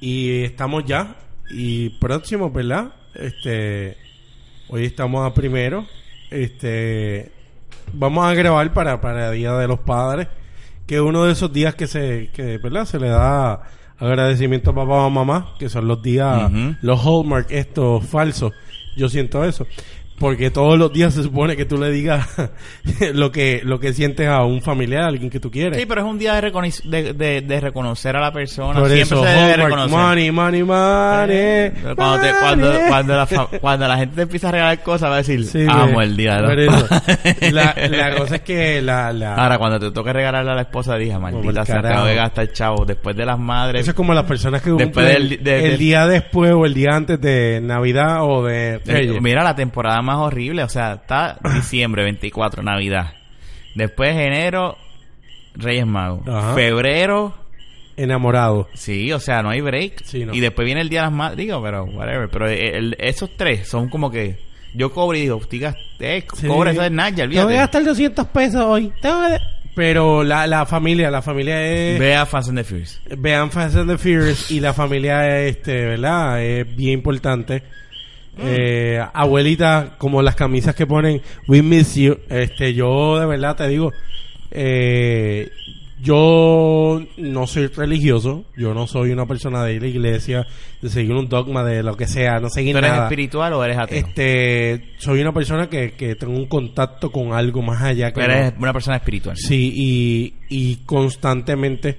y 0.00 0.42
estamos 0.42 0.84
ya. 0.84 1.16
Y 1.50 1.90
próximo, 1.98 2.50
¿verdad? 2.50 2.94
Este, 3.14 3.96
hoy 4.68 4.86
estamos 4.86 5.26
a 5.26 5.34
primero. 5.34 5.86
Este, 6.30 7.30
vamos 7.92 8.24
a 8.26 8.34
grabar 8.34 8.72
para, 8.72 9.00
para 9.00 9.30
el 9.30 9.36
Día 9.36 9.52
de 9.52 9.68
los 9.68 9.80
Padres. 9.80 10.28
Que 10.86 10.96
es 10.96 11.00
uno 11.00 11.24
de 11.24 11.32
esos 11.32 11.52
días 11.52 11.74
que 11.74 11.86
se, 11.86 12.30
que, 12.32 12.58
¿verdad? 12.58 12.84
Se 12.84 12.98
le 12.98 13.08
da 13.08 13.62
agradecimiento 14.06 14.70
a 14.70 14.74
papá 14.74 15.06
o 15.06 15.10
mamá, 15.10 15.54
que 15.58 15.68
son 15.68 15.86
los 15.86 16.02
días, 16.02 16.50
los 16.82 17.00
hallmark 17.00 17.46
estos 17.50 18.04
falsos. 18.04 18.52
Yo 18.96 19.08
siento 19.08 19.44
eso. 19.44 19.66
Porque 20.18 20.50
todos 20.52 20.78
los 20.78 20.92
días 20.92 21.14
se 21.14 21.22
supone 21.24 21.56
que 21.56 21.64
tú 21.64 21.76
le 21.78 21.90
digas 21.90 22.28
lo 23.14 23.32
que 23.32 23.60
lo 23.64 23.80
que 23.80 23.92
sientes 23.92 24.28
a 24.28 24.44
un 24.44 24.62
familiar, 24.62 25.02
a 25.02 25.06
alguien 25.08 25.30
que 25.30 25.40
tú 25.40 25.50
quieres. 25.50 25.78
Sí, 25.78 25.84
pero 25.86 26.02
es 26.02 26.06
un 26.06 26.18
día 26.18 26.40
de, 26.40 26.50
de, 26.84 27.12
de- 27.12 27.40
de 27.40 27.60
reconocer 27.60 28.14
a 28.16 28.20
la 28.20 28.32
persona. 28.32 28.78
Por 28.78 28.88
Siempre 28.90 29.16
eso, 29.18 29.24
se 29.24 29.30
debe 29.32 29.56
reconocer. 29.56 29.90
money, 29.90 30.30
money, 30.30 30.62
money. 30.62 31.70
Cuando, 31.96 32.20
te- 32.20 32.32
cuando, 32.40 32.72
cuando, 32.88 33.16
la, 33.16 33.26
cuando 33.60 33.88
la 33.88 33.96
gente 33.96 34.16
te 34.16 34.22
empieza 34.22 34.48
a 34.48 34.52
regalar 34.52 34.82
cosas, 34.82 35.10
va 35.10 35.14
a 35.14 35.18
decir, 35.18 35.44
Sí, 35.44 35.66
amo 35.68 35.98
me- 35.98 36.04
el 36.04 36.16
día 36.16 36.36
de 36.36 36.42
por 36.42 36.56
los 36.58 36.74
eso. 36.76 36.88
padres". 36.88 37.52
La, 37.52 37.74
la 37.90 38.14
cosa 38.16 38.36
es 38.36 38.42
que 38.42 38.80
la, 38.82 39.12
la 39.12 39.34
Ahora, 39.34 39.58
cuando 39.58 39.78
te 39.80 39.90
toque 39.90 40.12
regalarle 40.12 40.52
a 40.52 40.54
la 40.54 40.62
esposa, 40.62 40.96
dije, 40.96 41.18
maldita 41.18 41.64
carajo. 41.64 41.94
tengo 41.94 42.06
que 42.06 42.14
gastar 42.14 42.52
chavo. 42.52 42.84
Después 42.84 43.16
de 43.16 43.26
las 43.26 43.38
madres, 43.38 43.82
eso 43.82 43.90
es 43.90 43.96
como 43.96 44.14
las 44.14 44.24
personas 44.24 44.62
que 44.62 44.70
Después 44.70 45.06
del- 45.06 45.42
de- 45.42 45.66
el 45.72 45.78
día 45.78 46.06
después 46.06 46.52
o 46.52 46.64
el 46.64 46.74
día 46.74 46.90
antes 46.94 47.20
de 47.20 47.60
Navidad 47.62 48.18
o 48.22 48.44
de 48.44 48.80
Eh, 48.86 49.18
mira 49.20 49.42
la 49.42 49.54
temporada 49.54 50.00
más 50.02 50.18
horrible, 50.18 50.62
o 50.62 50.68
sea, 50.68 50.94
está 50.94 51.38
diciembre 51.54 52.02
24, 52.04 52.62
Navidad. 52.62 53.12
Después 53.74 54.10
enero, 54.10 54.76
Reyes 55.54 55.86
Magos. 55.86 56.26
Ajá. 56.28 56.54
Febrero, 56.54 57.34
enamorado. 57.96 58.68
sí, 58.74 59.12
o 59.12 59.18
sea, 59.20 59.42
no 59.42 59.50
hay 59.50 59.60
break. 59.60 60.02
Sí, 60.04 60.24
no. 60.24 60.34
Y 60.34 60.40
después 60.40 60.64
viene 60.66 60.80
el 60.80 60.88
Día 60.88 61.00
de 61.00 61.06
las 61.06 61.12
Madres, 61.14 61.38
digo, 61.38 61.62
pero 61.62 61.84
whatever. 61.84 62.28
Pero 62.30 62.48
el- 62.48 62.96
esos 62.98 63.30
tres 63.36 63.68
son 63.68 63.88
como 63.88 64.10
que 64.10 64.38
yo 64.74 64.90
cobro 64.92 65.16
y 65.16 65.22
digo, 65.22 65.38
tigas, 65.48 65.74
eh, 66.00 66.24
Sí. 66.34 66.46
cobra 66.46 66.70
eso 66.72 66.82
de 66.82 66.90
Naya, 66.90 67.16
Tengo 67.24 67.30
que 67.30 67.38
olvídate. 67.40 67.56
gastar 67.56 67.84
200 67.84 68.26
pesos 68.28 68.62
hoy. 68.62 68.92
Pero 69.74 70.22
la, 70.22 70.46
la 70.46 70.66
familia, 70.66 71.10
la 71.10 71.22
familia 71.22 71.62
es... 71.64 71.98
Ve 71.98 72.14
a 72.14 72.26
Fast 72.26 72.50
and 72.50 72.58
the 72.58 72.64
Furious. 72.64 73.00
Vean 73.16 73.50
Fast 73.50 73.76
and 73.76 73.90
the 73.90 73.96
Furious 73.96 74.50
y 74.50 74.60
la 74.60 74.74
familia, 74.74 75.40
este, 75.40 75.86
¿verdad? 75.86 76.42
Es 76.42 76.76
bien 76.76 76.92
importante. 76.92 77.62
Eh, 78.38 78.98
abuelita, 79.12 79.96
como 79.98 80.22
las 80.22 80.34
camisas 80.34 80.74
que 80.74 80.86
ponen 80.86 81.20
We 81.48 81.62
miss 81.62 81.94
you. 81.96 82.16
Este, 82.30 82.72
yo 82.74 83.18
de 83.20 83.26
verdad 83.26 83.56
te 83.56 83.68
digo, 83.68 83.92
eh, 84.50 85.50
yo 86.00 87.00
no 87.16 87.46
soy 87.46 87.68
religioso, 87.68 88.44
yo 88.56 88.74
no 88.74 88.86
soy 88.88 89.10
una 89.12 89.26
persona 89.26 89.62
de 89.64 89.78
la 89.78 89.86
iglesia, 89.86 90.46
de 90.80 90.88
seguir 90.88 91.12
un 91.12 91.28
dogma 91.28 91.62
de 91.62 91.82
lo 91.82 91.96
que 91.96 92.08
sea, 92.08 92.40
no 92.40 92.48
seguir 92.48 92.72
¿Tú 92.72 92.78
eres 92.78 92.90
nada. 92.90 93.04
espiritual 93.04 93.52
o 93.52 93.62
eres 93.64 93.78
ateo? 93.78 93.98
Este, 93.98 94.94
soy 94.98 95.20
una 95.20 95.32
persona 95.32 95.68
que, 95.68 95.92
que 95.92 96.16
tengo 96.16 96.32
un 96.34 96.46
contacto 96.46 97.12
con 97.12 97.32
algo 97.34 97.62
más 97.62 97.82
allá 97.82 98.08
que 98.10 98.14
Tú 98.14 98.20
eres 98.20 98.52
no- 98.54 98.58
una 98.62 98.72
persona 98.72 98.96
espiritual. 98.96 99.36
Sí, 99.36 99.72
y, 99.76 100.34
y 100.48 100.76
constantemente, 100.86 101.98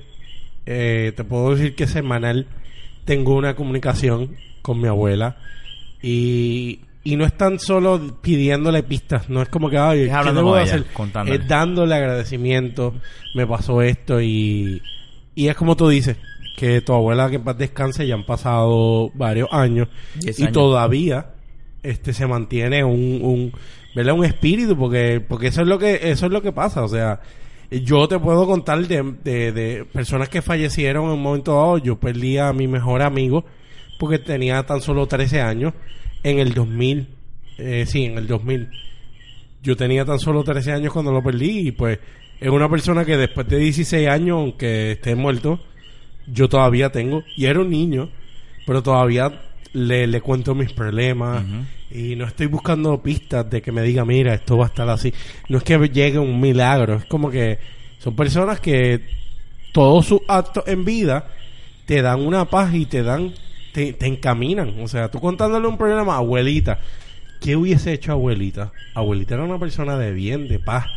eh, 0.65 1.13
te 1.15 1.23
puedo 1.23 1.55
decir 1.55 1.75
que 1.75 1.87
semanal 1.87 2.47
tengo 3.05 3.35
una 3.35 3.55
comunicación 3.55 4.35
con 4.61 4.81
mi 4.81 4.87
abuela 4.89 5.37
y, 6.03 6.81
y 7.03 7.15
no 7.15 7.25
es 7.25 7.35
tan 7.35 7.57
solo 7.59 8.19
pidiéndole 8.21 8.83
pistas, 8.83 9.29
no 9.29 9.41
es 9.41 9.49
como 9.49 9.69
que, 9.69 9.77
ay, 9.77 10.07
¿qué 10.07 10.31
debo 10.33 10.55
de 10.55 10.61
hacer? 10.63 10.85
contándole. 10.93 11.37
Es 11.37 11.47
dándole 11.47 11.95
agradecimiento, 11.95 12.93
me 13.33 13.47
pasó 13.47 13.81
esto 13.81 14.21
y, 14.21 14.81
y 15.33 15.47
es 15.47 15.55
como 15.55 15.75
tú 15.75 15.87
dices, 15.89 16.17
que 16.55 16.81
tu 16.81 16.93
abuela 16.93 17.29
que 17.29 17.37
en 17.37 17.43
paz 17.43 17.57
descanse 17.57 18.05
ya 18.05 18.13
han 18.13 18.25
pasado 18.25 19.09
varios 19.15 19.49
años 19.51 19.87
Diez 20.19 20.39
y 20.39 20.43
años. 20.43 20.53
todavía 20.53 21.31
este 21.81 22.13
se 22.13 22.27
mantiene 22.27 22.83
un, 22.83 23.19
un 23.23 23.51
¿verdad? 23.95 24.13
un 24.13 24.23
espíritu 24.23 24.77
porque 24.77 25.19
porque 25.27 25.47
eso 25.47 25.61
es 25.61 25.67
lo 25.67 25.79
que 25.79 26.11
eso 26.11 26.27
es 26.27 26.31
lo 26.31 26.41
que 26.43 26.51
pasa 26.51 26.83
o 26.83 26.87
sea 26.87 27.19
yo 27.71 28.07
te 28.07 28.19
puedo 28.19 28.45
contar 28.45 28.85
de, 28.87 29.15
de, 29.23 29.51
de 29.51 29.85
personas 29.85 30.29
que 30.29 30.43
fallecieron 30.43 31.05
en 31.05 31.11
un 31.13 31.21
momento 31.23 31.55
dado 31.55 31.79
yo 31.79 31.99
perdí 31.99 32.37
a 32.37 32.53
mi 32.53 32.67
mejor 32.67 33.01
amigo 33.01 33.45
porque 34.03 34.19
tenía 34.19 34.61
tan 34.65 34.81
solo 34.81 35.07
13 35.07 35.39
años 35.39 35.73
en 36.23 36.39
el 36.39 36.53
2000 36.53 37.07
eh, 37.57 37.85
sí 37.87 38.03
en 38.03 38.17
el 38.17 38.27
2000 38.27 38.69
yo 39.61 39.77
tenía 39.77 40.03
tan 40.03 40.19
solo 40.19 40.43
13 40.43 40.73
años 40.73 40.91
cuando 40.91 41.13
lo 41.13 41.23
perdí 41.23 41.67
y 41.67 41.71
pues 41.71 41.99
es 42.41 42.49
una 42.49 42.67
persona 42.67 43.05
que 43.05 43.15
después 43.15 43.47
de 43.47 43.59
16 43.59 44.09
años 44.09 44.39
aunque 44.39 44.91
esté 44.91 45.15
muerto 45.15 45.61
yo 46.27 46.49
todavía 46.49 46.91
tengo 46.91 47.23
y 47.37 47.45
era 47.45 47.61
un 47.61 47.69
niño 47.69 48.09
pero 48.65 48.83
todavía 48.83 49.39
le, 49.71 50.05
le 50.05 50.19
cuento 50.19 50.53
mis 50.53 50.73
problemas 50.73 51.45
y 51.89 52.17
no 52.17 52.25
estoy 52.25 52.47
buscando 52.47 53.01
pistas 53.01 53.49
de 53.49 53.61
que 53.61 53.71
me 53.71 53.81
diga, 53.83 54.03
mira, 54.03 54.33
esto 54.33 54.57
va 54.57 54.65
a 54.65 54.67
estar 54.67 54.89
así. 54.89 55.13
No 55.49 55.57
es 55.59 55.63
que 55.63 55.77
llegue 55.89 56.17
un 56.17 56.39
milagro, 56.39 56.95
es 56.95 57.05
como 57.05 57.29
que 57.29 57.59
son 57.99 58.15
personas 58.15 58.59
que 58.59 59.01
todos 59.71 60.05
sus 60.05 60.21
actos 60.27 60.63
en 60.67 60.85
vida 60.85 61.27
te 61.85 62.01
dan 62.01 62.21
una 62.21 62.45
paz 62.45 62.73
y 62.73 62.85
te 62.85 63.03
dan, 63.03 63.33
te, 63.73 63.93
te 63.93 64.07
encaminan. 64.07 64.73
O 64.81 64.87
sea, 64.87 65.09
tú 65.09 65.19
contándole 65.19 65.67
un 65.67 65.77
problema 65.77 66.13
a 66.13 66.17
abuelita, 66.17 66.79
¿qué 67.41 67.55
hubiese 67.55 67.93
hecho 67.93 68.11
abuelita? 68.13 68.71
Abuelita 68.93 69.35
era 69.35 69.43
una 69.43 69.59
persona 69.59 69.97
de 69.97 70.11
bien, 70.13 70.47
de 70.47 70.59
paz, 70.59 70.87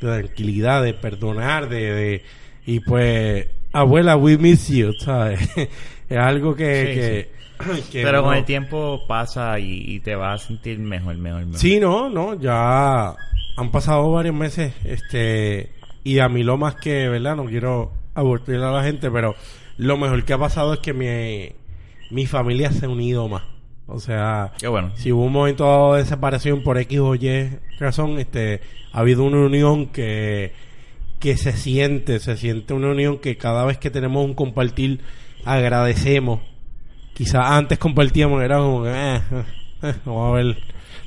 de 0.00 0.08
tranquilidad, 0.20 0.82
de 0.82 0.94
perdonar, 0.94 1.68
de, 1.68 1.92
de 1.92 2.22
y 2.66 2.80
pues, 2.80 3.46
abuela, 3.72 4.16
we 4.16 4.36
miss 4.38 4.68
you, 4.68 4.92
¿sabes? 4.98 5.40
es 6.08 6.18
algo 6.18 6.54
que, 6.54 7.28
Sí, 7.58 7.70
que, 7.80 7.82
que 7.92 8.02
Pero 8.02 8.18
no- 8.18 8.24
con 8.24 8.34
el 8.36 8.44
tiempo 8.44 9.04
pasa 9.06 9.58
y, 9.58 9.82
y 9.94 10.00
te 10.00 10.14
vas 10.16 10.42
a 10.42 10.46
sentir 10.46 10.78
mejor, 10.78 11.16
mejor, 11.16 11.44
mejor. 11.44 11.58
Sí, 11.58 11.78
no, 11.80 12.08
no, 12.10 12.38
ya 12.40 13.14
han 13.56 13.70
pasado 13.70 14.10
varios 14.10 14.34
meses, 14.34 14.72
este, 14.84 15.70
y 16.02 16.18
a 16.18 16.28
mí 16.28 16.42
lo 16.42 16.56
más 16.56 16.74
que, 16.76 17.08
¿verdad? 17.08 17.36
No 17.36 17.44
quiero 17.44 17.92
aburrir 18.14 18.56
a 18.60 18.70
la 18.72 18.82
gente, 18.82 19.10
pero 19.10 19.34
lo 19.78 19.96
mejor 19.96 20.24
que 20.24 20.32
ha 20.32 20.38
pasado 20.38 20.74
es 20.74 20.80
que 20.80 20.92
mi, 20.92 21.52
mi 22.10 22.26
familia 22.26 22.70
se 22.72 22.86
ha 22.86 22.88
unido 22.88 23.28
más. 23.28 23.42
O 23.86 24.00
sea, 24.00 24.52
Qué 24.58 24.66
bueno. 24.66 24.92
si 24.94 25.12
hubo 25.12 25.24
un 25.24 25.32
momento 25.32 25.94
de 25.94 26.06
separación 26.06 26.62
por 26.62 26.78
X 26.78 26.98
o 27.00 27.14
Y 27.14 27.50
razón, 27.78 28.18
este, 28.18 28.60
ha 28.92 29.00
habido 29.00 29.24
una 29.24 29.38
unión 29.38 29.86
que, 29.86 30.52
que 31.20 31.36
se 31.36 31.52
siente, 31.52 32.18
se 32.18 32.36
siente 32.36 32.72
una 32.72 32.88
unión 32.88 33.18
que 33.18 33.36
cada 33.36 33.64
vez 33.64 33.76
que 33.78 33.90
tenemos 33.90 34.24
un 34.24 34.34
compartir 34.34 35.00
agradecemos. 35.44 36.40
Quizás 37.12 37.44
antes 37.46 37.78
compartíamos, 37.78 38.42
era 38.42 38.58
como 38.58 38.84
que, 38.84 38.90
eh, 38.90 39.16
eh, 39.16 39.44
eh, 39.82 39.94
lo 40.06 40.14
vamos 40.16 40.30
a 40.30 40.36
ver, 40.36 40.58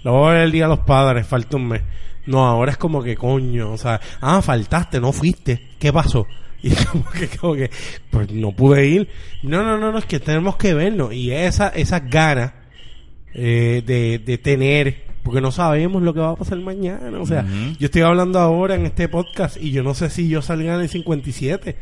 lo 0.03 0.13
vamos 0.13 0.29
a 0.29 0.33
ver 0.33 0.41
el 0.43 0.51
día 0.51 0.63
de 0.63 0.69
los 0.69 0.85
padres, 0.85 1.27
falta 1.27 1.57
un 1.57 1.67
mes. 1.67 1.81
No, 2.27 2.45
ahora 2.45 2.71
es 2.71 2.77
como 2.77 3.01
que 3.01 3.15
coño, 3.15 3.71
o 3.71 3.77
sea, 3.77 3.99
ah, 4.21 4.41
faltaste, 4.41 4.99
no 4.99 5.11
fuiste, 5.11 5.69
¿qué 5.79 5.91
pasó? 5.91 6.27
Y 6.61 6.71
como 6.91 7.09
que, 7.11 7.27
como 7.27 7.53
que, 7.55 7.69
pues 8.09 8.31
no 8.31 8.51
pude 8.51 8.87
ir. 8.87 9.07
No, 9.43 9.63
no, 9.63 9.77
no, 9.77 9.91
no, 9.91 9.97
es 9.97 10.05
que 10.05 10.19
tenemos 10.19 10.55
que 10.57 10.73
vernos. 10.73 11.13
Y 11.13 11.31
esa, 11.31 11.69
esas 11.69 12.09
ganas 12.09 12.53
eh, 13.33 13.83
de, 13.85 14.19
de 14.19 14.37
tener, 14.37 15.03
porque 15.23 15.41
no 15.41 15.51
sabemos 15.51 16.01
lo 16.01 16.13
que 16.13 16.19
va 16.19 16.31
a 16.31 16.35
pasar 16.35 16.57
mañana. 16.59 17.19
O 17.19 17.25
sea, 17.25 17.45
yo 17.79 17.85
estoy 17.85 18.01
hablando 18.01 18.39
ahora 18.39 18.75
en 18.75 18.85
este 18.85 19.07
podcast 19.09 19.57
y 19.57 19.71
yo 19.71 19.83
no 19.83 19.93
sé 19.93 20.09
si 20.09 20.27
yo 20.27 20.41
salga 20.41 20.75
en 20.75 20.81
el 20.81 20.89
57 20.89 21.75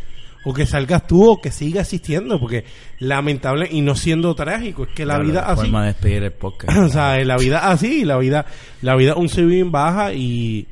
o 0.47 0.53
que 0.53 0.65
salgas 0.67 1.07
tú 1.07 1.27
o 1.27 1.41
que 1.41 1.51
siga 1.51 1.81
existiendo, 1.81 2.39
porque 2.39 2.65
lamentable 2.99 3.67
y 3.71 3.81
no 3.81 3.95
siendo 3.95 4.35
trágico, 4.35 4.83
es 4.83 4.89
que 4.89 5.05
la 5.05 5.15
Claro, 5.15 5.29
vida 5.29 5.39
así. 5.41 5.61
Forma 5.61 5.81
de 5.81 5.87
despedir 5.87 6.23
el 6.23 6.33
podcast. 6.33 6.77
o 6.83 6.89
sea, 6.89 7.23
la 7.23 7.37
vida 7.37 7.69
así, 7.69 8.05
la 8.05 8.17
vida, 8.17 8.45
la 8.81 8.95
vida 8.95 9.15
un 9.15 9.27
subir 9.27 9.65
baja 9.65 10.13
y, 10.13 10.67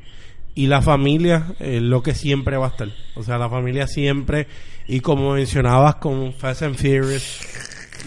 y 0.54 0.66
la 0.66 0.82
familia 0.82 1.54
es 1.58 1.82
lo 1.82 2.02
que 2.02 2.14
siempre 2.14 2.56
va 2.56 2.66
a 2.66 2.70
estar. 2.70 2.88
O 3.14 3.22
sea, 3.22 3.38
la 3.38 3.48
familia 3.48 3.86
siempre, 3.86 4.46
y 4.86 5.00
como 5.00 5.34
mencionabas 5.34 5.96
con 5.96 6.32
Fast 6.32 6.62
and 6.62 6.76
Furious, 6.76 7.40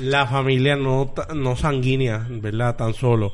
la 0.01 0.25
familia 0.27 0.75
no, 0.75 1.13
no 1.35 1.55
sanguínea, 1.55 2.25
¿verdad? 2.29 2.75
Tan 2.75 2.93
solo. 2.93 3.33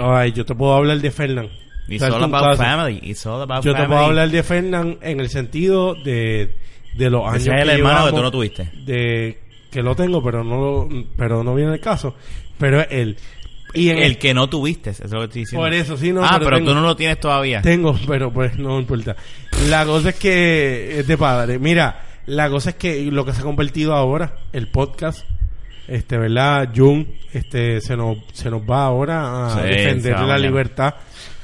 Ay, 0.00 0.32
yo 0.32 0.44
te 0.44 0.54
puedo 0.54 0.74
hablar 0.74 0.98
de 0.98 1.10
Fernán. 1.10 1.48
It's 1.88 2.02
all 2.02 2.22
about 2.22 2.58
family. 2.58 3.00
It's 3.02 3.24
all 3.24 3.40
about 3.40 3.64
Yo 3.64 3.74
te 3.74 3.86
puedo 3.86 4.00
hablar 4.00 4.30
de 4.30 4.42
Fernán 4.42 4.98
en 5.00 5.20
el 5.20 5.30
sentido 5.30 5.94
de, 5.94 6.54
de 6.94 7.10
los 7.10 7.22
años 7.26 7.46
Ese 7.46 7.54
es 7.54 7.62
el 7.62 7.68
que 7.68 7.74
hermano 7.76 8.06
que 8.06 8.12
tú 8.12 8.22
no 8.22 8.30
tuviste. 8.30 8.70
de 8.84 9.38
que 9.70 9.82
lo 9.82 9.94
tengo, 9.94 10.22
pero 10.22 10.44
no 10.44 10.88
pero 11.16 11.42
no 11.44 11.54
viene 11.54 11.74
el 11.74 11.80
caso. 11.80 12.14
Pero 12.58 12.86
él. 12.90 13.16
Y 13.74 13.90
en 13.90 13.98
El 13.98 14.18
que 14.18 14.32
no 14.34 14.48
tuviste, 14.48 14.90
eso 14.90 15.04
es 15.04 15.10
lo 15.12 15.18
que 15.20 15.24
estoy 15.26 15.40
diciendo. 15.42 15.64
Por 15.64 15.74
eso, 15.74 15.96
sí, 15.96 16.12
no, 16.12 16.24
ah, 16.24 16.28
pero 16.38 16.44
pero, 16.46 16.56
tengo- 16.58 16.70
tú 16.70 16.74
no 16.76 16.80
lo 16.82 16.96
tienes 16.96 17.20
todavía. 17.20 17.60
Tengo, 17.62 17.94
pero 18.06 18.32
pues 18.32 18.56
no 18.58 18.78
importa. 18.80 19.14
La 19.68 19.84
cosa 19.84 20.10
es 20.10 20.14
que 20.16 21.00
es 21.00 21.06
de 21.06 21.18
padre. 21.18 21.58
Mira, 21.58 22.02
la 22.26 22.48
cosa 22.48 22.70
es 22.70 22.76
que 22.76 23.02
lo 23.10 23.24
que 23.24 23.32
se 23.32 23.40
ha 23.40 23.44
convertido 23.44 23.94
ahora, 23.94 24.34
el 24.52 24.68
podcast, 24.68 25.26
este, 25.86 26.16
¿verdad? 26.18 26.70
Jun, 26.74 27.08
este, 27.32 27.80
se 27.80 27.96
nos, 27.96 28.18
se 28.32 28.50
nos 28.50 28.62
va 28.62 28.84
ahora 28.84 29.46
a 29.46 29.62
Sí, 29.62 29.68
defender 29.68 30.12
la 30.12 30.18
mañana. 30.20 30.38
libertad 30.38 30.94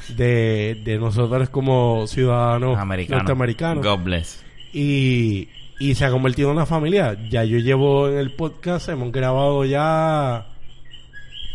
de, 0.09 0.81
de 0.85 0.99
nosotros 0.99 1.49
como 1.51 2.07
ciudadanos 2.07 2.79
Americano. 2.79 3.19
norteamericanos. 3.19 3.85
God 3.87 3.99
bless. 4.05 4.43
Y, 4.73 5.49
y 5.79 5.95
se 5.95 6.05
ha 6.05 6.11
convertido 6.11 6.49
en 6.51 6.57
una 6.57 6.67
familia. 6.67 7.17
Ya 7.31 7.45
yo 7.45 7.59
llevo 7.59 8.09
en 8.09 8.19
el 8.19 8.33
podcast, 8.33 8.89
hemos 8.89 9.13
grabado 9.13 9.65
ya 9.65 10.47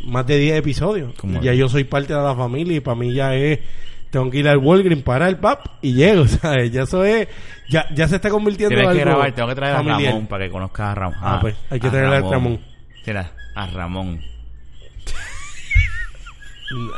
más 0.03 0.25
de 0.25 0.37
10 0.37 0.57
episodios. 0.57 1.13
¿Cómo 1.15 1.41
Ya 1.41 1.53
yo 1.53 1.69
soy 1.69 1.83
parte 1.83 2.13
de 2.13 2.21
la 2.21 2.35
familia 2.35 2.77
y 2.77 2.79
para 2.79 2.95
mí 2.95 3.13
ya 3.13 3.35
es, 3.35 3.59
tengo 4.09 4.29
que 4.29 4.39
ir 4.39 4.47
al 4.47 4.57
Walgreens 4.57 5.03
para 5.03 5.27
el 5.27 5.37
pap 5.37 5.65
y 5.81 5.93
llego, 5.93 6.27
¿sabes? 6.27 6.71
Ya 6.71 6.83
eso 6.83 7.03
es, 7.03 7.27
ya, 7.69 7.85
ya 7.93 8.07
se 8.07 8.15
está 8.15 8.29
convirtiendo 8.29 8.75
en 8.75 8.81
Tienes 8.81 8.95
que 8.95 9.01
algo 9.01 9.11
grabar, 9.11 9.35
tengo 9.35 9.49
que 9.49 9.55
traer 9.55 9.73
a 9.73 9.77
familiar. 9.77 10.13
Ramón 10.13 10.27
para 10.27 10.45
que 10.45 10.51
conozcas 10.51 10.87
a 10.87 10.95
Ramón. 10.95 11.19
Ah, 11.21 11.37
pues, 11.41 11.55
hay 11.69 11.79
que 11.79 11.89
traer 11.89 12.05
a 12.05 12.19
Ramón. 12.21 12.59
Mira, 13.05 13.31
a 13.55 13.67
Ramón. 13.67 14.19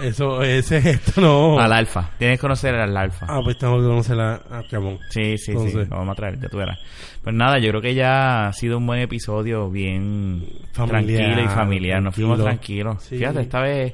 Eso, 0.02 0.42
ese 0.44 0.78
es 0.80 0.86
esto, 0.86 1.22
no. 1.22 1.60
Al 1.60 1.72
alfa. 1.74 2.10
Tienes 2.18 2.38
que 2.38 2.42
conocer 2.42 2.76
al 2.76 2.96
alfa. 2.96 3.26
Ah, 3.30 3.40
pues 3.44 3.58
tengo 3.58 3.78
que 3.78 3.84
conocer 3.88 4.20
a, 4.20 4.36
a 4.36 4.62
Ramón. 4.70 5.00
Sí, 5.10 5.38
sí, 5.38 5.54
sí. 5.58 5.74
Lo 5.74 5.86
vamos 5.98 6.14
a 6.14 6.16
traer, 6.16 6.40
ya 6.40 6.50
tú 6.50 6.58
verás. 6.58 6.80
Pues 7.24 7.36
nada, 7.36 7.60
yo 7.60 7.70
creo 7.70 7.82
que 7.82 7.94
ya 7.96 8.48
ha 8.48 8.54
sido 8.54 8.78
un 8.80 8.86
buen 8.88 9.00
episodio, 9.02 9.70
bien 9.70 10.44
Familiar, 10.74 11.24
tranquilo 11.24 11.44
y 11.44 11.48
familiar. 11.56 12.02
Nos 12.02 12.16
fuimos 12.16 12.42
tranquilo. 12.42 12.92
tranquilos. 12.92 13.04
Sí. 13.04 13.18
Fíjate, 13.18 13.42
esta 13.42 13.62
vez 13.62 13.94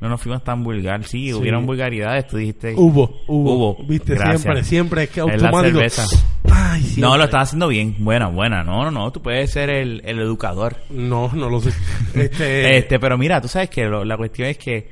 no 0.00 0.08
nos 0.08 0.20
fuimos 0.20 0.42
tan 0.42 0.64
vulgar. 0.64 1.04
Sí, 1.04 1.26
Sí. 1.28 1.32
hubieron 1.34 1.64
vulgaridades. 1.66 2.26
Tú 2.26 2.38
dijiste. 2.38 2.74
Hubo, 2.76 3.20
hubo, 3.28 3.52
Hubo. 3.74 3.84
Viste, 3.84 4.14
Gracias. 4.14 4.40
siempre, 4.42 4.64
siempre 4.64 5.02
es 5.04 5.10
que 5.10 5.20
Es 5.20 5.26
la 5.26 5.32
automático. 5.50 5.78
cerveza. 5.78 6.04
Ay. 6.50 6.94
No, 6.96 7.16
lo 7.16 7.24
estás 7.24 7.42
haciendo 7.48 7.68
bien. 7.68 7.94
Buena, 8.00 8.26
buena. 8.28 8.64
No, 8.64 8.82
no, 8.84 8.90
no. 8.90 9.12
Tú 9.12 9.22
puedes 9.22 9.50
ser 9.52 9.70
el, 9.70 10.02
el 10.04 10.18
educador. 10.18 10.76
No, 10.90 11.30
no 11.34 11.48
lo 11.48 11.60
sé. 11.60 11.70
Este, 12.14 12.78
Este, 12.78 12.98
pero 12.98 13.16
mira, 13.16 13.40
tú 13.40 13.46
sabes 13.48 13.70
que 13.70 13.84
lo- 13.84 14.04
la 14.04 14.16
cuestión 14.16 14.48
es 14.48 14.58
que 14.58 14.88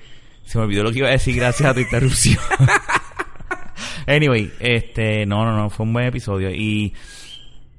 se 0.51 0.59
me 0.59 0.65
olvidó 0.65 0.83
lo 0.83 0.91
que 0.93 0.99
iba 0.99 1.09
a 1.09 1.13
decir 1.13 1.37
gracias 1.37 1.69
a 1.71 1.75
tu 1.75 1.81
interrupción. 1.81 2.39
anyway, 4.07 4.51
este, 4.61 5.27
no, 5.27 5.45
no, 5.45 5.57
no, 5.57 5.71
fue 5.71 5.87
un 5.87 5.93
buen 5.93 6.07
episodio 6.07 6.51
y 6.51 6.93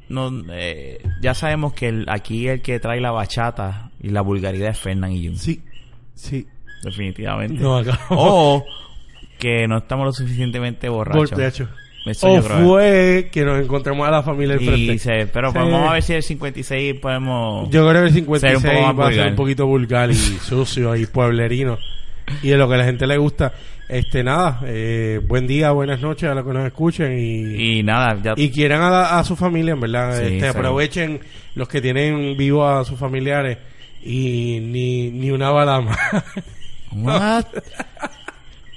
no, 0.10 0.32
eh, 0.52 1.00
ya 1.22 1.34
sabemos 1.34 1.74
que 1.74 1.90
el- 1.90 2.06
aquí 2.10 2.48
el 2.48 2.62
que 2.62 2.80
trae 2.80 3.00
la 3.02 3.12
bachata 3.12 3.92
y 4.02 4.10
la 4.10 4.22
vulgaridad 4.22 4.70
es 4.70 4.80
Fernán 4.80 5.12
y 5.12 5.28
Jun, 5.28 5.38
sí, 5.38 5.62
sí. 6.16 6.48
definitivamente. 6.84 7.62
No, 7.62 7.78
acá. 7.78 8.00
O 8.10 8.66
que 9.40 9.68
no 9.68 9.80
estamos 9.80 10.06
lo 10.06 10.14
suficientemente 10.14 10.88
borrachos. 10.90 11.32
Borracho. 11.32 11.68
O 12.24 12.36
yo 12.36 12.42
fue 12.42 13.30
que 13.32 13.44
nos 13.46 13.62
encontramos 13.62 14.08
a 14.08 14.12
la 14.12 14.24
familia 14.24 14.56
del 14.56 14.64
Y 14.64 14.68
frente. 14.68 14.98
se- 15.00 15.28
pero 15.28 15.52
Sí. 15.52 15.58
vamos 15.58 15.88
a 15.90 15.94
ver 15.94 16.02
si 16.04 16.14
el 16.14 16.24
56 16.24 16.96
podemos... 17.00 17.70
Yo 17.70 17.88
creo 17.88 18.02
que 18.04 18.08
el 18.08 18.14
Ser 18.14 18.22
un 18.22 18.26
poco 18.26 18.40
56 18.40 18.82
más 18.88 19.00
va 19.00 19.08
a 19.10 19.14
ser 19.14 19.28
un 19.30 19.36
poquito 19.36 19.68
vulgar 19.68 20.10
y 20.10 20.16
sucio 20.16 20.96
y 20.96 21.06
pueblerino. 21.06 21.78
Y 22.44 22.50
de 22.50 22.58
lo 22.58 22.68
que 22.68 22.76
a 22.76 22.78
la 22.78 22.86
gente 22.86 23.06
le 23.08 23.18
gusta. 23.18 23.54
Este, 23.90 24.24
nada, 24.24 24.62
eh, 24.66 25.20
buen 25.28 25.46
día, 25.48 25.72
buenas 25.72 26.00
noches 26.00 26.30
a 26.30 26.34
los 26.34 26.46
que 26.46 26.54
nos 26.54 26.66
escuchen 26.66 27.12
y, 27.20 27.80
y 27.80 27.84
nada, 27.84 28.18
ya... 28.24 28.34
y 28.38 28.50
quieran 28.50 28.82
a, 28.82 29.20
a 29.20 29.24
su 29.26 29.36
familia, 29.36 29.74
en 29.74 29.82
verdad. 29.82 30.18
Sí, 30.18 30.24
este, 30.36 30.40
sí. 30.40 30.46
aprovechen 30.46 31.20
los 31.56 31.68
que 31.68 31.82
tienen 31.82 32.38
vivo 32.38 32.66
a 32.66 32.86
sus 32.86 32.98
familiares 32.98 33.58
y 34.04 34.60
ni, 34.62 35.12
ni 35.12 35.30
una 35.32 35.50
bala 35.52 35.82
más. 35.82 35.98
What? 36.94 37.46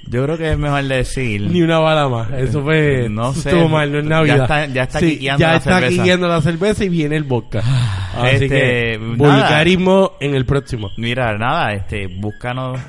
Yo 0.07 0.23
creo 0.23 0.37
que 0.37 0.51
es 0.51 0.57
mejor 0.57 0.83
decir... 0.83 1.41
ni 1.49 1.61
una 1.63 1.79
bala 1.79 2.07
más. 2.07 2.31
Eso 2.33 2.61
fue. 2.61 3.07
No 3.09 3.33
sé. 3.33 3.49
Estuvo 3.49 3.67
mal, 3.69 3.91
no 3.91 3.97
es 3.99 4.03
Ya 4.03 4.09
Navidad. 4.09 4.41
está- 4.43 4.65
ya 4.67 4.83
está 4.83 4.99
Sí, 4.99 5.17
ya 5.19 5.37
la 5.37 5.55
está 5.55 5.79
cerveza. 5.79 5.89
quiqueando 6.03 6.27
la 6.27 6.41
cerveza 6.41 6.83
y 6.85 6.89
viene 6.89 7.15
el 7.15 7.23
vodka. 7.23 7.59
Así 8.15 8.35
Este, 8.35 8.47
que, 8.49 8.99
vulgarismo 9.17 10.11
en 10.19 10.35
el 10.35 10.45
próximo. 10.45 10.91
Mira, 10.97 11.35
nada, 11.37 11.73
este, 11.73 12.05
búscanos, 12.07 12.79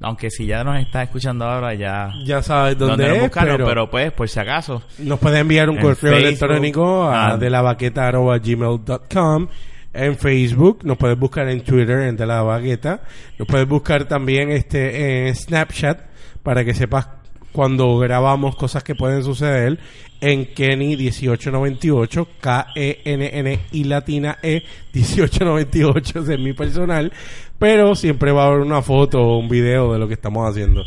aunque 0.00 0.30
si 0.30 0.46
ya 0.46 0.62
nos 0.64 0.78
estás 0.80 1.04
escuchando 1.04 1.44
ahora, 1.44 1.74
ya... 1.74 2.12
Ya 2.24 2.42
sabes 2.42 2.78
dónde 2.78 3.06
nos 3.06 3.16
es, 3.16 3.22
buscaron, 3.22 3.56
pero, 3.56 3.66
pero... 3.66 3.90
pues, 3.90 4.12
por 4.12 4.28
si 4.28 4.38
acaso, 4.38 4.82
nos 4.98 5.18
puede 5.18 5.40
enviar 5.40 5.68
un 5.68 5.76
En 5.76 5.82
correo 5.82 5.96
Facebook, 5.96 6.18
electrónico 6.18 7.04
a 7.04 7.32
ah. 7.32 7.36
de 7.36 7.50
la 7.50 7.62
baqueta 7.62 8.10
gmail.com 8.10 9.48
en 9.94 10.16
Facebook, 10.16 10.80
nos 10.84 10.96
puedes 10.96 11.18
buscar 11.18 11.48
en 11.48 11.62
Twitter 11.62 12.02
en 12.02 12.16
de 12.16 12.26
la 12.26 12.42
baqueta, 12.42 13.00
nos 13.38 13.48
puedes 13.48 13.66
buscar 13.66 14.04
también 14.04 14.50
este 14.50 15.26
en 15.28 15.34
Snapchat 15.34 16.00
para 16.42 16.64
que 16.64 16.74
sepas 16.74 17.08
cuando 17.52 17.98
grabamos 17.98 18.54
cosas 18.54 18.84
que 18.84 18.94
pueden 18.94 19.24
suceder 19.24 19.78
en 20.20 20.46
Kenny 20.46 20.96
1898 20.96 22.28
K 22.40 22.66
E 22.74 23.00
N 23.04 23.30
N 23.32 23.58
y 23.72 23.84
latina 23.84 24.38
E 24.42 24.62
1898 24.92 26.18
ese 26.20 26.34
es 26.34 26.40
mi 26.40 26.52
personal, 26.52 27.12
pero 27.58 27.94
siempre 27.94 28.32
va 28.32 28.44
a 28.44 28.46
haber 28.48 28.60
una 28.60 28.82
foto 28.82 29.20
o 29.20 29.38
un 29.38 29.48
video 29.48 29.92
de 29.92 29.98
lo 29.98 30.08
que 30.08 30.14
estamos 30.14 30.48
haciendo. 30.48 30.82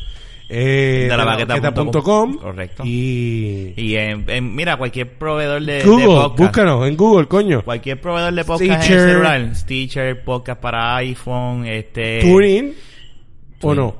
eh, 0.49 1.07
De 1.09 1.15
la 1.17 1.23
baqueta 1.23 1.73
punto 1.73 2.03
com. 2.03 2.37
Correcto. 2.37 2.83
Y, 2.85 3.73
Y 3.77 3.95
en, 3.95 4.29
en- 4.29 4.53
mira, 4.53 4.75
cualquier 4.77 5.17
proveedor 5.17 5.61
de, 5.63 5.73
de 5.75 5.83
Google, 5.85 6.05
podcast. 6.07 6.37
búscanos 6.39 6.87
en 6.87 6.97
Google, 6.97 7.27
coño. 7.27 7.63
Cualquier 7.63 8.01
proveedor 8.01 8.33
de 8.33 8.43
podcast 8.43 8.69
en 8.71 8.81
Stitcher. 8.81 8.99
celular. 8.99 9.55
Stitcher, 9.55 10.23
podcast 10.25 10.61
para 10.61 10.95
iPhone, 10.97 11.65
este... 11.67 12.19
TuneIn 12.21 12.73
o 13.61 13.73
no. 13.75 13.95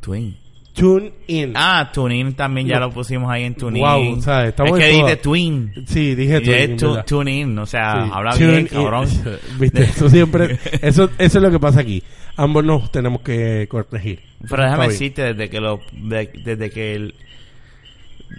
Twin. 0.00 0.36
TuneIn. 0.76 1.52
Ah, 1.56 1.90
TuneIn 1.92 2.34
también 2.34 2.66
ya 2.68 2.78
lo 2.78 2.90
pusimos 2.90 3.30
ahí 3.30 3.44
en 3.44 3.54
TuneIn. 3.54 3.84
Wow, 3.84 4.20
¿sabes? 4.22 4.50
Estamos 4.50 4.78
es 4.78 4.84
que 4.86 4.92
dice 4.92 5.16
Twin. 5.16 5.72
Sí, 5.86 6.14
dije 6.14 6.36
es 6.64 6.76
tu-. 6.76 6.96
TuneIn, 7.06 7.58
o 7.58 7.66
sea, 7.66 8.04
Sí. 8.04 8.10
habla 8.12 8.30
Tune 8.32 8.46
bien, 8.46 8.60
in. 8.60 8.66
cabrón. 8.68 9.08
Viste, 9.58 9.82
eso 9.84 10.08
siempre, 10.10 10.58
eso, 10.82 11.10
eso 11.18 11.38
es 11.38 11.42
lo 11.42 11.50
que 11.50 11.58
pasa 11.58 11.80
aquí. 11.80 12.02
Ambos 12.36 12.64
nos 12.64 12.92
tenemos 12.92 13.22
que 13.22 13.66
corregir. 13.68 14.20
Pero 14.48 14.62
déjame 14.62 14.88
decirte, 14.88 15.22
desde 15.34 15.48
que 15.48 15.60
lo, 15.60 15.80
de- 15.92 16.30
desde 16.44 16.70
que 16.70 16.94
el- 16.94 17.14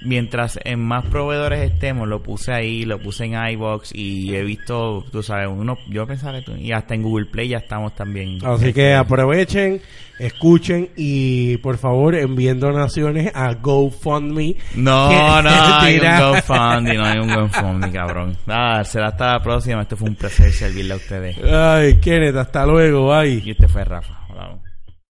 mientras 0.02 0.60
en 0.64 0.80
más 0.80 1.06
proveedores 1.06 1.72
estemos, 1.72 2.08
lo 2.08 2.22
puse 2.22 2.52
ahí, 2.52 2.86
lo 2.86 3.00
puse 3.00 3.26
en 3.26 3.34
iBox 3.52 3.94
y 3.94 4.36
he 4.36 4.44
visto, 4.44 5.06
tú 5.12 5.24
sabes, 5.24 5.48
uno, 5.50 5.78
yo 5.90 6.06
pensaba 6.06 6.42
que 6.42 6.58
y 6.60 6.72
hasta 6.72 6.96
en 6.96 7.04
Google 7.04 7.26
Play 7.26 7.50
ya 7.50 7.58
estamos 7.58 7.96
también. 7.96 8.40
Así 8.46 8.74
que 8.74 8.94
aprovechen, 8.94 9.82
escuchen 10.20 10.90
y 10.96 11.58
por 11.58 11.78
favor 11.78 12.16
envíen 12.16 12.60
donaciones 12.60 13.32
a 13.36 13.54
GoFundMe. 13.54 14.56
No, 14.76 15.10
no, 15.42 15.50
hay 15.50 16.00
un. 16.00 16.20
GoFundMe, 16.20 16.94
no 16.96 17.06
hay 17.06 17.20
un 17.20 17.34
GoFundMe, 17.34 17.92
cabrón. 17.92 18.38
Ah, 18.48 18.84
será 18.84 19.08
hasta 19.08 19.34
la 19.34 19.40
próxima. 19.42 19.82
Este 19.82 19.96
fue 19.96 20.10
un 20.10 20.16
placer 20.16 20.52
servirle 20.52 20.94
a 20.94 20.98
ustedes. 20.98 21.38
Ay, 21.44 21.96
Kenneth, 21.96 22.36
hasta 22.36 22.66
luego, 22.66 23.08
bye. 23.08 23.42
Y 23.44 23.52
este 23.52 23.68
fue 23.68 23.84
Rafa. 23.84 24.27